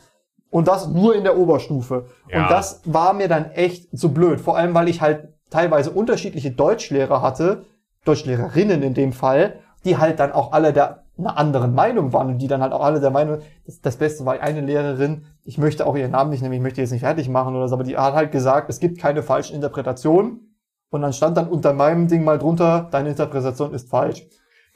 Und 0.51 0.69
das 0.69 0.89
nur 0.89 1.15
in 1.15 1.25
der 1.25 1.39
Oberstufe. 1.39 2.07
Ja. 2.29 2.43
Und 2.43 2.51
das 2.51 2.83
war 2.85 3.13
mir 3.13 3.29
dann 3.29 3.51
echt 3.53 3.97
zu 3.97 4.13
blöd. 4.13 4.41
Vor 4.41 4.57
allem, 4.57 4.75
weil 4.75 4.89
ich 4.89 5.01
halt 5.01 5.29
teilweise 5.49 5.91
unterschiedliche 5.91 6.51
Deutschlehrer 6.51 7.23
hatte, 7.23 7.65
Deutschlehrerinnen 8.05 8.83
in 8.83 8.95
dem 8.95 9.13
Fall, 9.13 9.61
die 9.85 9.97
halt 9.97 10.19
dann 10.19 10.33
auch 10.33 10.53
alle 10.53 10.73
der 10.73 11.05
einer 11.19 11.37
anderen 11.37 11.75
Meinung 11.75 12.13
waren 12.13 12.29
und 12.29 12.39
die 12.39 12.49
dann 12.49 12.63
halt 12.63 12.73
auch 12.73 12.83
alle 12.83 12.99
der 12.99 13.11
Meinung, 13.11 13.41
das, 13.67 13.81
das 13.81 13.97
Beste 13.97 14.25
war 14.25 14.41
eine 14.41 14.63
Lehrerin, 14.63 15.27
ich 15.45 15.59
möchte 15.59 15.87
auch 15.87 15.95
ihren 15.95 16.13
Namen 16.13 16.31
nicht 16.31 16.41
nehmen, 16.41 16.55
ich 16.55 16.63
möchte 16.63 16.81
jetzt 16.81 16.93
nicht 16.93 17.03
fertig 17.03 17.29
machen 17.29 17.55
oder 17.55 17.69
so, 17.69 17.75
aber 17.75 17.85
die 17.85 17.97
hat 17.97 18.15
halt 18.15 18.33
gesagt, 18.33 18.71
es 18.71 18.81
gibt 18.81 18.99
keine 18.99 19.23
falschen 19.23 19.55
Interpretationen. 19.55 20.57
Und 20.91 21.03
dann 21.03 21.13
stand 21.13 21.37
dann 21.37 21.49
unter 21.49 21.73
meinem 21.73 22.09
Ding 22.09 22.25
mal 22.25 22.39
drunter, 22.39 22.89
deine 22.91 23.11
Interpretation 23.11 23.75
ist 23.75 23.91
falsch. 23.91 24.27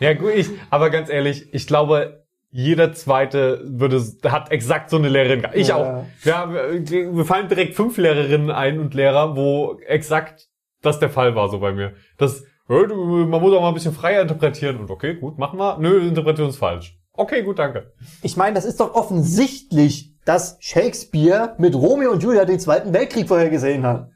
Ja, 0.00 0.12
gut, 0.14 0.32
ich, 0.34 0.48
aber 0.70 0.90
ganz 0.90 1.08
ehrlich, 1.08 1.52
ich 1.54 1.66
glaube, 1.66 2.24
jeder 2.50 2.92
zweite 2.92 3.62
würde, 3.64 4.00
hat 4.24 4.50
exakt 4.52 4.90
so 4.90 4.96
eine 4.96 5.08
Lehrerin 5.08 5.40
gehabt. 5.40 5.56
Ich 5.56 5.68
Ja. 5.68 5.76
auch. 5.76 6.04
Ja, 6.24 6.52
wir 6.52 7.24
fallen 7.24 7.48
direkt 7.48 7.74
fünf 7.74 7.96
Lehrerinnen 7.96 8.50
ein 8.50 8.78
und 8.78 8.94
Lehrer, 8.94 9.36
wo 9.36 9.78
exakt 9.86 10.48
das 10.82 10.98
der 11.00 11.10
Fall 11.10 11.34
war 11.34 11.48
so 11.48 11.58
bei 11.58 11.72
mir. 11.72 11.94
Das, 12.16 12.42
äh, 12.68 12.86
man 12.86 13.40
muss 13.40 13.52
auch 13.54 13.60
mal 13.60 13.68
ein 13.68 13.74
bisschen 13.74 13.94
freier 13.94 14.22
interpretieren 14.22 14.78
und 14.78 14.90
okay, 14.90 15.14
gut, 15.14 15.38
machen 15.38 15.58
wir. 15.58 15.78
Nö, 15.78 15.98
Interpretation 16.06 16.50
ist 16.50 16.58
falsch. 16.58 16.96
Okay, 17.12 17.42
gut, 17.42 17.58
danke. 17.58 17.92
Ich 18.22 18.36
meine, 18.36 18.54
das 18.54 18.64
ist 18.64 18.80
doch 18.80 18.94
offensichtlich, 18.94 20.14
dass 20.24 20.56
Shakespeare 20.60 21.54
mit 21.58 21.74
Romeo 21.74 22.10
und 22.12 22.22
Julia 22.22 22.44
den 22.44 22.60
Zweiten 22.60 22.92
Weltkrieg 22.92 23.28
vorhergesehen 23.28 23.84
hat. 23.84 24.10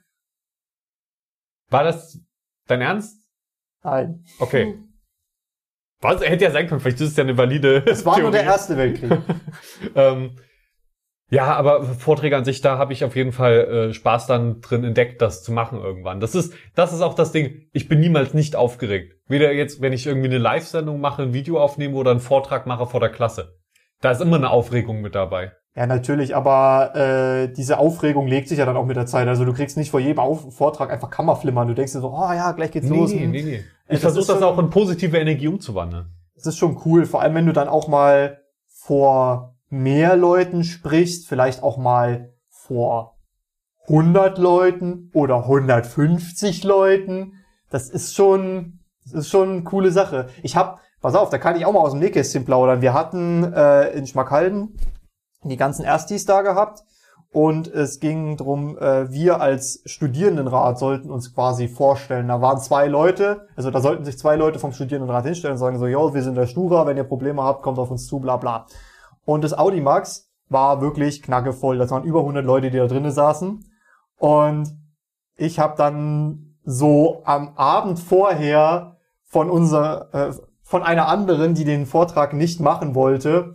War 1.70 1.84
das 1.84 2.18
dein 2.66 2.80
Ernst? 2.80 3.20
Nein. 3.82 4.24
Okay. 4.38 4.78
Was? 6.00 6.20
Hätte 6.20 6.44
ja 6.44 6.50
sein 6.50 6.68
können, 6.68 6.80
vielleicht 6.80 7.00
ist 7.00 7.10
es 7.10 7.16
ja 7.16 7.24
eine 7.24 7.36
valide 7.36 7.82
Es 7.86 8.06
war 8.06 8.18
nur 8.20 8.30
der 8.30 8.42
Theorie. 8.42 8.52
Erste 8.52 8.76
Weltkrieg. 8.76 9.18
ähm, 9.94 10.36
ja, 11.30 11.54
aber 11.54 11.82
Vorträge 11.82 12.36
an 12.36 12.44
sich, 12.44 12.62
da 12.62 12.78
habe 12.78 12.94
ich 12.94 13.04
auf 13.04 13.14
jeden 13.14 13.32
Fall 13.32 13.90
äh, 13.90 13.92
Spaß 13.92 14.26
dann 14.26 14.62
drin 14.62 14.82
entdeckt, 14.84 15.20
das 15.20 15.42
zu 15.42 15.52
machen 15.52 15.78
irgendwann. 15.78 16.20
Das 16.20 16.34
ist, 16.34 16.54
das 16.74 16.94
ist 16.94 17.02
auch 17.02 17.14
das 17.14 17.32
Ding. 17.32 17.68
Ich 17.72 17.86
bin 17.86 18.00
niemals 18.00 18.32
nicht 18.32 18.56
aufgeregt. 18.56 19.14
Weder 19.26 19.52
jetzt, 19.52 19.82
wenn 19.82 19.92
ich 19.92 20.06
irgendwie 20.06 20.28
eine 20.28 20.38
Live-Sendung 20.38 21.00
mache, 21.00 21.22
ein 21.22 21.34
Video 21.34 21.60
aufnehme 21.60 21.96
oder 21.96 22.12
einen 22.12 22.20
Vortrag 22.20 22.66
mache 22.66 22.86
vor 22.86 23.00
der 23.00 23.10
Klasse. 23.10 23.58
Da 24.00 24.10
ist 24.10 24.22
immer 24.22 24.36
eine 24.36 24.50
Aufregung 24.50 25.02
mit 25.02 25.14
dabei. 25.14 25.52
Ja, 25.78 25.86
natürlich, 25.86 26.34
aber 26.34 26.96
äh, 26.96 27.52
diese 27.52 27.78
Aufregung 27.78 28.26
legt 28.26 28.48
sich 28.48 28.58
ja 28.58 28.66
dann 28.66 28.76
auch 28.76 28.84
mit 28.84 28.96
der 28.96 29.06
Zeit. 29.06 29.28
Also 29.28 29.44
du 29.44 29.52
kriegst 29.52 29.76
nicht 29.76 29.92
vor 29.92 30.00
jedem 30.00 30.18
Auf 30.18 30.52
Vortrag 30.52 30.90
einfach 30.90 31.08
Kammerflimmern. 31.08 31.68
Du 31.68 31.74
denkst 31.74 31.92
dir 31.92 32.00
so, 32.00 32.08
oh 32.12 32.32
ja, 32.32 32.50
gleich 32.50 32.72
geht's 32.72 32.88
los. 32.88 33.12
nee. 33.12 33.62
das 33.86 33.94
Ich 33.96 34.00
versuche 34.00 34.20
ist 34.22 34.28
das 34.28 34.40
schon- 34.40 34.44
auch 34.44 34.58
in 34.58 34.70
positive 34.70 35.16
Energie 35.16 35.46
umzuwandeln. 35.46 36.06
Das 36.34 36.46
ist 36.46 36.58
schon 36.58 36.80
cool, 36.84 37.06
vor 37.06 37.22
allem 37.22 37.36
wenn 37.36 37.46
du 37.46 37.52
dann 37.52 37.68
auch 37.68 37.86
mal 37.86 38.38
vor 38.66 39.54
mehr 39.68 40.16
Leuten 40.16 40.64
sprichst, 40.64 41.28
vielleicht 41.28 41.62
auch 41.62 41.76
mal 41.76 42.32
vor 42.48 43.14
100 43.86 44.36
Leuten 44.38 45.12
oder 45.14 45.44
150 45.44 46.64
Leuten. 46.64 47.34
Das 47.70 47.88
ist 47.88 48.16
schon, 48.16 48.80
das 49.04 49.12
ist 49.14 49.28
schon 49.30 49.48
eine 49.50 49.62
coole 49.62 49.92
Sache. 49.92 50.26
Ich 50.42 50.56
hab, 50.56 50.80
pass 51.00 51.14
auf, 51.14 51.30
da 51.30 51.38
kann 51.38 51.54
ich 51.54 51.64
auch 51.66 51.72
mal 51.72 51.80
aus 51.82 51.92
dem 51.92 52.00
Nähkästchen 52.00 52.44
plaudern. 52.44 52.82
Wir 52.82 52.94
hatten 52.94 53.44
äh, 53.52 53.90
in 53.90 54.08
Schmackhalden 54.08 54.74
die 55.44 55.56
ganzen 55.56 55.84
Erstis 55.84 56.24
da 56.24 56.42
gehabt 56.42 56.82
und 57.30 57.68
es 57.68 58.00
ging 58.00 58.36
drum, 58.36 58.78
äh, 58.78 59.10
wir 59.12 59.40
als 59.40 59.82
Studierendenrat 59.84 60.78
sollten 60.78 61.10
uns 61.10 61.34
quasi 61.34 61.68
vorstellen. 61.68 62.28
Da 62.28 62.40
waren 62.40 62.58
zwei 62.58 62.86
Leute, 62.86 63.48
also 63.54 63.70
da 63.70 63.80
sollten 63.80 64.04
sich 64.04 64.18
zwei 64.18 64.36
Leute 64.36 64.58
vom 64.58 64.72
Studierendenrat 64.72 65.26
hinstellen 65.26 65.52
und 65.52 65.58
sagen 65.58 65.78
so, 65.78 65.86
yo, 65.86 66.14
wir 66.14 66.22
sind 66.22 66.36
der 66.36 66.46
Stura, 66.46 66.86
wenn 66.86 66.96
ihr 66.96 67.04
Probleme 67.04 67.42
habt, 67.42 67.62
kommt 67.62 67.78
auf 67.78 67.90
uns 67.90 68.06
zu, 68.06 68.18
bla 68.18 68.38
bla. 68.38 68.66
Und 69.26 69.44
das 69.44 69.56
Audimax 69.56 70.30
war 70.48 70.80
wirklich 70.80 71.22
knackevoll. 71.22 71.76
Das 71.76 71.90
waren 71.90 72.04
über 72.04 72.20
100 72.20 72.44
Leute, 72.44 72.70
die 72.70 72.78
da 72.78 72.86
drinnen 72.86 73.10
saßen. 73.10 73.62
Und 74.16 74.74
ich 75.36 75.58
habe 75.58 75.74
dann 75.76 76.56
so 76.64 77.20
am 77.24 77.52
Abend 77.56 77.98
vorher 78.00 78.96
von 79.24 79.50
unser, 79.50 80.14
äh, 80.14 80.32
von 80.62 80.82
einer 80.82 81.08
anderen, 81.08 81.54
die 81.54 81.64
den 81.64 81.84
Vortrag 81.84 82.32
nicht 82.32 82.60
machen 82.60 82.94
wollte, 82.94 83.54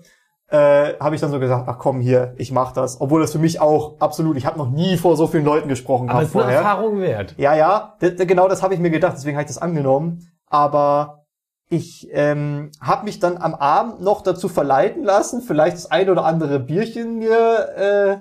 äh, 0.53 0.99
habe 0.99 1.15
ich 1.15 1.21
dann 1.21 1.31
so 1.31 1.39
gesagt, 1.39 1.67
ach 1.67 1.79
komm 1.79 1.99
hier, 1.99 2.35
ich 2.37 2.51
mach 2.51 2.73
das. 2.73 3.01
Obwohl 3.01 3.21
das 3.21 3.31
für 3.31 3.39
mich 3.39 3.59
auch 3.59 3.99
absolut, 3.99 4.37
ich 4.37 4.45
habe 4.45 4.59
noch 4.59 4.69
nie 4.69 4.97
vor 4.97 5.17
so 5.17 5.25
vielen 5.25 5.45
Leuten 5.45 5.67
gesprochen 5.67 6.11
Aber 6.11 6.21
es 6.21 6.29
ist 6.29 6.35
eine 6.35 6.43
vorher. 6.43 6.59
Erfahrung 6.59 6.99
wert. 6.99 7.33
Ja, 7.37 7.55
ja, 7.55 7.95
genau 7.99 8.47
das 8.47 8.61
habe 8.61 8.75
ich 8.75 8.79
mir 8.79 8.91
gedacht, 8.91 9.13
deswegen 9.15 9.35
habe 9.35 9.43
ich 9.43 9.47
das 9.47 9.57
angenommen. 9.57 10.27
Aber 10.45 11.25
ich 11.69 12.07
ähm, 12.11 12.69
habe 12.79 13.05
mich 13.05 13.19
dann 13.19 13.37
am 13.37 13.55
Abend 13.55 14.01
noch 14.01 14.21
dazu 14.21 14.47
verleiten 14.47 15.03
lassen, 15.03 15.41
vielleicht 15.41 15.75
das 15.75 15.89
ein 15.89 16.07
oder 16.07 16.23
andere 16.23 16.59
Bierchen 16.59 17.17
mir 17.17 17.69
äh, 17.75 18.17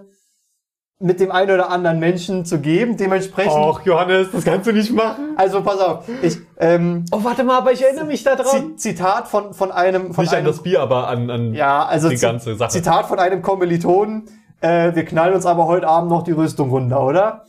mit 1.02 1.18
dem 1.20 1.32
einen 1.32 1.50
oder 1.50 1.68
anderen 1.70 1.98
Menschen 1.98 2.44
zu 2.44 2.60
geben. 2.60 2.96
Dementsprechend, 2.96 3.52
Och, 3.52 3.82
Johannes, 3.84 4.28
das 4.30 4.44
kannst 4.44 4.66
du 4.68 4.72
nicht 4.72 4.92
machen. 4.92 5.34
also 5.36 5.62
pass 5.62 5.78
auf, 5.80 6.04
ich 6.22 6.38
ähm, 6.58 7.04
Oh, 7.10 7.24
warte 7.24 7.42
mal, 7.44 7.58
aber 7.58 7.72
ich 7.72 7.82
erinnere 7.82 8.04
mich 8.04 8.22
daran. 8.22 8.76
Zi 8.78 8.94
Zitat 8.94 9.26
von 9.28 9.52
von 9.52 9.72
einem 9.72 10.14
von 10.14 10.22
Nicht 10.24 10.32
an 10.32 10.38
einem 10.38 10.46
das 10.46 10.62
Bier, 10.62 10.80
aber 10.80 11.08
an, 11.08 11.28
an 11.30 11.54
ja, 11.54 11.84
also 11.84 12.08
die 12.08 12.16
ganze 12.16 12.54
Sache. 12.54 12.70
Zitat 12.70 13.06
von 13.06 13.18
einem 13.18 13.42
Kommilitonen, 13.42 14.28
äh, 14.60 14.94
wir 14.94 15.04
knallen 15.04 15.34
uns 15.34 15.44
aber 15.44 15.66
heute 15.66 15.88
Abend 15.88 16.10
noch 16.10 16.22
die 16.22 16.32
Rüstung 16.32 16.70
runter, 16.70 17.02
oder? 17.04 17.44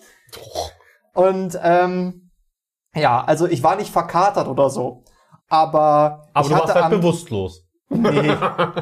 Und 1.13 1.57
ähm, 1.63 2.31
ja, 2.95 3.23
also 3.23 3.47
ich 3.47 3.63
war 3.63 3.75
nicht 3.75 3.91
verkatert 3.91 4.47
oder 4.47 4.69
so, 4.69 5.03
aber, 5.47 6.27
aber 6.33 6.47
ich 6.47 6.51
du 6.53 6.59
warst 6.59 6.73
halt 6.75 6.85
am, 6.85 6.91
bewusstlos. 6.91 7.65
nee, 7.89 8.31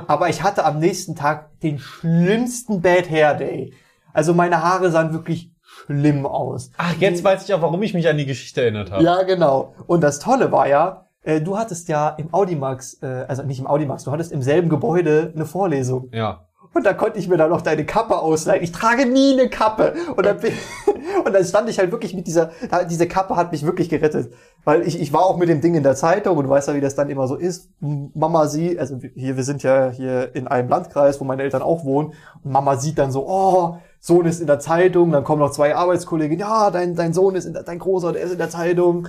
aber 0.07 0.29
ich 0.29 0.43
hatte 0.43 0.63
am 0.63 0.79
nächsten 0.79 1.15
Tag 1.15 1.59
den 1.59 1.79
schlimmsten 1.79 2.81
Bad 2.81 3.09
Hair 3.09 3.33
Day. 3.35 3.73
Also 4.13 4.33
meine 4.33 4.63
Haare 4.63 4.91
sahen 4.91 5.13
wirklich 5.13 5.51
schlimm 5.61 6.25
aus. 6.25 6.71
Ach, 6.77 6.93
jetzt 6.99 7.23
weiß 7.23 7.47
ich 7.47 7.53
auch, 7.53 7.61
warum 7.61 7.81
ich 7.83 7.93
mich 7.93 8.07
an 8.07 8.17
die 8.17 8.25
Geschichte 8.25 8.61
erinnert 8.61 8.91
habe. 8.91 9.03
Ja, 9.03 9.23
genau. 9.23 9.73
Und 9.87 10.01
das 10.01 10.19
Tolle 10.19 10.51
war 10.51 10.67
ja, 10.67 11.05
äh, 11.23 11.41
du 11.41 11.57
hattest 11.57 11.87
ja 11.87 12.09
im 12.09 12.33
Audimax, 12.33 13.01
äh, 13.01 13.25
also 13.27 13.43
nicht 13.43 13.59
im 13.59 13.67
Audimax, 13.67 14.03
du 14.03 14.11
hattest 14.11 14.31
im 14.31 14.41
selben 14.41 14.69
Gebäude 14.69 15.31
eine 15.35 15.45
Vorlesung. 15.45 16.09
Ja. 16.11 16.45
Und 16.73 16.85
da 16.85 16.93
konnte 16.93 17.19
ich 17.19 17.27
mir 17.27 17.35
dann 17.35 17.49
noch 17.49 17.61
deine 17.61 17.85
Kappe 17.85 18.17
ausleihen. 18.17 18.63
Ich 18.63 18.71
trage 18.71 19.05
nie 19.05 19.33
eine 19.33 19.49
Kappe. 19.49 19.93
Und 20.15 20.25
dann, 20.25 20.39
bin, 20.39 20.53
und 21.25 21.33
dann 21.33 21.43
stand 21.43 21.69
ich 21.69 21.79
halt 21.79 21.91
wirklich 21.91 22.13
mit 22.13 22.27
dieser, 22.27 22.51
diese 22.89 23.07
Kappe 23.07 23.35
hat 23.35 23.51
mich 23.51 23.65
wirklich 23.65 23.89
gerettet. 23.89 24.31
Weil 24.63 24.87
ich, 24.87 24.99
ich 24.99 25.11
war 25.11 25.25
auch 25.25 25.37
mit 25.37 25.49
dem 25.49 25.59
Ding 25.59 25.75
in 25.75 25.83
der 25.83 25.95
Zeitung 25.95 26.37
und 26.37 26.45
du 26.45 26.49
weißt 26.49 26.69
ja, 26.69 26.75
wie 26.75 26.81
das 26.81 26.95
dann 26.95 27.09
immer 27.09 27.27
so 27.27 27.35
ist. 27.35 27.69
Mama 27.79 28.47
sieht, 28.47 28.79
also 28.79 28.99
hier, 29.15 29.35
wir 29.35 29.43
sind 29.43 29.63
ja 29.63 29.89
hier 29.89 30.33
in 30.33 30.47
einem 30.47 30.69
Landkreis, 30.69 31.19
wo 31.19 31.25
meine 31.25 31.43
Eltern 31.43 31.61
auch 31.61 31.83
wohnen. 31.83 32.13
Und 32.41 32.51
Mama 32.53 32.77
sieht 32.77 32.97
dann 32.97 33.11
so, 33.11 33.27
oh, 33.27 33.77
Sohn 34.01 34.25
ist 34.25 34.41
in 34.41 34.47
der 34.47 34.59
Zeitung. 34.59 35.11
Dann 35.11 35.23
kommen 35.23 35.39
noch 35.39 35.51
zwei 35.51 35.75
Arbeitskollegen. 35.75 36.37
Ja, 36.37 36.71
dein, 36.71 36.95
dein 36.95 37.13
Sohn 37.13 37.35
ist 37.35 37.45
in 37.45 37.53
der, 37.53 37.63
dein 37.63 37.79
Großer, 37.79 38.11
der 38.11 38.23
ist 38.23 38.31
in 38.33 38.37
der 38.39 38.49
Zeitung. 38.49 39.07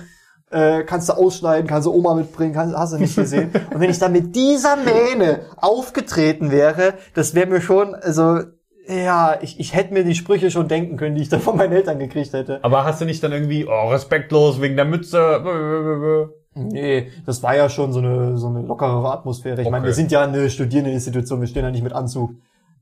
Äh, 0.51 0.83
kannst 0.83 1.09
du 1.09 1.13
ausschneiden, 1.13 1.67
kannst 1.67 1.87
du 1.87 1.91
Oma 1.93 2.13
mitbringen, 2.13 2.53
kannst, 2.53 2.77
hast 2.77 2.93
du 2.93 2.97
nicht 2.99 3.15
gesehen. 3.15 3.49
Und 3.73 3.79
wenn 3.79 3.89
ich 3.89 3.97
dann 3.97 4.11
mit 4.11 4.35
dieser 4.35 4.75
Mähne 4.75 5.39
aufgetreten 5.57 6.51
wäre, 6.51 6.93
das 7.15 7.33
wäre 7.33 7.47
mir 7.47 7.59
schon, 7.59 7.95
also, 7.95 8.39
ja, 8.87 9.37
ich, 9.41 9.59
ich 9.59 9.73
hätte 9.73 9.93
mir 9.93 10.03
die 10.03 10.13
Sprüche 10.13 10.51
schon 10.51 10.67
denken 10.67 10.95
können, 10.97 11.15
die 11.15 11.23
ich 11.23 11.29
dann 11.29 11.39
von 11.39 11.57
meinen 11.57 11.73
Eltern 11.73 11.97
gekriegt 11.97 12.33
hätte. 12.33 12.59
Aber 12.63 12.83
hast 12.85 13.01
du 13.01 13.05
nicht 13.05 13.23
dann 13.23 13.31
irgendwie, 13.31 13.65
oh, 13.65 13.89
respektlos 13.89 14.61
wegen 14.61 14.75
der 14.75 14.85
Mütze? 14.85 16.29
Nee, 16.55 17.07
das 17.25 17.41
war 17.41 17.55
ja 17.55 17.67
schon 17.67 17.91
so 17.93 17.99
eine, 17.99 18.37
so 18.37 18.47
eine 18.47 18.61
lockerere 18.61 19.11
Atmosphäre. 19.11 19.61
Ich 19.61 19.69
meine, 19.69 19.77
Okay. 19.83 19.87
wir 19.87 19.93
sind 19.95 20.11
ja 20.11 20.21
eine 20.21 20.49
Studierendeninstitution, 20.51 21.39
wir 21.41 21.47
stehen 21.47 21.63
ja 21.63 21.71
nicht 21.71 21.83
mit 21.83 21.93
Anzug. 21.93 22.31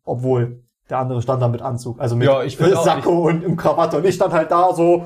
Obwohl, 0.04 0.64
der 0.92 1.00
andere 1.00 1.22
stand 1.22 1.42
da 1.42 1.48
mit 1.48 1.62
Anzug. 1.62 2.00
Also 2.00 2.16
mit 2.16 2.28
Ja, 2.28 2.44
ich 2.44 2.58
Sakko 2.58 3.30
und 3.30 3.44
im 3.44 3.56
Krawatte. 3.56 3.98
Und 3.98 4.06
ich 4.06 4.16
stand 4.16 4.34
halt 4.34 4.52
da 4.52 4.74
so, 4.74 5.06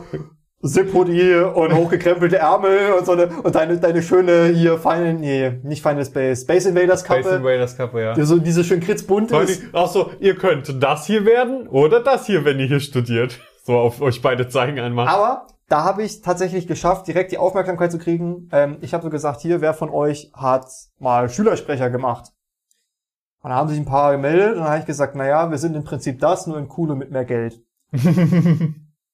Zip-Hoodie 0.63 1.36
und 1.54 1.74
hochgekrempelte 1.76 2.38
Ärmel 2.38 2.93
und 2.98 3.06
so 3.06 3.12
eine, 3.12 3.28
und 3.28 3.54
deine, 3.54 3.78
deine 3.78 4.02
schöne 4.02 4.48
hier 4.48 4.80
Final, 4.80 5.13
nee, 5.13 5.60
nicht 5.62 5.84
Final 5.84 6.04
Space, 6.04 6.41
Space 6.41 6.65
Invaders 6.65 7.02
Space 7.02 7.24
Kappe. 7.24 7.36
Invaders 7.36 7.78
Kappe, 7.78 8.02
ja. 8.02 8.13
Die 8.13 8.24
so 8.24 8.39
diese 8.39 8.63
schön 8.63 8.80
kritzbunt 8.80 9.32
ist. 9.32 9.62
Ach 9.74 9.88
so, 9.88 10.10
ihr 10.19 10.36
könnt 10.36 10.82
das 10.82 11.06
hier 11.06 11.26
werden 11.26 11.67
oder 11.67 12.00
das 12.00 12.26
hier, 12.26 12.45
wenn 12.45 12.60
ihr 12.60 12.65
hier 12.65 12.80
studiert. 12.80 13.39
So 13.63 13.74
auf 13.78 14.02
euch 14.02 14.21
beide 14.24 14.48
zeigen 14.48 14.80
einmal. 14.80 15.08
Aber 15.08 15.45
da 15.69 15.84
habe 15.84 16.04
ich 16.04 16.21
tatsächlich 16.21 16.67
geschafft, 16.67 17.08
direkt 17.08 17.32
die 17.32 17.38
Aufmerksamkeit 17.38 17.91
zu 17.91 18.00
kriegen. 18.00 18.50
Ähm, 18.52 18.78
ich 18.82 18.93
habe 18.93 19.04
so 19.04 19.10
gesagt, 19.12 19.41
hier, 19.41 19.62
wer 19.62 19.76
von 19.76 19.89
euch 19.89 20.32
hat 20.34 20.65
mal 20.98 21.30
Schülersprecher 21.30 21.91
gemacht? 21.91 22.32
Und 23.45 23.51
da 23.51 23.58
haben 23.58 23.69
sich 23.69 23.77
ein 23.77 23.86
paar 23.86 24.12
gemeldet 24.13 24.53
und 24.53 24.62
dann 24.62 24.69
habe 24.69 24.79
ich 24.79 24.88
gesagt, 24.88 25.15
naja, 25.15 25.51
wir 25.51 25.60
sind 25.60 25.75
im 25.75 25.84
Prinzip 25.84 26.19
das, 26.19 26.47
nur 26.47 26.58
in 26.58 26.67
cool 26.75 26.89
und 26.89 26.97
mit 26.97 27.12
mehr 27.12 27.25
Geld. 27.25 27.62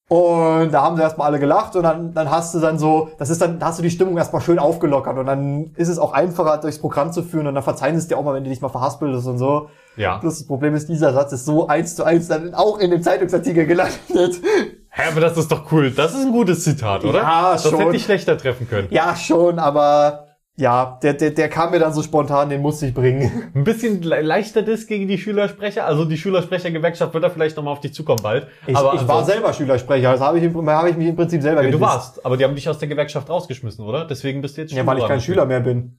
Und 0.07 0.71
da 0.73 0.81
haben 0.81 0.97
sie 0.97 1.01
erstmal 1.01 1.27
alle 1.27 1.39
gelacht 1.39 1.73
und 1.77 1.83
dann, 1.83 2.13
dann 2.13 2.29
hast 2.29 2.53
du 2.53 2.59
dann 2.59 2.77
so, 2.77 3.11
das 3.17 3.29
ist 3.29 3.41
dann, 3.41 3.59
da 3.59 3.67
hast 3.67 3.79
du 3.79 3.83
die 3.83 3.89
Stimmung 3.89 4.17
erstmal 4.17 4.41
schön 4.41 4.59
aufgelockert 4.59 5.17
und 5.17 5.25
dann 5.25 5.71
ist 5.75 5.87
es 5.87 5.97
auch 5.97 6.11
einfacher, 6.11 6.57
durchs 6.57 6.79
Programm 6.79 7.13
zu 7.13 7.23
führen 7.23 7.47
und 7.47 7.55
dann 7.55 7.63
verzeihen 7.63 7.95
sie 7.95 7.99
es 7.99 8.07
dir 8.09 8.17
auch 8.17 8.23
mal, 8.25 8.33
wenn 8.33 8.43
du 8.43 8.49
dich 8.49 8.59
mal 8.59 8.67
verhaspelst 8.67 9.25
und 9.25 9.37
so. 9.37 9.69
Ja. 9.95 10.17
Plus 10.17 10.39
das 10.39 10.47
Problem 10.47 10.75
ist, 10.75 10.89
dieser 10.89 11.13
Satz 11.13 11.31
ist 11.31 11.45
so 11.45 11.67
eins 11.67 11.95
zu 11.95 12.03
eins 12.03 12.27
dann 12.27 12.53
auch 12.53 12.77
in 12.79 12.91
dem 12.91 13.01
Zeitungsartikel 13.01 13.65
gelandet. 13.65 14.01
Hä, 14.89 15.01
aber 15.09 15.21
das 15.21 15.37
ist 15.37 15.49
doch 15.49 15.71
cool. 15.71 15.91
Das 15.91 16.13
ist 16.13 16.25
ein 16.25 16.33
gutes 16.33 16.65
Zitat, 16.65 17.05
oder? 17.05 17.19
Ja, 17.19 17.51
das 17.53 17.69
schon. 17.69 17.79
hätte 17.79 17.95
ich 17.95 18.03
schlechter 18.03 18.37
treffen 18.37 18.67
können. 18.67 18.89
Ja, 18.91 19.15
schon, 19.15 19.59
aber 19.59 20.30
ja, 20.57 20.99
der, 21.01 21.13
der, 21.13 21.31
der 21.31 21.49
kam 21.49 21.71
mir 21.71 21.79
dann 21.79 21.93
so 21.93 22.03
spontan, 22.03 22.49
den 22.49 22.61
musste 22.61 22.85
ich 22.85 22.93
bringen. 22.93 23.51
Ein 23.55 23.63
bisschen 23.63 24.01
le 24.01 24.21
leichter 24.21 24.61
Diss 24.61 24.85
gegen 24.85 25.07
die 25.07 25.17
Schülersprecher. 25.17 25.85
Also 25.85 26.05
die 26.05 26.17
Schülersprechergewerkschaft 26.17 27.13
wird 27.13 27.23
da 27.23 27.29
vielleicht 27.29 27.55
nochmal 27.57 27.73
auf 27.73 27.79
dich 27.79 27.93
zukommen 27.93 28.21
bald. 28.21 28.47
Ich, 28.67 28.75
aber 28.75 28.93
ich 28.95 29.07
war 29.07 29.23
selber 29.23 29.53
Schülersprecher, 29.53 30.09
also 30.09 30.25
habe 30.25 30.37
ich, 30.39 30.43
im- 30.43 30.69
habe 30.69 30.89
ich 30.89 30.97
mich 30.97 31.07
im 31.07 31.15
Prinzip 31.15 31.41
selber 31.41 31.63
ja, 31.63 31.71
du 31.71 31.79
warst, 31.79 32.23
aber 32.25 32.37
die 32.37 32.43
haben 32.43 32.53
dich 32.55 32.67
aus 32.69 32.77
der 32.79 32.89
Gewerkschaft 32.89 33.29
rausgeschmissen, 33.29 33.85
oder? 33.85 34.05
Deswegen 34.05 34.41
bist 34.41 34.57
du 34.57 34.61
jetzt 34.61 34.73
Ja, 34.73 34.85
weil 34.85 34.97
ich 34.99 35.07
kein 35.07 35.21
Schüler 35.21 35.45
mehr 35.45 35.61
bin. 35.61 35.97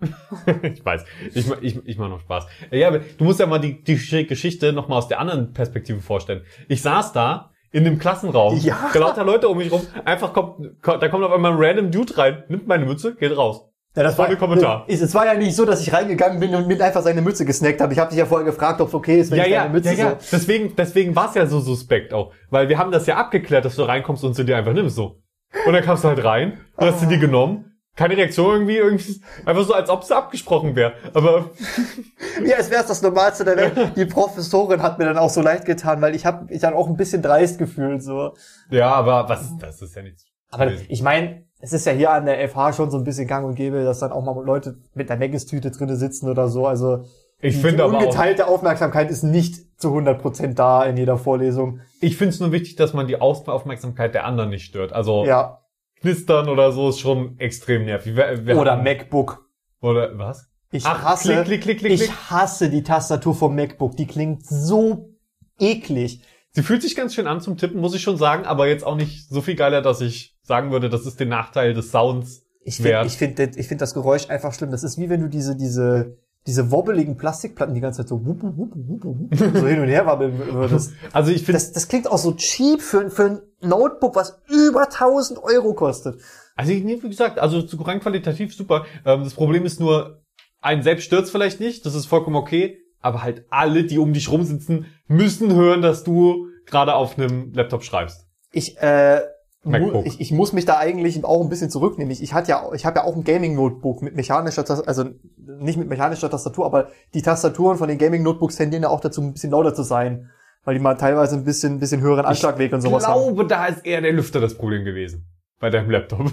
ich 0.62 0.82
weiß. 0.84 1.04
Ich, 1.34 1.50
ich, 1.60 1.86
ich 1.86 1.98
mache 1.98 2.08
noch 2.08 2.20
Spaß. 2.20 2.46
Ja, 2.70 2.88
aber 2.88 3.00
du 3.00 3.24
musst 3.24 3.38
ja 3.38 3.44
mal 3.46 3.58
die, 3.60 3.84
die 3.84 4.26
Geschichte 4.26 4.72
nochmal 4.72 4.96
aus 4.98 5.08
der 5.08 5.20
anderen 5.20 5.52
Perspektive 5.52 6.00
vorstellen. 6.00 6.42
Ich 6.68 6.80
saß 6.80 7.12
da 7.12 7.50
in 7.70 7.84
dem 7.84 7.98
Klassenraum. 7.98 8.58
Ja. 8.60 8.90
Lauter 8.94 9.24
Leute 9.24 9.48
um 9.50 9.58
mich 9.58 9.70
rum. 9.70 9.82
Einfach 10.06 10.32
kommt, 10.32 10.80
kommt, 10.82 11.02
da 11.02 11.08
kommt 11.08 11.22
auf 11.24 11.32
einmal 11.32 11.52
ein 11.52 11.58
random 11.60 11.90
Dude 11.90 12.16
rein, 12.16 12.44
nimmt 12.48 12.66
meine 12.66 12.86
Mütze, 12.86 13.14
geht 13.14 13.36
raus. 13.36 13.69
Ja, 13.96 14.04
das 14.04 14.18
Ohne 14.18 14.36
Kommentar. 14.36 14.84
Es, 14.86 15.00
es 15.00 15.12
war 15.14 15.26
ja 15.26 15.34
nicht 15.34 15.56
so, 15.56 15.64
dass 15.64 15.80
ich 15.80 15.92
reingegangen 15.92 16.38
bin 16.38 16.54
und 16.54 16.68
mir 16.68 16.80
einfach 16.84 17.02
seine 17.02 17.22
Mütze 17.22 17.44
gesnackt 17.44 17.80
habe. 17.80 17.92
Ich 17.92 17.98
habe 17.98 18.10
dich 18.10 18.18
ja 18.18 18.26
vorher 18.26 18.44
gefragt, 18.46 18.80
ob 18.80 18.88
es 18.88 18.94
okay 18.94 19.18
ist, 19.18 19.32
wenn 19.32 19.38
Ja, 19.38 19.44
ich 19.44 19.50
ja, 19.50 19.62
deine 19.62 19.72
Mütze 19.74 19.94
ja, 19.94 19.94
ja. 19.94 20.10
so... 20.20 20.36
Deswegen, 20.36 20.76
deswegen 20.76 21.16
war 21.16 21.28
es 21.30 21.34
ja 21.34 21.46
so 21.46 21.58
suspekt 21.58 22.14
auch. 22.14 22.32
Weil 22.50 22.68
wir 22.68 22.78
haben 22.78 22.92
das 22.92 23.06
ja 23.06 23.16
abgeklärt, 23.16 23.64
dass 23.64 23.74
du 23.74 23.82
reinkommst 23.82 24.22
und 24.22 24.34
sie 24.34 24.44
dir 24.44 24.56
einfach 24.56 24.72
nimmst 24.72 24.94
so. 24.94 25.20
Und 25.66 25.72
dann 25.72 25.82
kamst 25.82 26.04
du 26.04 26.08
halt 26.08 26.22
rein, 26.22 26.60
und 26.76 26.86
hast 26.86 27.02
du 27.02 27.06
die 27.06 27.18
genommen. 27.18 27.66
Keine 27.96 28.16
Reaktion 28.16 28.52
irgendwie, 28.52 28.76
irgendwie, 28.76 29.20
einfach 29.44 29.64
so, 29.64 29.74
als 29.74 29.90
ob 29.90 30.02
es 30.04 30.12
abgesprochen 30.12 30.76
wäre. 30.76 30.92
Aber 31.12 31.50
Ja, 32.46 32.56
es 32.58 32.70
wäre 32.70 32.84
das 32.86 33.02
Normalste 33.02 33.44
der 33.44 33.56
Welt. 33.56 33.92
Die 33.96 34.04
Professorin 34.06 34.80
hat 34.80 35.00
mir 35.00 35.06
dann 35.06 35.18
auch 35.18 35.28
so 35.28 35.42
leid 35.42 35.64
getan, 35.64 36.00
weil 36.00 36.14
ich 36.14 36.24
habe 36.24 36.44
mich 36.44 36.60
dann 36.60 36.74
auch 36.74 36.86
ein 36.86 36.96
bisschen 36.96 37.20
dreist 37.20 37.58
gefühlt 37.58 38.02
so. 38.02 38.34
ja, 38.70 38.92
aber 38.92 39.28
was, 39.28 39.58
das 39.58 39.82
ist 39.82 39.96
ja 39.96 40.02
nichts. 40.02 40.24
Aber 40.50 40.70
ich 40.88 41.02
meine, 41.02 41.44
es 41.60 41.72
ist 41.72 41.86
ja 41.86 41.92
hier 41.92 42.10
an 42.12 42.26
der 42.26 42.48
FH 42.48 42.72
schon 42.72 42.90
so 42.90 42.96
ein 42.98 43.04
bisschen 43.04 43.26
gang 43.28 43.46
und 43.46 43.54
gäbe, 43.54 43.84
dass 43.84 43.98
dann 44.00 44.12
auch 44.12 44.22
mal 44.24 44.44
Leute 44.44 44.78
mit 44.94 45.08
der 45.08 45.16
Meggestüte 45.16 45.70
drinne 45.70 45.96
sitzen 45.96 46.28
oder 46.28 46.48
so. 46.48 46.66
Also 46.66 47.04
Ich 47.40 47.54
die, 47.56 47.60
finde 47.60 47.76
die 47.78 47.82
aber 47.82 47.98
auch, 47.98 48.00
ungeteilte 48.02 48.46
Aufmerksamkeit 48.46 49.10
ist 49.10 49.22
nicht 49.22 49.78
zu 49.80 49.88
100% 49.94 50.54
da 50.54 50.84
in 50.84 50.96
jeder 50.96 51.16
Vorlesung. 51.18 51.80
ich 52.00 52.16
finde 52.16 52.34
es 52.34 52.40
nur 52.40 52.52
wichtig, 52.52 52.76
dass 52.76 52.92
man 52.92 53.06
die 53.06 53.20
Aufmerksamkeit 53.20 54.14
der 54.14 54.24
anderen 54.26 54.50
nicht 54.50 54.64
stört. 54.64 54.92
Also 54.92 55.24
Ja. 55.24 55.60
knistern 56.00 56.48
oder 56.48 56.72
so 56.72 56.88
ist 56.90 57.00
schon 57.00 57.38
extrem 57.38 57.84
nervig. 57.84 58.16
Wir, 58.16 58.46
wir 58.46 58.58
Oder 58.58 58.72
hatten- 58.72 58.84
MacBook. 58.84 59.46
Oder 59.82 60.16
was? 60.18 60.46
Ich 60.72 60.84
Ach, 60.86 61.02
hasse, 61.02 61.42
klick, 61.44 61.62
klick, 61.62 61.78
klick, 61.80 61.92
ich 61.92 62.10
hasse 62.30 62.70
die 62.70 62.82
Tastatur 62.84 63.34
vom 63.34 63.56
MacBook. 63.56 63.96
Die 63.96 64.06
klingt 64.06 64.46
so 64.46 65.10
eklig. 65.58 66.22
Sie 66.52 66.62
fühlt 66.62 66.82
sich 66.82 66.96
ganz 66.96 67.14
schön 67.14 67.26
an 67.26 67.40
zum 67.40 67.56
Tippen, 67.56 67.80
muss 67.80 67.94
ich 67.94 68.02
schon 68.02 68.16
sagen, 68.16 68.44
aber 68.44 68.66
jetzt 68.66 68.84
auch 68.84 68.96
nicht 68.96 69.28
so 69.28 69.40
viel 69.40 69.54
geiler, 69.54 69.82
dass 69.82 70.00
ich 70.00 70.36
sagen 70.42 70.72
würde, 70.72 70.88
das 70.88 71.06
ist 71.06 71.20
der 71.20 71.28
Nachteil 71.28 71.74
des 71.74 71.92
Sounds. 71.92 72.42
Ich 72.62 72.76
finde 72.76 73.04
ich 73.06 73.16
find, 73.16 73.38
ich 73.56 73.68
find 73.68 73.80
das 73.80 73.94
Geräusch 73.94 74.28
einfach 74.28 74.52
schlimm. 74.52 74.70
Das 74.70 74.82
ist 74.82 74.98
wie 74.98 75.08
wenn 75.08 75.20
du 75.20 75.28
diese, 75.28 75.56
diese, 75.56 76.18
diese 76.46 76.70
wobbeligen 76.70 77.16
Plastikplatten 77.16 77.74
die 77.74 77.80
ganze 77.80 77.98
Zeit 78.02 78.08
so, 78.08 78.24
wupp, 78.26 78.42
wupp, 78.42 78.72
wupp, 78.74 79.04
wupp, 79.04 79.56
so 79.56 79.66
hin 79.66 79.80
und 79.80 79.88
her 79.88 80.06
wabbeln 80.06 80.38
würdest. 80.52 80.92
Also 81.12 81.30
ich 81.30 81.44
finde, 81.44 81.52
Das, 81.52 81.72
das 81.72 81.88
klingt 81.88 82.10
auch 82.10 82.18
so 82.18 82.32
cheap 82.32 82.82
für, 82.82 83.10
für 83.10 83.24
ein 83.24 83.40
Notebook, 83.60 84.16
was 84.16 84.40
über 84.48 84.82
1000 84.84 85.42
Euro 85.42 85.74
kostet. 85.74 86.20
also 86.56 86.72
ich, 86.72 86.82
nee, 86.82 86.98
wie 87.00 87.08
gesagt, 87.08 87.38
also 87.38 87.62
zu 87.62 87.76
rein 87.78 88.00
qualitativ 88.00 88.54
super. 88.54 88.84
Ähm, 89.04 89.24
das 89.24 89.34
Problem 89.34 89.64
ist 89.64 89.80
nur, 89.80 90.22
einen 90.60 90.82
selbst 90.82 91.04
stört's 91.04 91.30
vielleicht 91.30 91.60
nicht, 91.60 91.86
das 91.86 91.94
ist 91.94 92.06
vollkommen 92.06 92.36
okay, 92.36 92.78
aber 93.00 93.22
halt 93.22 93.46
alle, 93.50 93.84
die 93.84 93.98
um 93.98 94.12
dich 94.12 94.30
rumsitzen, 94.30 94.86
müssen 95.08 95.54
hören, 95.54 95.80
dass 95.80 96.04
du 96.04 96.48
gerade 96.70 96.94
auf 96.94 97.18
einem 97.18 97.52
Laptop 97.54 97.82
schreibst. 97.82 98.26
Ich, 98.52 98.78
äh, 98.78 99.20
MacBook. 99.62 100.06
ich, 100.06 100.20
ich 100.20 100.32
muss 100.32 100.52
mich 100.52 100.64
da 100.64 100.78
eigentlich 100.78 101.22
auch 101.24 101.42
ein 101.42 101.48
bisschen 101.48 101.70
zurücknehmen. 101.70 102.10
Ich, 102.10 102.22
ich 102.22 102.32
hatte 102.32 102.50
ja, 102.50 102.72
ich 102.72 102.86
habe 102.86 103.00
ja 103.00 103.04
auch 103.04 103.14
ein 103.14 103.24
Gaming-Notebook 103.24 104.02
mit 104.02 104.16
mechanischer 104.16 104.64
Tastatur, 104.64 104.88
also 104.88 105.04
nicht 105.36 105.78
mit 105.78 105.88
mechanischer 105.88 106.30
Tastatur, 106.30 106.64
aber 106.66 106.88
die 107.14 107.22
Tastaturen 107.22 107.76
von 107.76 107.88
den 107.88 107.98
Gaming-Notebooks 107.98 108.56
tendieren 108.56 108.82
ja 108.84 108.88
auch 108.88 109.00
dazu, 109.00 109.20
ein 109.20 109.32
bisschen 109.32 109.50
lauter 109.50 109.74
zu 109.74 109.82
sein, 109.82 110.30
weil 110.64 110.74
die 110.74 110.80
mal 110.80 110.94
teilweise 110.94 111.36
ein 111.36 111.44
bisschen, 111.44 111.74
ein 111.74 111.78
bisschen 111.78 112.00
höheren 112.00 112.24
Anschlagweg 112.24 112.72
und 112.72 112.78
Ich 112.78 112.84
sowas 112.84 113.06
haben. 113.06 113.34
glaube, 113.34 113.46
da 113.46 113.66
ist 113.66 113.84
eher 113.84 114.00
der 114.00 114.12
Lüfter 114.12 114.40
das 114.40 114.54
Problem 114.54 114.84
gewesen. 114.84 115.26
Bei 115.60 115.70
deinem 115.70 115.90
Laptop. 115.90 116.32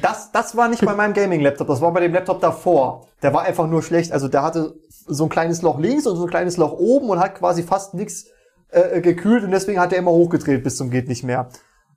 Das, 0.00 0.32
das 0.32 0.56
war 0.56 0.68
nicht 0.68 0.84
bei 0.84 0.94
meinem 0.94 1.12
Gaming-Laptop, 1.12 1.66
das 1.66 1.80
war 1.80 1.92
bei 1.92 2.00
dem 2.00 2.12
Laptop 2.12 2.40
davor. 2.40 3.08
Der 3.22 3.34
war 3.34 3.42
einfach 3.42 3.66
nur 3.66 3.82
schlecht. 3.82 4.12
Also 4.12 4.28
der 4.28 4.42
hatte 4.42 4.74
so 4.88 5.24
ein 5.24 5.28
kleines 5.28 5.60
Loch 5.60 5.78
links 5.78 6.06
und 6.06 6.16
so 6.16 6.22
ein 6.24 6.30
kleines 6.30 6.56
Loch 6.56 6.72
oben 6.72 7.10
und 7.10 7.18
hat 7.18 7.34
quasi 7.34 7.62
fast 7.62 7.92
nichts 7.92 8.26
äh, 8.74 9.00
gekühlt 9.00 9.44
und 9.44 9.50
deswegen 9.50 9.80
hat 9.80 9.92
er 9.92 9.98
immer 9.98 10.10
hochgedreht 10.10 10.64
bis 10.64 10.76
zum 10.76 10.90
geht 10.90 11.08
nicht 11.08 11.24
mehr. 11.24 11.48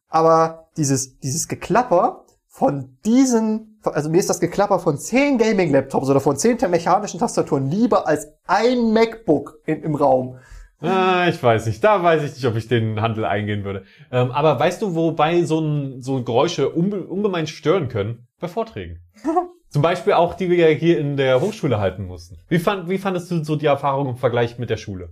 Aber 0.09 0.69
dieses, 0.77 1.19
dieses 1.19 1.47
Geklapper 1.47 2.25
von 2.47 2.97
diesen, 3.05 3.79
also 3.83 4.09
mir 4.09 4.19
ist 4.19 4.29
das 4.29 4.39
Geklapper 4.39 4.79
von 4.79 4.97
zehn 4.97 5.37
Gaming-Laptops 5.37 6.09
oder 6.09 6.19
von 6.19 6.37
zehn 6.37 6.57
mechanischen 6.69 7.19
Tastaturen 7.19 7.69
lieber 7.69 8.07
als 8.07 8.27
ein 8.47 8.93
MacBook 8.93 9.59
in, 9.65 9.83
im 9.83 9.95
Raum. 9.95 10.39
Ah, 10.79 11.27
ich 11.27 11.41
weiß 11.41 11.65
nicht. 11.65 11.83
Da 11.83 12.03
weiß 12.03 12.23
ich 12.23 12.33
nicht, 12.33 12.45
ob 12.45 12.55
ich 12.55 12.67
den 12.67 13.01
Handel 13.01 13.25
eingehen 13.25 13.63
würde. 13.63 13.83
Ähm, 14.11 14.31
aber 14.31 14.59
weißt 14.59 14.81
du, 14.81 14.95
wobei 14.95 15.43
so, 15.43 15.59
ein, 15.59 16.01
so 16.01 16.23
Geräusche 16.23 16.69
unbe 16.69 17.03
ungemein 17.05 17.47
stören 17.47 17.89
können? 17.89 18.27
Bei 18.39 18.47
Vorträgen. 18.47 18.99
Zum 19.69 19.81
Beispiel 19.81 20.13
auch, 20.13 20.35
die 20.35 20.49
wir 20.49 20.69
ja 20.69 20.77
hier 20.77 20.99
in 20.99 21.17
der 21.17 21.41
Hochschule 21.41 21.79
halten 21.79 22.05
mussten. 22.05 22.37
Wie, 22.47 22.59
fand, 22.59 22.89
wie 22.89 22.97
fandest 22.97 23.29
du 23.31 23.43
so 23.43 23.55
die 23.55 23.65
Erfahrung 23.65 24.07
im 24.07 24.17
Vergleich 24.17 24.59
mit 24.59 24.69
der 24.69 24.77
Schule? 24.77 25.09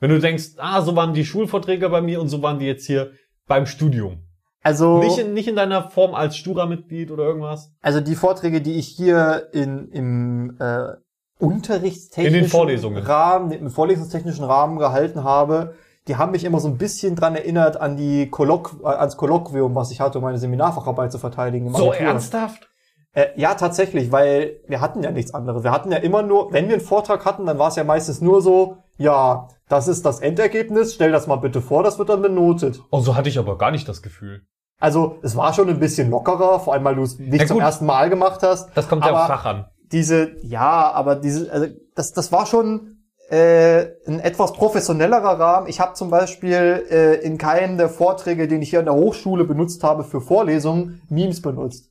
Wenn 0.00 0.10
du 0.10 0.20
denkst, 0.20 0.52
ah, 0.58 0.82
so 0.82 0.96
waren 0.96 1.14
die 1.14 1.24
Schulvorträge 1.24 1.88
bei 1.88 2.02
mir 2.02 2.20
und 2.20 2.28
so 2.28 2.42
waren 2.42 2.58
die 2.58 2.66
jetzt 2.66 2.86
hier 2.86 3.12
beim 3.46 3.66
Studium. 3.66 4.24
Also 4.62 4.98
Nicht, 4.98 5.18
in, 5.18 5.34
nicht 5.34 5.48
in 5.48 5.56
deiner 5.56 5.90
Form 5.90 6.14
als 6.14 6.36
Stura-Mitglied 6.36 7.10
oder 7.10 7.24
irgendwas? 7.24 7.72
Also 7.82 8.00
die 8.00 8.14
Vorträge, 8.14 8.62
die 8.62 8.78
ich 8.78 8.88
hier 8.88 9.48
in, 9.52 9.90
im 9.90 10.56
äh, 10.58 10.94
unterrichtstechnischen. 11.38 12.96
Rahmen, 12.96 13.50
im 13.50 13.70
vorlesungstechnischen 13.70 14.44
Rahmen 14.44 14.78
gehalten 14.78 15.22
habe, 15.22 15.74
die 16.08 16.16
haben 16.16 16.32
mich 16.32 16.44
immer 16.44 16.60
so 16.60 16.68
ein 16.68 16.78
bisschen 16.78 17.14
dran 17.14 17.34
erinnert 17.34 17.78
an 17.78 17.96
die 17.96 18.30
Kolloq 18.30 18.76
äh, 18.82 18.88
ans 18.88 19.16
Kolloquium, 19.16 19.74
was 19.74 19.90
ich 19.90 20.00
hatte, 20.00 20.18
um 20.18 20.24
meine 20.24 20.38
Seminarfacharbeit 20.38 21.12
zu 21.12 21.18
verteidigen. 21.18 21.72
So 21.74 21.90
Abitur. 21.90 22.06
ernsthaft? 22.06 22.68
Äh, 23.12 23.26
ja, 23.36 23.54
tatsächlich, 23.54 24.12
weil 24.12 24.60
wir 24.66 24.80
hatten 24.80 25.02
ja 25.02 25.10
nichts 25.10 25.34
anderes. 25.34 25.62
Wir 25.62 25.70
hatten 25.70 25.92
ja 25.92 25.98
immer 25.98 26.22
nur, 26.22 26.52
wenn 26.52 26.68
wir 26.68 26.74
einen 26.74 26.84
Vortrag 26.84 27.24
hatten, 27.24 27.46
dann 27.46 27.58
war 27.58 27.68
es 27.68 27.76
ja 27.76 27.84
meistens 27.84 28.20
nur 28.20 28.42
so, 28.42 28.78
ja, 28.96 29.48
das 29.68 29.88
ist 29.88 30.04
das 30.04 30.20
Endergebnis, 30.20 30.94
stell 30.94 31.12
das 31.12 31.26
mal 31.26 31.36
bitte 31.36 31.60
vor, 31.60 31.82
das 31.82 31.98
wird 31.98 32.08
dann 32.08 32.22
benotet. 32.22 32.80
Oh, 32.90 33.00
so 33.00 33.16
hatte 33.16 33.28
ich 33.28 33.38
aber 33.38 33.56
gar 33.58 33.70
nicht 33.70 33.88
das 33.88 34.02
Gefühl. 34.02 34.42
Also 34.80 35.18
es 35.22 35.36
war 35.36 35.54
schon 35.54 35.68
ein 35.68 35.80
bisschen 35.80 36.10
lockerer, 36.10 36.60
vor 36.60 36.74
allem 36.74 36.84
weil 36.84 36.96
du 36.96 37.02
es 37.02 37.18
nicht 37.18 37.40
Ja, 37.40 37.46
zum 37.46 37.60
ersten 37.60 37.86
Mal 37.86 38.10
gemacht 38.10 38.42
hast. 38.42 38.70
Das 38.76 38.88
kommt 38.88 39.04
ja 39.04 39.12
aufs 39.12 39.26
Fach 39.28 39.44
an. 39.46 39.66
diese, 39.92 40.32
ja, 40.42 40.90
aber 40.92 41.16
diese, 41.16 41.50
also 41.50 41.66
das, 41.94 42.12
das 42.12 42.32
war 42.32 42.44
schon 42.46 42.98
äh, 43.30 43.86
ein 44.06 44.20
etwas 44.20 44.52
professionellerer 44.52 45.38
Rahmen. 45.40 45.66
Ich 45.68 45.80
habe 45.80 45.94
zum 45.94 46.10
Beispiel 46.10 46.84
äh, 46.90 47.14
in 47.24 47.38
keinem 47.38 47.78
der 47.78 47.88
Vorträge, 47.88 48.48
den 48.48 48.60
ich 48.60 48.70
hier 48.70 48.80
an 48.80 48.84
der 48.84 48.94
Hochschule 48.94 49.44
benutzt 49.44 49.82
habe 49.82 50.04
für 50.04 50.20
Vorlesungen, 50.20 51.00
Memes 51.08 51.40
benutzt. 51.40 51.90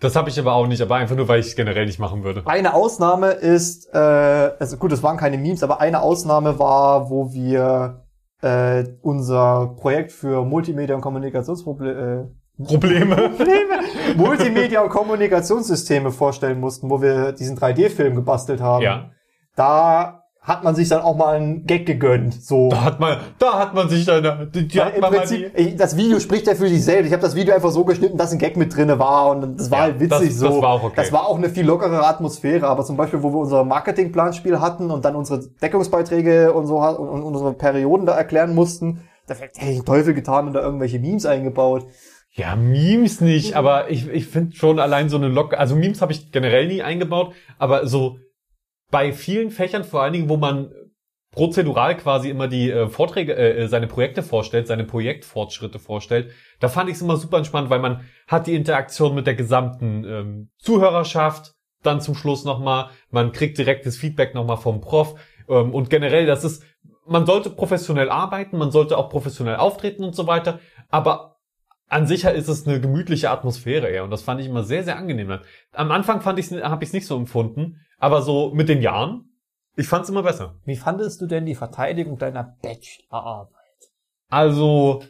Das 0.00 0.14
habe 0.14 0.30
ich 0.30 0.38
aber 0.38 0.54
auch 0.54 0.66
nicht, 0.66 0.80
aber 0.80 0.94
einfach 0.96 1.16
nur, 1.16 1.26
weil 1.26 1.40
ich 1.40 1.48
es 1.48 1.56
generell 1.56 1.86
nicht 1.86 1.98
machen 1.98 2.22
würde. 2.22 2.42
Eine 2.46 2.74
Ausnahme 2.74 3.30
ist, 3.32 3.92
äh, 3.92 3.98
also 3.98 4.76
gut, 4.76 4.92
es 4.92 5.02
waren 5.02 5.16
keine 5.16 5.38
Memes, 5.38 5.62
aber 5.62 5.80
eine 5.80 6.02
Ausnahme 6.02 6.58
war, 6.58 7.10
wo 7.10 7.32
wir 7.32 8.04
äh, 8.40 8.84
unser 9.02 9.74
Projekt 9.76 10.12
für 10.12 10.44
Multimedia 10.44 10.94
und 10.94 11.00
Kommunikationsprobleme 11.00 12.30
äh, 12.58 12.64
Probleme. 12.64 13.30
Multimedia 14.16 14.82
und 14.82 14.90
Kommunikationssysteme 14.90 16.10
vorstellen 16.10 16.60
mussten, 16.60 16.90
wo 16.90 17.00
wir 17.00 17.32
diesen 17.32 17.56
3D-Film 17.56 18.14
gebastelt 18.16 18.60
haben. 18.60 18.82
ja. 18.82 19.10
Da 19.54 20.27
hat 20.48 20.64
man 20.64 20.74
sich 20.74 20.88
dann 20.88 21.02
auch 21.02 21.14
mal 21.16 21.36
einen 21.36 21.66
Gag 21.66 21.84
gegönnt. 21.86 22.32
So. 22.42 22.70
Da 22.70 22.82
hat 22.82 22.98
man, 23.00 23.18
da 23.38 23.58
hat 23.58 23.74
man 23.74 23.88
sich 23.88 24.04
dann, 24.06 24.50
die, 24.52 24.66
die 24.66 24.78
Im 24.78 25.02
Prinzip, 25.02 25.52
ich, 25.54 25.76
das 25.76 25.96
Video 25.96 26.18
spricht 26.18 26.46
ja 26.46 26.54
für 26.54 26.68
sich 26.68 26.82
selbst. 26.84 27.06
Ich 27.06 27.12
habe 27.12 27.22
das 27.22 27.36
Video 27.36 27.54
einfach 27.54 27.70
so 27.70 27.84
geschnitten, 27.84 28.16
dass 28.16 28.32
ein 28.32 28.38
Gag 28.38 28.56
mit 28.56 28.74
drinne 28.74 28.98
war 28.98 29.28
und 29.30 29.60
das 29.60 29.70
war 29.70 29.78
Ja, 29.78 29.84
halt 29.84 30.00
witzig 30.00 30.28
das- 30.30 30.38
so. 30.38 30.48
das 30.48 30.62
war 30.62 30.70
auch 30.70 30.82
okay. 30.84 30.94
Das 30.96 31.12
war 31.12 31.26
auch 31.28 31.36
eine 31.36 31.50
viel 31.50 31.66
lockerere 31.66 32.06
Atmosphäre. 32.06 32.66
Aber 32.66 32.84
zum 32.84 32.96
Beispiel, 32.96 33.22
wo 33.22 33.30
wir 33.32 33.38
unser 33.38 33.62
Marketingplanspiel 33.64 34.58
hatten 34.60 34.90
und 34.90 35.04
dann 35.04 35.14
unsere 35.14 35.40
Deckungsbeiträge 35.62 36.52
und 36.52 36.66
so 36.66 36.78
und, 36.80 37.08
und 37.08 37.22
unsere 37.22 37.52
Perioden 37.52 38.06
da 38.06 38.16
erklären 38.16 38.54
mussten, 38.54 39.02
da 39.26 39.34
hätte 39.34 39.60
ich 39.70 39.82
Teufel 39.84 40.14
getan 40.14 40.46
und 40.48 40.54
da 40.54 40.60
irgendwelche 40.62 40.98
Memes 40.98 41.26
eingebaut. 41.26 41.84
Ja, 42.32 42.56
Memes 42.56 43.20
nicht, 43.20 43.54
aber 43.54 43.90
ich, 43.90 44.08
ich 44.08 44.26
finde 44.26 44.54
schon 44.56 44.78
allein 44.78 45.08
so 45.08 45.16
eine 45.16 45.28
Locke, 45.28 45.58
also 45.58 45.76
Memes 45.76 46.00
habe 46.00 46.12
ich 46.12 46.30
generell 46.32 46.68
nie 46.68 46.82
eingebaut, 46.82 47.32
aber 47.58 47.86
so 47.86 48.18
bei 48.90 49.12
vielen 49.12 49.50
Fächern, 49.50 49.84
vor 49.84 50.02
allen 50.02 50.12
Dingen, 50.12 50.28
wo 50.28 50.36
man 50.36 50.72
prozedural 51.30 51.96
quasi 51.96 52.30
immer 52.30 52.48
die 52.48 52.70
äh, 52.70 52.88
Vorträge, 52.88 53.36
äh, 53.36 53.68
seine 53.68 53.86
Projekte 53.86 54.22
vorstellt, 54.22 54.66
seine 54.66 54.84
Projektfortschritte 54.84 55.78
vorstellt, 55.78 56.32
da 56.58 56.68
fand 56.68 56.88
ich 56.88 56.96
es 56.96 57.02
immer 57.02 57.16
super 57.16 57.36
entspannt, 57.36 57.70
weil 57.70 57.80
man 57.80 58.04
hat 58.26 58.46
die 58.46 58.54
Interaktion 58.54 59.14
mit 59.14 59.26
der 59.26 59.34
gesamten 59.34 60.04
ähm, 60.04 60.50
Zuhörerschaft, 60.58 61.54
dann 61.82 62.00
zum 62.00 62.14
Schluss 62.14 62.44
nochmal, 62.44 62.90
man 63.10 63.32
kriegt 63.32 63.58
direktes 63.58 63.96
Feedback 63.96 64.34
nochmal 64.34 64.56
vom 64.56 64.80
Prof. 64.80 65.14
Ähm, 65.48 65.74
und 65.74 65.90
generell, 65.90 66.26
das 66.26 66.44
ist, 66.44 66.64
man 67.06 67.26
sollte 67.26 67.50
professionell 67.50 68.10
arbeiten, 68.10 68.56
man 68.58 68.70
sollte 68.70 68.96
auch 68.96 69.10
professionell 69.10 69.56
auftreten 69.56 70.04
und 70.04 70.16
so 70.16 70.26
weiter, 70.26 70.60
aber 70.88 71.36
an 71.88 72.06
sich 72.06 72.24
ist 72.24 72.48
es 72.48 72.66
eine 72.66 72.80
gemütliche 72.80 73.30
Atmosphäre 73.30 73.88
eher 73.88 74.04
und 74.04 74.10
das 74.10 74.22
fand 74.22 74.40
ich 74.40 74.46
immer 74.46 74.62
sehr, 74.62 74.84
sehr 74.84 74.98
angenehm. 74.98 75.38
Am 75.72 75.90
Anfang 75.90 76.20
fand 76.20 76.38
ich 76.38 76.50
habe 76.50 76.84
ich 76.84 76.90
es 76.90 76.92
nicht 76.92 77.06
so 77.06 77.16
empfunden, 77.16 77.80
aber 77.98 78.22
so 78.22 78.50
mit 78.54 78.68
den 78.68 78.80
Jahren, 78.82 79.24
ich 79.76 79.86
fand 79.86 80.04
es 80.04 80.10
immer 80.10 80.22
besser. 80.22 80.56
Wie 80.64 80.76
fandest 80.76 81.20
du 81.20 81.26
denn 81.26 81.46
die 81.46 81.54
Verteidigung 81.54 82.18
deiner 82.18 82.56
Bachelorarbeit? 82.62 83.54
Also, 84.30 85.02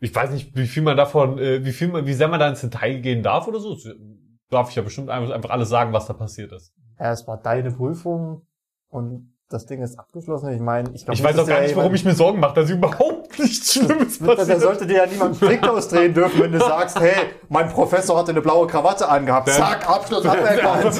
ich 0.00 0.14
weiß 0.14 0.30
nicht, 0.30 0.56
wie 0.56 0.66
viel 0.66 0.82
man 0.82 0.96
davon, 0.96 1.38
äh, 1.38 1.64
wie 1.64 1.72
viel 1.72 1.88
man, 1.88 2.06
wie 2.06 2.14
sehr 2.14 2.28
man 2.28 2.40
da 2.40 2.48
ins 2.48 2.60
Detail 2.60 3.00
gehen 3.00 3.22
darf 3.22 3.48
oder 3.48 3.58
so. 3.60 3.76
Darf 4.50 4.70
ich 4.70 4.76
ja 4.76 4.82
bestimmt 4.82 5.10
einfach, 5.10 5.50
alles 5.50 5.68
sagen, 5.68 5.92
was 5.92 6.06
da 6.06 6.12
passiert 6.12 6.52
ist. 6.52 6.72
Ja, 6.98 7.12
es 7.12 7.26
war 7.26 7.38
deine 7.38 7.70
Prüfung 7.72 8.46
und 8.88 9.32
das 9.48 9.66
Ding 9.66 9.82
ist 9.82 9.98
abgeschlossen. 9.98 10.50
Ich 10.52 10.60
meine, 10.60 10.90
ich 10.94 11.04
glaube, 11.04 11.14
Ich 11.18 11.22
weiß 11.24 11.38
auch 11.38 11.46
gar 11.46 11.60
nicht, 11.60 11.76
warum 11.76 11.94
ich 11.94 12.04
mir 12.04 12.14
Sorgen 12.14 12.40
mache, 12.40 12.54
dass 12.54 12.70
überhaupt 12.70 13.38
nichts 13.38 13.74
Schlimmes 13.74 14.18
Da 14.18 14.34
passiert. 14.34 14.60
sollte 14.60 14.86
dir 14.86 14.98
ja 14.98 15.06
niemand 15.06 15.22
einen 15.30 15.34
Strick 15.34 15.68
ausdrehen 15.68 16.14
dürfen, 16.14 16.40
wenn 16.40 16.52
du 16.52 16.58
sagst, 16.58 16.98
hey, 17.00 17.30
mein 17.48 17.68
Professor 17.68 18.16
hatte 18.18 18.30
eine 18.30 18.40
blaue 18.40 18.66
Krawatte 18.66 19.08
angehabt. 19.08 19.48
Zack, 19.50 19.88
Abschluss 19.88 20.24
aberkannt. 20.24 20.98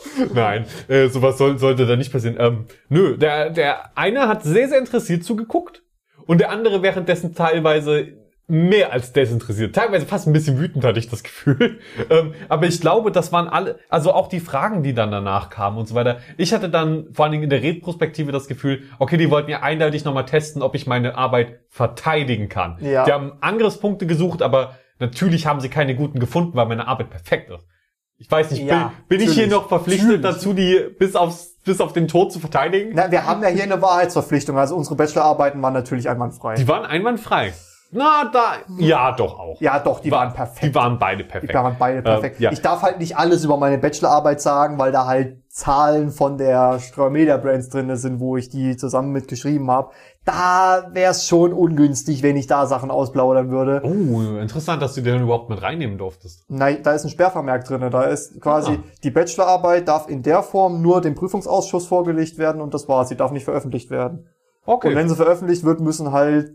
Nein, 0.34 0.66
äh, 0.88 1.08
sowas 1.08 1.38
soll, 1.38 1.58
sollte 1.58 1.86
da 1.86 1.96
nicht 1.96 2.12
passieren. 2.12 2.36
Ähm, 2.38 2.66
nö, 2.88 3.16
der, 3.16 3.50
der 3.50 3.96
eine 3.96 4.28
hat 4.28 4.42
sehr, 4.42 4.68
sehr 4.68 4.78
interessiert 4.78 5.24
zugeguckt 5.24 5.82
und 6.26 6.40
der 6.40 6.50
andere 6.50 6.82
währenddessen 6.82 7.34
teilweise 7.34 8.22
mehr 8.48 8.92
als 8.92 9.12
desinteressiert. 9.12 9.74
Teilweise 9.74 10.04
fast 10.04 10.26
ein 10.26 10.32
bisschen 10.32 10.58
wütend 10.58 10.84
hatte 10.84 10.98
ich 10.98 11.08
das 11.08 11.22
Gefühl. 11.22 11.78
ähm, 12.10 12.34
aber 12.48 12.66
ich 12.66 12.80
glaube, 12.80 13.10
das 13.10 13.32
waren 13.32 13.48
alle, 13.48 13.78
also 13.88 14.12
auch 14.12 14.28
die 14.28 14.40
Fragen, 14.40 14.82
die 14.82 14.94
dann 14.94 15.10
danach 15.10 15.48
kamen 15.48 15.78
und 15.78 15.86
so 15.86 15.94
weiter. 15.94 16.18
Ich 16.36 16.52
hatte 16.52 16.68
dann 16.68 17.06
vor 17.14 17.24
allen 17.24 17.32
Dingen 17.32 17.44
in 17.44 17.50
der 17.50 17.62
Retrospektive 17.62 18.32
das 18.32 18.48
Gefühl, 18.48 18.82
okay, 18.98 19.16
die 19.16 19.30
wollten 19.30 19.50
ja 19.50 19.62
eindeutig 19.62 20.04
nochmal 20.04 20.26
testen, 20.26 20.60
ob 20.60 20.74
ich 20.74 20.86
meine 20.86 21.16
Arbeit 21.16 21.60
verteidigen 21.70 22.48
kann. 22.48 22.76
Ja. 22.80 23.04
Die 23.04 23.12
haben 23.12 23.32
Angriffspunkte 23.40 24.06
gesucht, 24.06 24.42
aber 24.42 24.76
natürlich 24.98 25.46
haben 25.46 25.60
sie 25.60 25.68
keine 25.68 25.94
guten 25.94 26.18
gefunden, 26.18 26.54
weil 26.54 26.66
meine 26.66 26.88
Arbeit 26.88 27.10
perfekt 27.10 27.50
ist. 27.50 27.66
Ich 28.22 28.30
weiß 28.30 28.52
nicht, 28.52 28.62
Ja, 28.62 28.92
bin, 29.08 29.18
bin 29.18 29.28
ich 29.28 29.34
hier 29.34 29.48
noch 29.48 29.68
verpflichtet 29.68 30.22
Natürlich. 30.22 30.36
dazu, 30.36 30.52
die 30.52 30.80
bis 30.96 31.16
aufs, 31.16 31.56
bis 31.64 31.80
auf 31.80 31.92
den 31.92 32.06
Tod 32.06 32.32
zu 32.32 32.38
verteidigen? 32.38 32.92
Na, 32.94 33.10
wir 33.10 33.26
haben 33.26 33.42
ja 33.42 33.48
hier 33.48 33.64
eine 33.64 33.82
Wahrheitsverpflichtung. 33.82 34.56
Also 34.56 34.76
unsere 34.76 34.94
Bachelorarbeiten 34.94 35.60
waren 35.60 35.74
natürlich 35.74 36.08
einwandfrei. 36.08 36.54
Die 36.54 36.68
waren 36.68 36.84
einwandfrei. 36.84 37.52
Na, 37.94 38.24
da, 38.32 38.54
ja, 38.78 39.12
doch 39.12 39.38
auch. 39.38 39.60
ja, 39.60 39.78
doch, 39.78 40.00
die 40.00 40.10
War- 40.10 40.20
waren 40.20 40.32
perfekt. 40.32 40.62
Die 40.64 40.74
waren 40.74 40.98
beide 40.98 41.24
perfekt. 41.24 41.52
Die 41.52 41.54
waren 41.56 41.76
beide 41.78 42.00
perfekt. 42.00 42.40
Äh, 42.40 42.44
ja. 42.44 42.50
Ich 42.52 42.62
darf 42.62 42.80
halt 42.80 42.98
nicht 42.98 43.18
alles 43.18 43.44
über 43.44 43.58
meine 43.58 43.76
Bachelorarbeit 43.76 44.40
sagen, 44.40 44.78
weil 44.78 44.92
da 44.92 45.06
halt 45.06 45.42
Zahlen 45.50 46.10
von 46.10 46.38
der 46.38 46.78
Streu 46.80 47.10
Media 47.10 47.36
Brands 47.36 47.68
drinne 47.68 47.98
sind, 47.98 48.18
wo 48.18 48.38
ich 48.38 48.48
die 48.48 48.78
zusammen 48.78 49.12
mit 49.12 49.28
geschrieben 49.28 49.70
habe. 49.70 49.90
Da 50.24 50.88
wäre 50.92 51.10
es 51.10 51.26
schon 51.28 51.52
ungünstig, 51.52 52.22
wenn 52.22 52.36
ich 52.38 52.46
da 52.46 52.64
Sachen 52.64 52.90
ausplaudern 52.90 53.50
würde. 53.50 53.82
Oh, 53.84 54.38
interessant, 54.40 54.80
dass 54.80 54.94
du 54.94 55.02
den 55.02 55.20
überhaupt 55.20 55.50
mit 55.50 55.60
reinnehmen 55.60 55.98
durftest. 55.98 56.44
Nein, 56.48 56.78
da 56.82 56.92
ist 56.92 57.04
ein 57.04 57.10
Sperrvermerk 57.10 57.64
drinne. 57.66 57.90
Da 57.90 58.04
ist 58.04 58.40
quasi 58.40 58.72
Ah. 58.72 58.78
die 59.04 59.10
Bachelorarbeit 59.10 59.86
darf 59.88 60.08
in 60.08 60.22
der 60.22 60.42
Form 60.42 60.80
nur 60.80 61.02
dem 61.02 61.14
Prüfungsausschuss 61.14 61.86
vorgelegt 61.86 62.38
werden 62.38 62.62
und 62.62 62.72
das 62.72 62.88
war's. 62.88 63.10
Sie 63.10 63.16
darf 63.16 63.32
nicht 63.32 63.44
veröffentlicht 63.44 63.90
werden. 63.90 64.28
Und 64.64 64.74
Okay. 64.76 64.94
wenn 64.94 65.10
sie 65.10 65.16
veröffentlicht 65.16 65.64
wird, 65.64 65.80
müssen 65.80 66.12
halt 66.12 66.52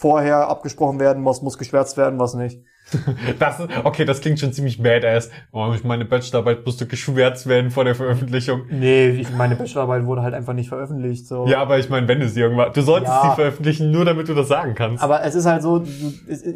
vorher 0.00 0.48
abgesprochen 0.48 0.98
werden, 0.98 1.22
was 1.26 1.42
muss 1.42 1.58
geschwärzt 1.58 1.98
werden, 1.98 2.18
was 2.18 2.32
nicht. 2.34 2.60
Das, 3.38 3.60
okay, 3.84 4.04
das 4.04 4.20
klingt 4.20 4.40
schon 4.40 4.52
ziemlich 4.52 4.82
badass. 4.82 5.30
Oh, 5.52 5.72
meine 5.84 6.04
Bachelorarbeit 6.06 6.64
musste 6.66 6.86
geschwärzt 6.86 7.46
werden 7.46 7.70
vor 7.70 7.84
der 7.84 7.94
Veröffentlichung. 7.94 8.62
Nee, 8.70 9.24
meine 9.36 9.54
Bachelorarbeit 9.56 10.06
wurde 10.06 10.22
halt 10.22 10.34
einfach 10.34 10.54
nicht 10.54 10.70
veröffentlicht. 10.70 11.28
So. 11.28 11.46
Ja, 11.46 11.60
aber 11.60 11.78
ich 11.78 11.88
meine, 11.90 12.08
wenn 12.08 12.18
du 12.18 12.28
sie 12.28 12.40
irgendwann, 12.40 12.72
du 12.72 12.80
solltest 12.80 13.12
Ja. 13.12 13.28
sie 13.30 13.34
veröffentlichen, 13.36 13.90
nur 13.92 14.04
damit 14.06 14.28
du 14.28 14.34
das 14.34 14.48
sagen 14.48 14.74
kannst. 14.74 15.04
Aber 15.04 15.22
es 15.22 15.34
ist 15.34 15.46
halt 15.46 15.62
so, 15.62 15.84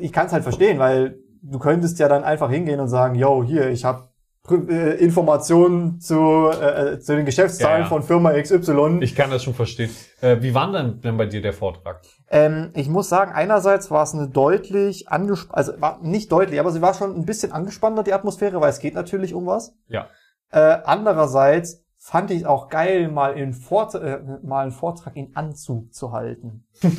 ich 0.01 0.12
kann 0.12 0.26
es 0.26 0.32
halt 0.32 0.42
verstehen, 0.42 0.78
weil 0.78 1.18
du 1.42 1.59
könntest 1.59 1.99
ja 1.99 2.09
dann 2.09 2.24
einfach 2.24 2.51
hingehen 2.51 2.80
und 2.80 2.88
sagen, 2.88 3.14
yo, 3.14 3.45
hier, 3.45 3.68
ich 3.68 3.84
habe 3.84 4.09
Informationen 4.47 6.01
zu, 6.01 6.51
äh, 6.51 6.99
zu 7.01 7.16
den 7.16 7.24
Geschäftszahlen 7.24 7.78
Ja, 7.78 7.82
ja. 7.84 7.88
von 7.88 8.03
Firma 8.03 8.32
XY. 8.32 8.99
Ich 9.01 9.14
kann 9.14 9.30
das 9.30 9.42
schon 9.42 9.55
verstehen. 9.55 9.90
Äh, 10.20 10.42
wie 10.42 10.55
war 10.55 10.70
denn, 10.70 11.01
denn 11.01 11.16
bei 11.16 11.24
dir 11.24 11.40
der 11.40 11.55
Vortrag? 11.55 12.03
Ähm, 12.28 12.70
ich 12.74 12.88
muss 12.90 13.09
sagen, 13.09 13.32
einerseits 13.32 13.90
war 13.90 14.03
es 14.03 14.12
eine 14.12 14.28
deutlich 14.28 15.09
angespannt, 15.09 15.57
also 15.57 15.80
war 15.80 15.99
nicht 16.03 16.30
deutlich, 16.30 16.61
aber 16.61 16.72
sie 16.72 16.82
war 16.82 16.92
schon 16.92 17.16
ein 17.16 17.24
bisschen 17.24 17.53
angespannter, 17.53 18.03
die 18.03 18.12
Atmosphäre, 18.12 18.61
weil 18.61 18.68
es 18.68 18.80
geht 18.80 18.95
natürlich 18.95 19.32
um 19.32 19.47
was. 19.47 19.74
Ja. 19.88 20.09
Äh, 20.51 20.78
andererseits 20.84 21.82
fand 21.97 22.30
ich 22.30 22.42
es 22.42 22.45
auch 22.45 22.68
geil, 22.68 23.09
mal, 23.09 23.38
in 23.38 23.55
Vort 23.55 23.95
äh, 23.95 24.18
mal 24.42 24.64
einen 24.64 24.72
Vortrag 24.72 25.16
in 25.16 25.34
Anzug 25.34 25.95
zu 25.95 26.12
halten. 26.12 26.66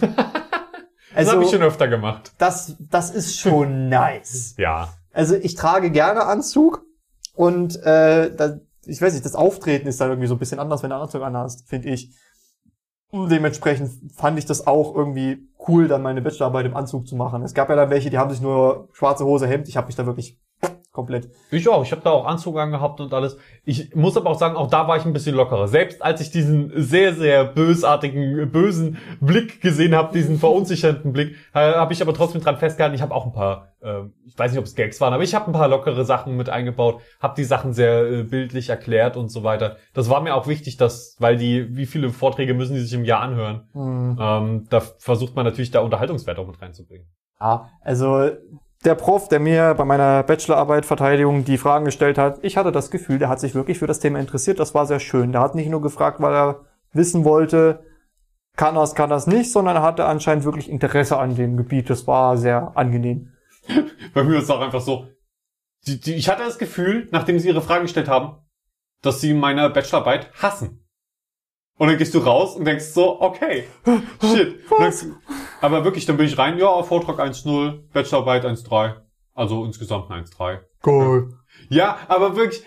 Das 1.14 1.28
also, 1.28 1.32
habe 1.34 1.44
ich 1.46 1.52
schon 1.52 1.62
öfter 1.62 1.88
gemacht. 1.88 2.34
das, 2.40 2.76
das 2.80 3.12
ist 3.12 3.40
schon 3.40 3.88
nice. 3.90 4.56
Ja. 4.58 4.90
Also 5.14 5.36
ich 5.36 5.56
trage 5.56 5.92
gerne 5.92 6.26
Anzug 6.26 6.85
und 7.36 7.76
äh, 7.84 8.36
da, 8.36 8.60
ich 8.86 9.02
weiß 9.02 9.14
nicht, 9.14 9.26
das 9.26 9.36
Auftreten 9.36 9.88
ist 9.88 10.00
dann 10.00 10.10
irgendwie 10.10 10.28
so 10.28 10.36
ein 10.36 10.40
bisschen 10.40 10.60
anders, 10.60 10.84
wenn 10.84 10.90
du 10.90 10.96
einen 10.96 11.04
Anzug 11.04 11.22
anhast, 11.22 11.68
finde 11.68 11.90
ich. 11.90 12.14
Dementsprechend 13.12 14.12
fand 14.14 14.38
ich 14.38 14.46
das 14.46 14.68
auch 14.68 14.94
irgendwie 14.94 15.48
cool, 15.68 15.88
dann 15.88 16.02
meine 16.02 16.22
Bachelorarbeit 16.22 16.66
im 16.66 16.76
Anzug 16.76 17.08
zu 17.08 17.16
machen. 17.16 17.44
Es 17.44 17.54
gab 17.54 17.70
ja 17.70 17.76
dann 17.76 17.90
welche, 17.90 18.10
die 18.10 18.18
haben 18.18 18.30
sich 18.30 18.42
nur 18.42 18.90
schwarze 18.92 19.26
Hose, 19.26 19.48
Hemd. 19.48 19.70
Ich 19.70 19.78
habe 19.78 19.88
mich 19.88 19.96
da 19.96 20.06
wirklich 20.06 20.40
komplett. 20.96 21.30
Ich 21.52 21.70
auch. 21.70 21.84
Ich 21.84 21.92
habe 21.92 22.02
da 22.02 22.10
auch 22.10 22.26
Anzug 22.26 22.58
angehabt 22.58 23.00
und 23.02 23.14
alles. 23.14 23.38
Ich 23.66 23.94
muss 23.94 24.18
aber 24.18 24.30
auch 24.32 24.40
sagen, 24.40 24.56
auch 24.56 24.70
da 24.70 24.88
war 24.88 24.98
ich 24.98 25.06
ein 25.06 25.14
bisschen 25.14 25.36
lockerer. 25.36 25.68
Selbst 25.68 26.02
als 26.02 26.22
ich 26.22 26.32
diesen 26.32 26.72
sehr, 26.76 27.14
sehr 27.14 27.44
bösartigen, 27.46 28.50
bösen 28.52 28.98
Blick 29.20 29.62
gesehen 29.62 29.94
habe, 29.94 30.14
diesen 30.14 30.40
verunsichernden 30.40 31.14
Blick, 31.14 31.36
äh, 31.54 31.74
habe 31.74 31.94
ich 31.94 32.02
aber 32.02 32.14
trotzdem 32.14 32.42
dran 32.42 32.58
festgehalten. 32.58 32.96
Ich 32.96 33.02
habe 33.02 33.14
auch 33.14 33.26
ein 33.26 33.34
paar, 33.34 33.74
äh, 33.82 34.02
ich 34.26 34.38
weiß 34.38 34.52
nicht, 34.52 34.60
ob 34.60 34.66
es 34.66 34.76
Gags 34.76 35.00
waren, 35.02 35.14
aber 35.14 35.24
ich 35.24 35.36
habe 35.36 35.48
ein 35.48 35.54
paar 35.54 35.68
lockere 35.68 36.06
Sachen 36.06 36.38
mit 36.38 36.50
eingebaut, 36.50 37.02
habe 37.20 37.36
die 37.36 37.44
Sachen 37.44 37.74
sehr 37.74 38.04
äh, 38.10 38.24
bildlich 38.24 38.70
erklärt 38.70 39.18
und 39.18 39.30
so 39.30 39.44
weiter. 39.44 39.78
Das 39.94 40.10
war 40.10 40.22
mir 40.22 40.34
auch 40.36 40.48
wichtig, 40.48 40.78
dass, 40.78 41.16
weil 41.20 41.36
die, 41.38 41.76
wie 41.76 41.86
viele 41.86 42.10
Vorträge 42.10 42.54
müssen 42.54 42.76
die 42.76 42.82
sich 42.82 42.94
im 42.94 43.04
Jahr 43.06 43.22
anhören? 43.22 43.68
Hm, 43.74 44.18
Ähm, 44.20 44.68
da 44.70 44.80
versucht 44.80 45.36
man 45.36 45.46
natürlich 45.46 45.72
da 45.72 45.82
Unterhaltungswert 45.82 46.40
auch 46.40 46.48
mit 46.48 46.62
reinzubringen. 46.62 47.08
ja, 47.42 47.70
also 47.82 48.30
der 48.86 48.96
Prof, 48.96 49.28
der 49.28 49.40
mir 49.40 49.74
bei 49.74 49.84
meiner 49.84 50.24
Bachelorarbeit 50.24 50.86
Verteidigung 50.86 51.44
die 51.44 51.58
Fragen 51.58 51.86
gestellt 51.86 52.18
hat, 52.18 52.40
ich 52.44 52.58
hatte 52.58 52.72
das 52.72 52.92
Gefühl, 52.92 53.18
der 53.18 53.30
hat 53.30 53.40
sich 53.40 53.56
wirklich 53.56 53.80
für 53.80 53.88
das 53.88 54.00
Thema 54.00 54.20
interessiert. 54.20 54.60
Das 54.60 54.74
war 54.74 54.86
sehr 54.86 55.00
schön. 55.00 55.32
Der 55.32 55.42
hat 55.42 55.56
nicht 55.56 55.70
nur 55.70 55.82
gefragt, 55.82 56.22
weil 56.22 56.34
er 56.34 56.66
wissen 56.94 57.26
wollte, 57.26 57.84
kann 58.56 58.76
das, 58.76 58.96
kann 58.96 59.10
das 59.10 59.28
nicht, 59.28 59.52
sondern 59.52 59.78
er 59.78 59.82
hatte 59.82 60.06
anscheinend 60.06 60.46
wirklich 60.46 60.70
Interesse 60.70 61.18
an 61.18 61.36
dem 61.36 61.58
Gebiet. 61.58 61.90
Das 61.90 62.08
war 62.08 62.38
sehr 62.38 62.72
angenehm. 62.76 63.34
Bei 64.14 64.24
mir 64.24 64.38
ist 64.38 64.46
es 64.46 64.50
auch 64.50 64.62
einfach 64.62 64.82
so. 64.82 65.08
Die, 65.88 66.00
die, 66.00 66.14
ich 66.14 66.30
hatte 66.30 66.44
das 66.44 66.58
Gefühl, 66.58 67.10
nachdem 67.12 67.40
sie 67.40 67.50
ihre 67.50 67.62
Fragen 67.62 67.84
gestellt 67.84 68.08
haben, 68.08 68.38
dass 69.02 69.22
sie 69.22 69.34
meine 69.34 69.70
Bachelorarbeit 69.70 70.32
hassen. 70.42 70.86
Und 71.78 71.90
dann 71.90 71.98
gehst 71.98 72.14
du 72.14 72.20
raus 72.20 72.56
und 72.56 72.66
denkst 72.66 72.86
so, 72.86 73.22
okay, 73.22 73.66
shit. 74.22 74.72
Und 74.72 74.80
dann, 74.80 75.16
aber 75.62 75.84
wirklich, 75.86 76.06
dann 76.06 76.18
bin 76.18 76.26
ich 76.28 76.38
rein, 76.38 76.58
ja, 76.58 76.82
Vortrag 76.84 77.20
1.0, 77.20 77.80
Bachelorarbeit 77.94 78.46
1.3. 78.46 78.94
Also 79.34 79.66
insgesamt 79.66 80.10
eine 80.12 80.24
1.3. 80.24 80.60
Cool. 80.86 81.34
Ja, 81.70 81.98
aber 82.08 82.36
wirklich, 82.36 82.64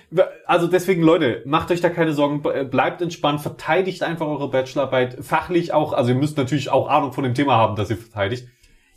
also 0.47 0.67
deswegen, 0.67 1.03
Leute, 1.03 1.43
macht 1.47 1.71
euch 1.71 1.81
da 1.81 1.89
keine 1.89 2.13
Sorgen, 2.13 2.43
be- 2.43 2.65
bleibt 2.65 3.01
entspannt, 3.01 3.41
verteidigt 3.41 4.03
einfach 4.03 4.27
eure 4.27 4.51
Bachelorarbeit, 4.51 5.19
fachlich 5.25 5.73
auch, 5.73 5.93
also 5.93 6.11
ihr 6.11 6.17
müsst 6.17 6.37
natürlich 6.37 6.71
auch 6.71 6.89
Ahnung 6.89 7.13
von 7.13 7.25
dem 7.25 7.35
Thema 7.35 7.57
haben, 7.57 7.77
das 7.77 7.91
ihr 7.91 7.97
verteidigt. 7.97 8.49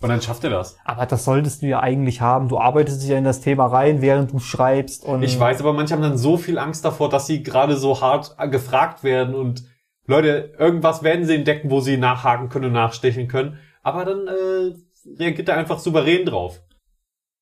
Und 0.01 0.09
dann 0.09 0.21
schafft 0.21 0.43
ihr 0.43 0.49
das. 0.49 0.77
Aber 0.83 1.05
das 1.05 1.23
solltest 1.25 1.61
du 1.61 1.67
ja 1.67 1.79
eigentlich 1.79 2.21
haben. 2.21 2.47
Du 2.49 2.57
arbeitest 2.57 3.03
dich 3.03 3.09
ja 3.09 3.17
in 3.19 3.23
das 3.23 3.39
Thema 3.41 3.67
rein, 3.67 4.01
während 4.01 4.31
du 4.33 4.39
schreibst 4.39 5.05
und 5.05 5.21
Ich 5.21 5.39
weiß, 5.39 5.59
aber 5.59 5.73
manche 5.73 5.93
haben 5.93 6.01
dann 6.01 6.17
so 6.17 6.37
viel 6.37 6.57
Angst 6.57 6.83
davor, 6.83 7.07
dass 7.09 7.27
sie 7.27 7.43
gerade 7.43 7.77
so 7.77 8.01
hart 8.01 8.35
äh, 8.39 8.49
gefragt 8.49 9.03
werden 9.03 9.35
und 9.35 9.63
Leute, 10.07 10.53
irgendwas 10.57 11.03
werden 11.03 11.25
sie 11.25 11.35
entdecken, 11.35 11.69
wo 11.69 11.79
sie 11.81 11.97
nachhaken 11.97 12.49
können 12.49 12.65
und 12.65 12.73
nachstechen 12.73 13.27
können. 13.27 13.59
Aber 13.83 14.05
dann 14.05 14.27
äh, 14.27 14.73
reagiert 15.19 15.49
er 15.49 15.57
einfach 15.57 15.79
souverän 15.79 16.25
drauf. 16.25 16.61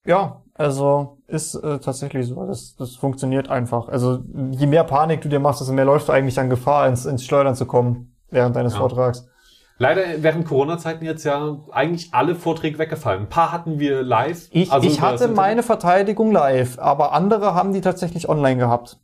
Ja, 0.06 0.44
also 0.54 1.18
ist 1.28 1.56
äh, 1.56 1.80
tatsächlich 1.80 2.28
so. 2.28 2.46
Das, 2.46 2.76
das 2.76 2.96
funktioniert 2.96 3.50
einfach. 3.50 3.90
Also 3.90 4.24
je 4.52 4.66
mehr 4.68 4.84
Panik 4.84 5.22
du 5.22 5.30
dir 5.30 5.40
machst, 5.40 5.62
desto 5.62 5.74
mehr 5.74 5.86
läufst 5.86 6.08
du 6.08 6.14
eigentlich 6.14 6.40
an 6.40 6.50
Gefahr, 6.50 6.88
ins, 6.88 7.06
ins 7.06 7.26
Schleudern 7.26 7.56
zu 7.56 7.66
kommen 7.66 8.16
während 8.30 8.56
deines 8.56 8.74
Ja. 8.74 8.80
Vortrags. 8.80 9.28
Leider 9.78 10.02
während 10.18 10.46
Corona-Zeiten 10.46 11.06
jetzt 11.06 11.24
ja 11.24 11.58
eigentlich 11.72 12.14
alle 12.14 12.36
Vorträge 12.36 12.78
weggefallen. 12.80 13.24
Ein 13.24 13.30
paar 13.30 13.54
hatten 13.54 13.80
wir 13.80 14.04
live. 14.04 14.50
Ich, 14.52 14.72
also 14.72 14.86
ich 14.86 15.00
hatte 15.00 15.30
meine 15.30 15.64
Verteidigung 15.64 16.34
live, 16.34 16.78
aber 16.80 17.14
andere 17.14 17.54
haben 17.54 17.72
die 17.72 17.80
tatsächlich 17.80 18.28
online 18.28 18.58
gehabt. 18.58 19.00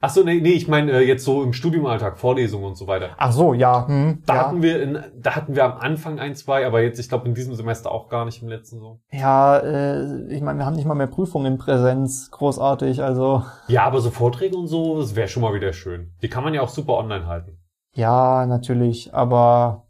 Ach 0.00 0.10
so, 0.10 0.22
nee, 0.22 0.40
nee, 0.40 0.52
ich 0.52 0.68
meine 0.68 0.92
äh, 0.92 1.00
jetzt 1.00 1.24
so 1.24 1.42
im 1.42 1.52
Studiumalltag, 1.52 2.18
Vorlesungen 2.18 2.64
und 2.66 2.76
so 2.76 2.86
weiter. 2.86 3.10
Ach 3.18 3.32
so, 3.32 3.52
ja. 3.52 3.88
Hm, 3.88 4.22
Da 4.26 4.34
ja. 4.34 4.40
hatten 4.46 4.62
wir 4.62 4.80
in, 4.80 5.02
da 5.16 5.34
hatten 5.34 5.56
wir 5.56 5.64
am 5.64 5.78
Anfang 5.78 6.20
ein, 6.20 6.36
zwei, 6.36 6.64
aber 6.66 6.82
jetzt, 6.82 7.00
ich 7.00 7.08
glaube, 7.08 7.26
in 7.26 7.34
diesem 7.34 7.54
Semester 7.56 7.90
auch 7.90 8.08
gar 8.08 8.24
nicht 8.24 8.40
im 8.40 8.48
letzten 8.48 8.78
so. 8.78 9.00
ja, 9.10 9.58
äh, 9.58 10.32
ich 10.32 10.40
meine, 10.40 10.60
wir 10.60 10.66
haben 10.66 10.76
nicht 10.76 10.86
mal 10.86 10.94
mehr 10.94 11.08
Prüfungen 11.08 11.52
in 11.54 11.58
Präsenz. 11.58 12.30
Großartig, 12.30 13.02
also 13.02 13.42
Ja, 13.66 13.84
aber 13.84 14.00
so 14.00 14.10
Vorträge 14.10 14.56
und 14.56 14.68
so, 14.68 15.00
das 15.00 15.16
wäre 15.16 15.26
schon 15.26 15.42
mal 15.42 15.52
wieder 15.54 15.72
schön. 15.72 16.12
Die 16.22 16.28
kann 16.28 16.44
man 16.44 16.54
ja 16.54 16.62
auch 16.62 16.68
super 16.68 16.94
online 16.94 17.26
halten. 17.26 17.58
ja, 17.94 18.46
natürlich, 18.46 19.12
aber 19.12 19.86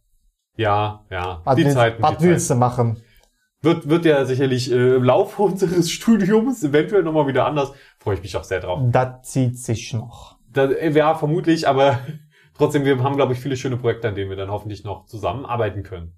Ja, 0.57 1.05
ja. 1.11 1.43
was, 1.45 1.57
die 1.57 1.65
willst, 1.65 1.77
Zeiten, 1.77 2.03
was 2.03 2.17
die 2.17 2.25
willst 2.29 2.49
Zeiten. 2.49 2.61
du 2.61 2.67
machen? 2.67 3.03
Wird, 3.61 3.89
wird 3.89 4.05
ja 4.05 4.25
sicherlich 4.25 4.71
äh, 4.71 4.95
im 4.97 5.03
Laufe 5.03 5.43
unseres 5.51 5.91
Studiums 5.91 6.63
eventuell 6.65 7.03
nochmal 7.03 7.27
wieder 7.27 7.45
anders. 7.45 7.73
Freue 8.09 8.17
ich 8.17 8.23
mich 8.23 8.37
auch 8.39 8.45
sehr 8.45 8.61
drauf. 8.61 8.81
Das 8.91 9.21
zieht 9.31 9.59
sich 9.59 9.93
noch. 9.93 10.39
Da, 10.51 10.65
äh, 10.65 10.91
ja, 10.93 11.15
vermutlich, 11.15 11.69
aber 11.69 11.99
trotzdem, 12.57 12.87
wir 12.87 13.03
haben, 13.03 13.17
glaube 13.17 13.35
ich, 13.35 13.39
viele 13.39 13.55
schöne 13.55 13.77
Projekte, 13.77 14.09
an 14.09 14.15
denen 14.15 14.31
wir 14.31 14.37
dann 14.39 14.51
hoffentlich 14.51 14.83
noch 14.83 15.05
zusammenarbeiten 15.05 15.83
können. 15.83 16.15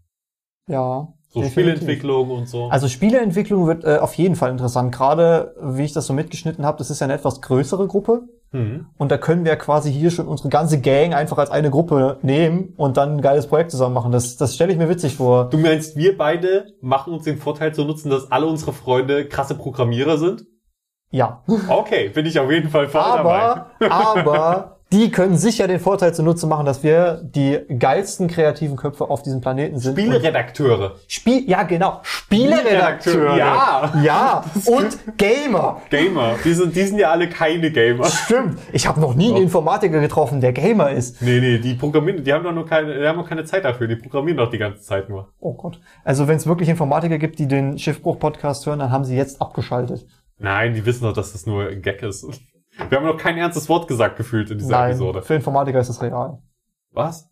Ja. 0.69 1.09
So 1.31 1.41
definitiv. 1.41 1.51
Spieleentwicklung 1.51 2.31
und 2.31 2.49
so. 2.49 2.69
Also 2.69 2.87
Spieleentwicklung 2.87 3.67
wird 3.67 3.83
äh, 3.83 3.97
auf 3.97 4.15
jeden 4.15 4.37
Fall 4.37 4.53
interessant. 4.53 4.95
Gerade 4.95 5.57
wie 5.61 5.83
ich 5.83 5.93
das 5.93 6.07
so 6.07 6.13
mitgeschnitten 6.13 6.65
habe, 6.65 6.79
das 6.79 6.91
ist 6.91 7.01
ja 7.01 7.09
eine 7.09 7.15
etwas 7.15 7.41
größere 7.41 7.89
Gruppe. 7.89 8.23
Mhm. 8.53 8.87
Und 8.97 9.11
da 9.11 9.19
können 9.19 9.45
wir 9.45 9.57
quasi 9.57 9.93
hier 9.93 10.13
schon 10.13 10.29
unsere 10.29 10.49
ganze 10.49 10.81
Gang 10.81 11.13
einfach 11.13 11.39
als 11.39 11.51
eine 11.51 11.71
Gruppe 11.71 12.19
nehmen 12.23 12.73
und 12.77 12.99
dann 12.99 13.17
ein 13.17 13.21
geiles 13.21 13.49
Projekt 13.49 13.73
zusammen 13.73 13.95
machen. 13.95 14.13
Das, 14.13 14.37
das 14.37 14.55
stelle 14.55 14.71
ich 14.71 14.79
mir 14.79 14.89
witzig 14.89 15.17
vor. 15.17 15.51
Du 15.51 15.59
meinst, 15.59 15.97
wir 15.97 16.17
beide 16.17 16.67
machen 16.81 17.13
uns 17.13 17.25
den 17.25 17.39
Vorteil 17.39 17.75
zu 17.75 17.85
nutzen, 17.85 18.11
dass 18.11 18.31
alle 18.31 18.47
unsere 18.47 18.73
Freunde 18.73 19.27
krasse 19.27 19.57
Programmierer 19.57 20.17
sind? 20.17 20.47
Ja. 21.11 21.43
Okay, 21.69 22.09
bin 22.09 22.27
ich 22.27 22.39
auf 22.39 22.51
jeden 22.51 22.71
Fall 22.71 22.89
voll 22.89 23.03
dabei. 23.03 23.41
Aber, 23.41 23.67
aber 23.91 24.81
die 24.93 25.13
können 25.13 25.37
sicher 25.37 25.69
den 25.69 25.79
Vorteil 25.79 26.13
zunutze 26.15 26.49
machen, 26.49 26.67
dass 26.67 26.83
wir 26.83 27.21
die 27.23 27.61
geilsten 27.79 28.27
kreativen 28.27 28.77
Köpfe 28.77 29.09
auf 29.09 29.23
diesem 29.23 29.41
Planeten 29.41 29.79
sind. 29.79 29.97
Spieleredakteure. 29.97 30.97
Spiel, 31.07 31.49
ja 31.49 31.63
genau. 31.63 32.01
Spieleredakteure. 32.03 33.37
Ja. 33.37 33.93
Ja. 34.03 34.45
Und 34.67 34.99
Gamer. 35.17 35.81
Gamer. 35.91 36.35
Die 36.45 36.55
sind, 36.55 36.75
die 36.75 36.83
sind 36.83 36.99
ja 36.99 37.13
alle 37.13 37.29
keine 37.29 37.71
Gamer. 37.71 38.05
Stimmt. 38.07 38.59
Ich 38.73 38.89
habe 38.89 39.01
noch 39.01 39.15
nie 39.15 39.29
einen 39.29 39.45
Informatiker 39.45 40.01
getroffen, 40.01 40.41
der 40.41 40.53
Gamer 40.53 40.91
ist. 40.91 41.23
Nee, 41.23 41.39
nee, 41.39 41.59
die 41.59 41.75
programmieren, 41.75 42.25
die 42.25 42.33
haben 42.33 42.43
doch 42.43 42.53
nur 42.53 42.67
keine, 42.67 42.99
die 42.99 43.07
haben 43.07 43.17
noch 43.17 43.29
keine 43.29 43.45
Zeit 43.45 43.65
dafür. 43.65 43.87
Die 43.87 43.97
programmieren 43.97 44.39
doch 44.39 44.51
die 44.51 44.59
ganze 44.59 44.83
Zeit 44.83 45.09
nur. 45.09 45.29
Oh 45.39 45.55
Gott. 45.55 45.81
Also 46.03 46.27
wenn 46.27 46.37
es 46.37 46.49
wirklich 46.49 46.69
Informatiker 46.69 47.19
gibt, 47.19 47.39
die 47.39 47.47
den 47.47 47.79
Schiffbruch-Podcast 47.79 48.67
hören, 48.67 48.81
dann 48.81 48.91
haben 48.91 49.05
sie 49.05 49.17
jetzt 49.17 49.41
abgeschaltet. 49.41 50.05
Nein, 50.41 50.75
die 50.75 50.85
wissen 50.87 51.05
doch, 51.05 51.13
dass 51.13 51.33
das 51.33 51.47
nur 51.47 51.69
ein 51.69 51.83
Gag 51.83 52.03
ist. 52.03 52.27
Wir 52.89 52.99
haben 52.99 53.07
noch 53.07 53.19
kein 53.19 53.37
ernstes 53.37 53.69
Wort 53.69 53.89
gesagt 53.89 54.17
gefühlt 54.17 54.51
in 54.51 54.59
dieser 54.59 54.71
Nein, 54.71 54.91
Episode. 54.91 55.23
für 55.23 55.35
Informatiker 55.35 55.81
ist 55.81 55.89
das 55.89 56.01
real. 56.03 56.39
Was? 56.93 57.29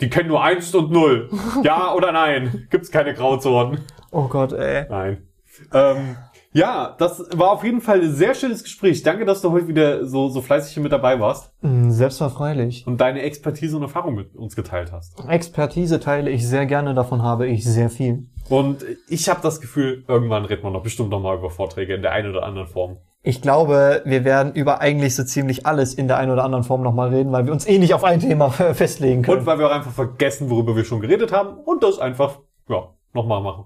Die 0.00 0.10
kennen 0.10 0.28
nur 0.28 0.42
eins 0.42 0.74
und 0.74 0.90
null. 0.90 1.30
Ja 1.62 1.94
oder 1.94 2.10
nein? 2.12 2.66
Gibt's 2.70 2.90
keine 2.90 3.14
Grauzonen? 3.14 3.84
Oh 4.10 4.26
Gott, 4.28 4.52
ey. 4.52 4.86
Nein. 4.88 5.28
Ähm, 5.72 6.16
ja, 6.52 6.96
das 6.98 7.20
war 7.36 7.50
auf 7.52 7.62
jeden 7.64 7.80
Fall 7.80 8.00
ein 8.00 8.12
sehr 8.12 8.34
schönes 8.34 8.62
Gespräch. 8.64 9.02
Danke, 9.02 9.24
dass 9.24 9.40
du 9.40 9.52
heute 9.52 9.68
wieder 9.68 10.06
so, 10.06 10.28
so 10.28 10.42
fleißig 10.42 10.74
hier 10.74 10.82
mit 10.82 10.92
dabei 10.92 11.20
warst 11.20 11.52
Hm, 11.62 11.90
Selbstverfreilich. 11.90 12.86
und 12.86 13.00
deine 13.00 13.22
Expertise 13.22 13.76
und 13.76 13.82
Erfahrung 13.82 14.14
mit 14.16 14.34
uns 14.34 14.56
geteilt 14.56 14.90
hast. 14.92 15.14
Expertise 15.28 16.00
teile 16.00 16.30
ich 16.30 16.46
sehr 16.46 16.66
gerne, 16.66 16.94
davon 16.94 17.22
habe 17.22 17.46
ich 17.46 17.64
sehr 17.64 17.88
viel. 17.90 18.26
Und 18.48 18.84
ich 19.08 19.28
habe 19.28 19.40
das 19.42 19.60
Gefühl, 19.60 20.04
irgendwann 20.08 20.44
redet 20.44 20.64
man 20.64 20.72
doch 20.72 20.82
bestimmt 20.82 21.10
noch 21.10 21.20
mal 21.20 21.36
über 21.38 21.50
Vorträge 21.50 21.94
in 21.94 22.02
der 22.02 22.12
einen 22.12 22.30
oder 22.30 22.42
anderen 22.44 22.66
Form. 22.66 22.98
Ich 23.22 23.42
glaube, 23.42 24.02
wir 24.06 24.24
werden 24.24 24.54
über 24.54 24.80
eigentlich 24.80 25.14
so 25.14 25.22
ziemlich 25.24 25.66
alles 25.66 25.92
in 25.94 26.08
der 26.08 26.16
einen 26.16 26.32
oder 26.32 26.42
anderen 26.42 26.64
Form 26.64 26.82
nochmal 26.82 27.10
reden, 27.10 27.30
weil 27.32 27.44
wir 27.44 27.52
uns 27.52 27.66
eh 27.68 27.78
nicht 27.78 27.92
auf 27.94 28.02
ein 28.02 28.18
Thema 28.18 28.50
festlegen 28.74 29.22
können. 29.22 29.40
Und 29.40 29.46
weil 29.46 29.58
wir 29.58 29.66
auch 29.66 29.72
einfach 29.74 29.92
vergessen, 29.92 30.48
worüber 30.48 30.74
wir 30.74 30.84
schon 30.84 31.00
geredet 31.00 31.30
haben 31.30 31.58
und 31.58 31.82
das 31.82 31.98
einfach, 31.98 32.38
ja, 32.68 32.88
nochmal 33.12 33.42
machen. 33.42 33.64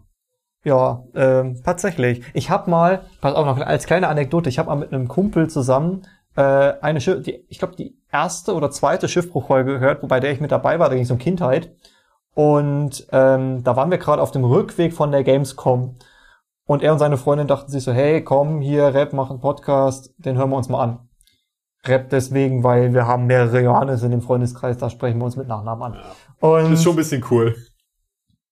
Ja, 0.64 1.04
ähm, 1.14 1.60
tatsächlich. 1.62 2.24
Ich 2.32 2.50
habe 2.50 2.70
mal, 2.70 3.04
pass 3.20 3.34
auf 3.34 3.46
noch 3.46 3.58
als 3.58 3.86
kleine 3.86 4.08
Anekdote, 4.08 4.48
ich 4.48 4.58
habe 4.58 4.70
mal 4.70 4.76
mit 4.76 4.92
einem 4.92 5.08
Kumpel 5.08 5.48
zusammen 5.48 6.06
äh, 6.36 6.74
eine 6.80 7.00
Schiff, 7.00 7.22
die, 7.22 7.44
ich 7.48 7.58
glaube 7.58 7.76
die 7.76 7.96
erste 8.10 8.54
oder 8.54 8.70
zweite 8.70 9.08
Schiffbruchfolge 9.08 9.74
gehört, 9.74 10.02
wobei 10.02 10.20
der 10.20 10.32
ich 10.32 10.40
mit 10.40 10.52
dabei 10.52 10.78
war, 10.78 10.88
da 10.88 10.94
ging 10.94 11.04
es 11.04 11.10
um 11.10 11.18
Kindheit. 11.18 11.74
Und 12.34 13.06
ähm, 13.12 13.62
da 13.62 13.76
waren 13.76 13.90
wir 13.90 13.98
gerade 13.98 14.20
auf 14.20 14.32
dem 14.32 14.44
Rückweg 14.44 14.92
von 14.92 15.12
der 15.12 15.22
Gamescom. 15.22 15.94
Und 16.66 16.82
er 16.82 16.92
und 16.92 16.98
seine 16.98 17.18
Freundin 17.18 17.46
dachten 17.46 17.70
sich 17.70 17.84
so, 17.84 17.92
hey, 17.92 18.24
komm 18.24 18.60
hier, 18.60 18.94
Rap, 18.94 19.12
mach 19.12 19.30
einen 19.30 19.40
Podcast, 19.40 20.12
den 20.18 20.36
hören 20.36 20.50
wir 20.50 20.56
uns 20.56 20.68
mal 20.68 20.82
an. 20.82 21.08
Rap 21.86 22.08
deswegen, 22.08 22.64
weil 22.64 22.94
wir 22.94 23.06
haben 23.06 23.26
mehrere 23.26 23.60
Johannes 23.60 24.02
in 24.02 24.10
dem 24.10 24.22
Freundeskreis, 24.22 24.78
da 24.78 24.88
sprechen 24.88 25.18
wir 25.18 25.26
uns 25.26 25.36
mit 25.36 25.46
Nachnamen 25.46 25.94
an. 25.94 26.00
Und, 26.40 26.72
ist 26.72 26.82
schon 26.82 26.94
ein 26.94 26.96
bisschen 26.96 27.24
cool. 27.30 27.54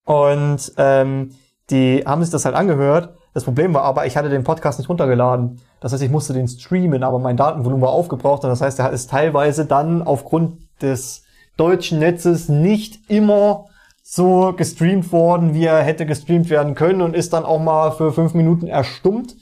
und 0.04 0.72
ähm, 0.76 1.30
die 1.70 2.02
haben 2.06 2.22
sich 2.22 2.32
das 2.32 2.44
halt 2.44 2.54
angehört. 2.54 3.14
Das 3.34 3.44
Problem 3.44 3.72
war 3.72 3.82
aber, 3.82 4.06
ich 4.06 4.16
hatte 4.16 4.28
den 4.28 4.44
Podcast 4.44 4.78
nicht 4.78 4.88
runtergeladen. 4.88 5.60
Das 5.80 5.92
heißt, 5.92 6.02
ich 6.02 6.10
musste 6.10 6.34
den 6.34 6.48
streamen, 6.48 7.02
aber 7.02 7.18
mein 7.18 7.36
Datenvolumen 7.36 7.82
war 7.82 7.90
aufgebraucht. 7.90 8.44
Und 8.44 8.50
das 8.50 8.60
heißt, 8.60 8.78
er 8.78 8.90
ist 8.90 9.10
teilweise 9.10 9.64
dann 9.64 10.02
aufgrund 10.02 10.58
des 10.82 11.24
deutschen 11.56 11.98
Netzes 11.98 12.48
nicht 12.48 13.10
immer 13.10 13.66
so 14.02 14.52
gestreamt 14.52 15.12
worden, 15.12 15.54
wie 15.54 15.64
er 15.64 15.82
hätte 15.82 16.06
gestreamt 16.06 16.50
werden 16.50 16.74
können 16.74 17.00
und 17.00 17.14
ist 17.14 17.32
dann 17.32 17.44
auch 17.44 17.60
mal 17.60 17.92
für 17.92 18.12
fünf 18.12 18.34
Minuten 18.34 18.66
erstummt. 18.66 19.36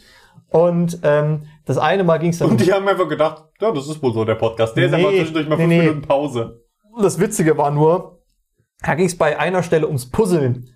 Und 0.51 0.99
ähm, 1.03 1.45
das 1.65 1.79
eine 1.79 2.05
Mal 2.05 2.19
ging 2.19 2.31
es 2.31 2.39
dann... 2.39 2.51
Und 2.51 2.61
die 2.65 2.73
haben 2.73 2.87
einfach 2.87 3.09
gedacht, 3.09 3.45
ja, 3.61 3.73
das 3.73 3.89
ist 3.89 4.03
wohl 4.03 4.13
so 4.13 4.25
der 4.25 4.35
Podcast. 4.35 4.77
Der 4.77 4.87
ist 4.87 4.91
Nee, 4.91 4.99
einfach 4.99 5.11
zwischendurch 5.11 5.49
mal 5.49 5.57
fünf 5.57 5.69
nee. 5.69 5.79
Minuten 5.81 6.03
Pause. 6.03 6.61
das 7.01 7.19
Witzige 7.19 7.57
war 7.57 7.71
nur, 7.71 8.19
da 8.83 8.95
ging 8.95 9.07
es 9.07 9.17
bei 9.17 9.39
einer 9.39 9.63
Stelle 9.63 9.87
ums 9.87 10.11
Puzzeln. 10.11 10.69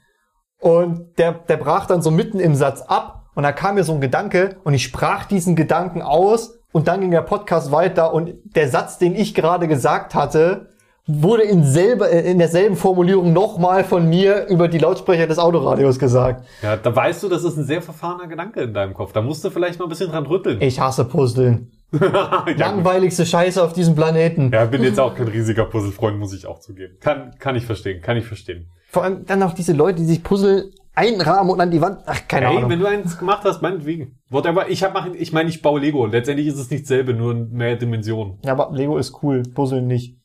Und 0.64 1.18
der, 1.18 1.32
der 1.32 1.58
brach 1.58 1.84
dann 1.84 2.00
so 2.00 2.10
mitten 2.10 2.40
im 2.40 2.54
Satz 2.54 2.80
ab 2.80 3.26
und 3.34 3.42
da 3.42 3.52
kam 3.52 3.74
mir 3.74 3.84
so 3.84 3.92
ein 3.92 4.00
Gedanke 4.00 4.56
und 4.64 4.72
ich 4.72 4.82
sprach 4.82 5.26
diesen 5.26 5.56
Gedanken 5.56 6.00
aus 6.00 6.58
und 6.72 6.88
dann 6.88 7.02
ging 7.02 7.10
der 7.10 7.20
Podcast 7.20 7.70
weiter 7.70 8.14
und 8.14 8.32
der 8.56 8.70
Satz, 8.70 8.96
den 8.96 9.14
ich 9.14 9.34
gerade 9.34 9.68
gesagt 9.68 10.14
hatte, 10.14 10.70
wurde 11.06 11.42
in, 11.42 11.64
selber, 11.64 12.10
äh, 12.10 12.30
in 12.30 12.38
derselben 12.38 12.76
Formulierung 12.76 13.34
nochmal 13.34 13.84
von 13.84 14.08
mir 14.08 14.46
über 14.46 14.68
die 14.68 14.78
Lautsprecher 14.78 15.26
des 15.26 15.38
Autoradios 15.38 15.98
gesagt. 15.98 16.46
Ja, 16.62 16.78
da 16.78 16.96
weißt 16.96 17.22
du, 17.22 17.28
das 17.28 17.44
ist 17.44 17.58
ein 17.58 17.64
sehr 17.64 17.82
verfahrener 17.82 18.26
Gedanke 18.26 18.62
in 18.62 18.72
deinem 18.72 18.94
Kopf. 18.94 19.12
Da 19.12 19.20
musst 19.20 19.44
du 19.44 19.50
vielleicht 19.50 19.78
mal 19.78 19.84
ein 19.84 19.90
bisschen 19.90 20.08
dran 20.08 20.24
rütteln. 20.24 20.62
Ich 20.62 20.80
hasse 20.80 21.04
Puzzeln. 21.04 21.72
ja. 21.92 22.46
Langweiligste 22.56 23.26
Scheiße 23.26 23.62
auf 23.62 23.74
diesem 23.74 23.94
Planeten. 23.94 24.50
ja, 24.50 24.64
bin 24.64 24.82
jetzt 24.82 24.98
auch 24.98 25.14
kein 25.14 25.28
riesiger 25.28 25.66
Puzzlefreund, 25.66 26.18
muss 26.18 26.32
ich 26.32 26.46
auch 26.46 26.60
zugeben. 26.60 26.96
Kann, 27.00 27.34
kann 27.38 27.54
ich 27.54 27.66
verstehen, 27.66 28.00
kann 28.00 28.16
ich 28.16 28.24
verstehen. 28.24 28.70
Vor 28.94 29.02
allem 29.02 29.26
dann 29.26 29.42
auch 29.42 29.54
diese 29.54 29.72
Leute, 29.72 29.98
die 29.98 30.04
sich 30.04 30.22
Puzzle 30.22 30.70
einrahmen 30.94 31.50
und 31.50 31.60
an 31.60 31.72
die 31.72 31.80
Wand. 31.80 31.98
Ach, 32.06 32.20
keine 32.28 32.46
Hey, 32.46 32.56
Ahnung. 32.58 32.70
wenn 32.70 32.78
du 32.78 32.86
eins 32.86 33.18
gemacht 33.18 33.40
hast, 33.44 33.60
meinetwegen. 33.60 34.20
Whatever. 34.30 34.68
Ich 34.70 34.84
hab 34.84 34.94
machen, 34.94 35.14
ich 35.18 35.32
meine, 35.32 35.48
ich 35.48 35.62
baue 35.62 35.80
Lego. 35.80 36.06
Letztendlich 36.06 36.46
ist 36.46 36.58
es 36.58 36.70
nicht 36.70 36.86
selbe, 36.86 37.12
nur 37.12 37.32
in 37.32 37.50
mehr 37.50 37.74
Dimensionen. 37.74 38.38
Ja, 38.44 38.52
aber 38.52 38.70
Lego 38.72 38.96
ist 38.96 39.20
cool, 39.24 39.42
Puzzle 39.42 39.82
nicht. 39.82 40.16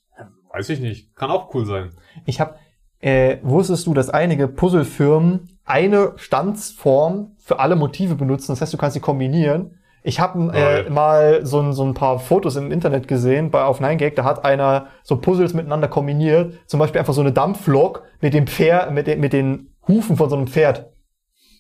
Weiß 0.54 0.70
ich 0.70 0.80
nicht. 0.82 1.16
Kann 1.16 1.32
auch 1.32 1.52
cool 1.56 1.66
sein. 1.66 1.90
Ich 2.28 2.40
habe, 2.40 2.58
äh, 3.00 3.38
wusstest 3.42 3.88
du, 3.88 3.96
dass 3.96 4.12
einige 4.12 4.48
Puzzlefirmen 4.48 5.50
eine 5.66 6.14
Standsform 6.18 7.32
für 7.40 7.58
alle 7.60 7.76
Motive 7.76 8.14
benutzen? 8.14 8.52
Das 8.52 8.62
heißt, 8.62 8.74
du 8.74 8.78
kannst 8.78 8.94
sie 8.94 9.00
kombinieren. 9.00 9.79
Ich 10.04 10.20
habe 10.20 10.52
äh, 10.54 10.90
mal 10.90 11.46
so, 11.46 11.60
ein- 11.60 11.74
so 11.74 11.84
ein 11.84 11.94
paar 11.94 12.20
Fotos 12.20 12.56
im 12.56 12.72
Internet 12.72 13.08
gesehen 13.08 13.52
bei 13.52 13.64
auf 13.64 13.82
9gag, 13.82 14.16
da 14.16 14.24
hat 14.24 14.46
einer 14.46 14.88
so 15.04 15.18
Puzzles 15.18 15.54
miteinander 15.54 15.88
kombiniert. 15.90 16.54
Zum 16.68 16.80
Beispiel 16.80 17.00
einfach 17.00 17.14
so 17.14 17.22
eine 17.22 17.34
Dampflok 17.34 18.04
mit 18.22 18.34
dem 18.34 18.48
Pferd, 18.48 18.92
mit, 18.94 19.08
den 19.08 19.20
mit 19.20 19.34
den 19.34 19.76
Hufen 19.88 20.16
von 20.18 20.30
so 20.30 20.36
einem 20.38 20.48
Pferd. 20.48 20.92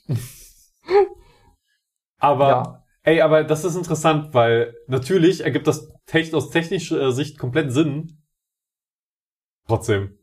Aber, 2.17 2.47
Ja. 2.49 2.83
ey, 3.03 3.21
aber 3.21 3.43
das 3.43 3.63
ist 3.63 3.75
interessant, 3.75 4.33
weil 4.33 4.73
natürlich 4.87 5.43
ergibt 5.43 5.67
das 5.67 5.89
tech 6.05 6.33
aus 6.33 6.49
technischer 6.49 7.11
Sicht 7.11 7.37
komplett 7.39 7.71
Sinn. 7.71 8.21
Trotzdem. 9.67 10.17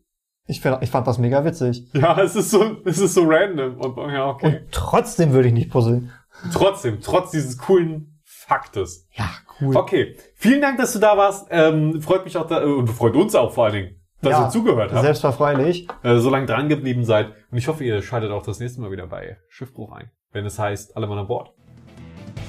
Ich, 0.48 0.60
find, 0.60 0.78
ich 0.82 0.90
fand 0.90 1.06
das 1.06 1.18
mega 1.18 1.44
witzig. 1.44 1.88
Ja, 1.94 2.20
es 2.20 2.36
ist 2.36 2.50
so, 2.50 2.76
es 2.84 2.98
ist 2.98 3.14
so 3.14 3.24
random. 3.26 3.80
Und, 3.80 4.12
ja, 4.12 4.28
okay. 4.28 4.46
Und 4.46 4.72
trotzdem 4.72 5.32
würde 5.32 5.48
ich 5.48 5.54
nicht 5.54 5.70
puzzeln. 5.70 6.12
Trotzdem, 6.53 7.01
trotz 7.01 7.30
dieses 7.30 7.59
coolen 7.59 8.20
Faktes. 8.24 9.09
Ja, 9.12 9.28
cool. 9.61 9.76
Okay. 9.76 10.16
Vielen 10.34 10.61
Dank, 10.61 10.78
dass 10.78 10.93
du 10.93 10.99
da 10.99 11.16
warst. 11.16 11.49
Ähm, 11.51 12.01
freut 12.03 12.24
mich 12.24 12.37
auch 12.37 12.47
da, 12.47 12.62
äh, 12.62 12.66
und 12.66 12.89
freut 12.89 13.14
uns 13.16 13.34
auch 13.34 13.53
vor 13.53 13.64
allen 13.66 13.74
Dingen, 13.74 14.01
dass 14.22 14.32
Ja, 14.32 14.45
ihr 14.47 14.51
zugehört 14.51 14.93
habt. 14.93 15.03
Selbstverfreilich. 15.03 15.89
äh, 16.03 16.18
so 16.18 16.30
lange 16.30 16.47
dran 16.47 16.68
geblieben 16.68 17.05
seid. 17.05 17.32
Und 17.51 17.59
ich 17.59 17.66
hoffe, 17.68 17.82
ihr 17.84 18.03
schaltet 18.03 18.30
auch 18.30 18.43
das 18.45 18.61
nächste 18.61 18.80
Mal 18.80 18.91
wieder 18.91 19.07
bei 19.07 19.39
Schiffbruch 19.49 19.93
ein, 19.93 20.11
wenn 20.32 20.45
es 20.47 20.59
heißt, 20.59 20.97
alle 20.97 21.07
Mann 21.07 21.18
an 21.18 21.26
Bord. 21.26 21.53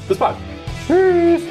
Bis 0.08 0.18
bald. 0.18 0.36
Tschüss. 0.88 1.42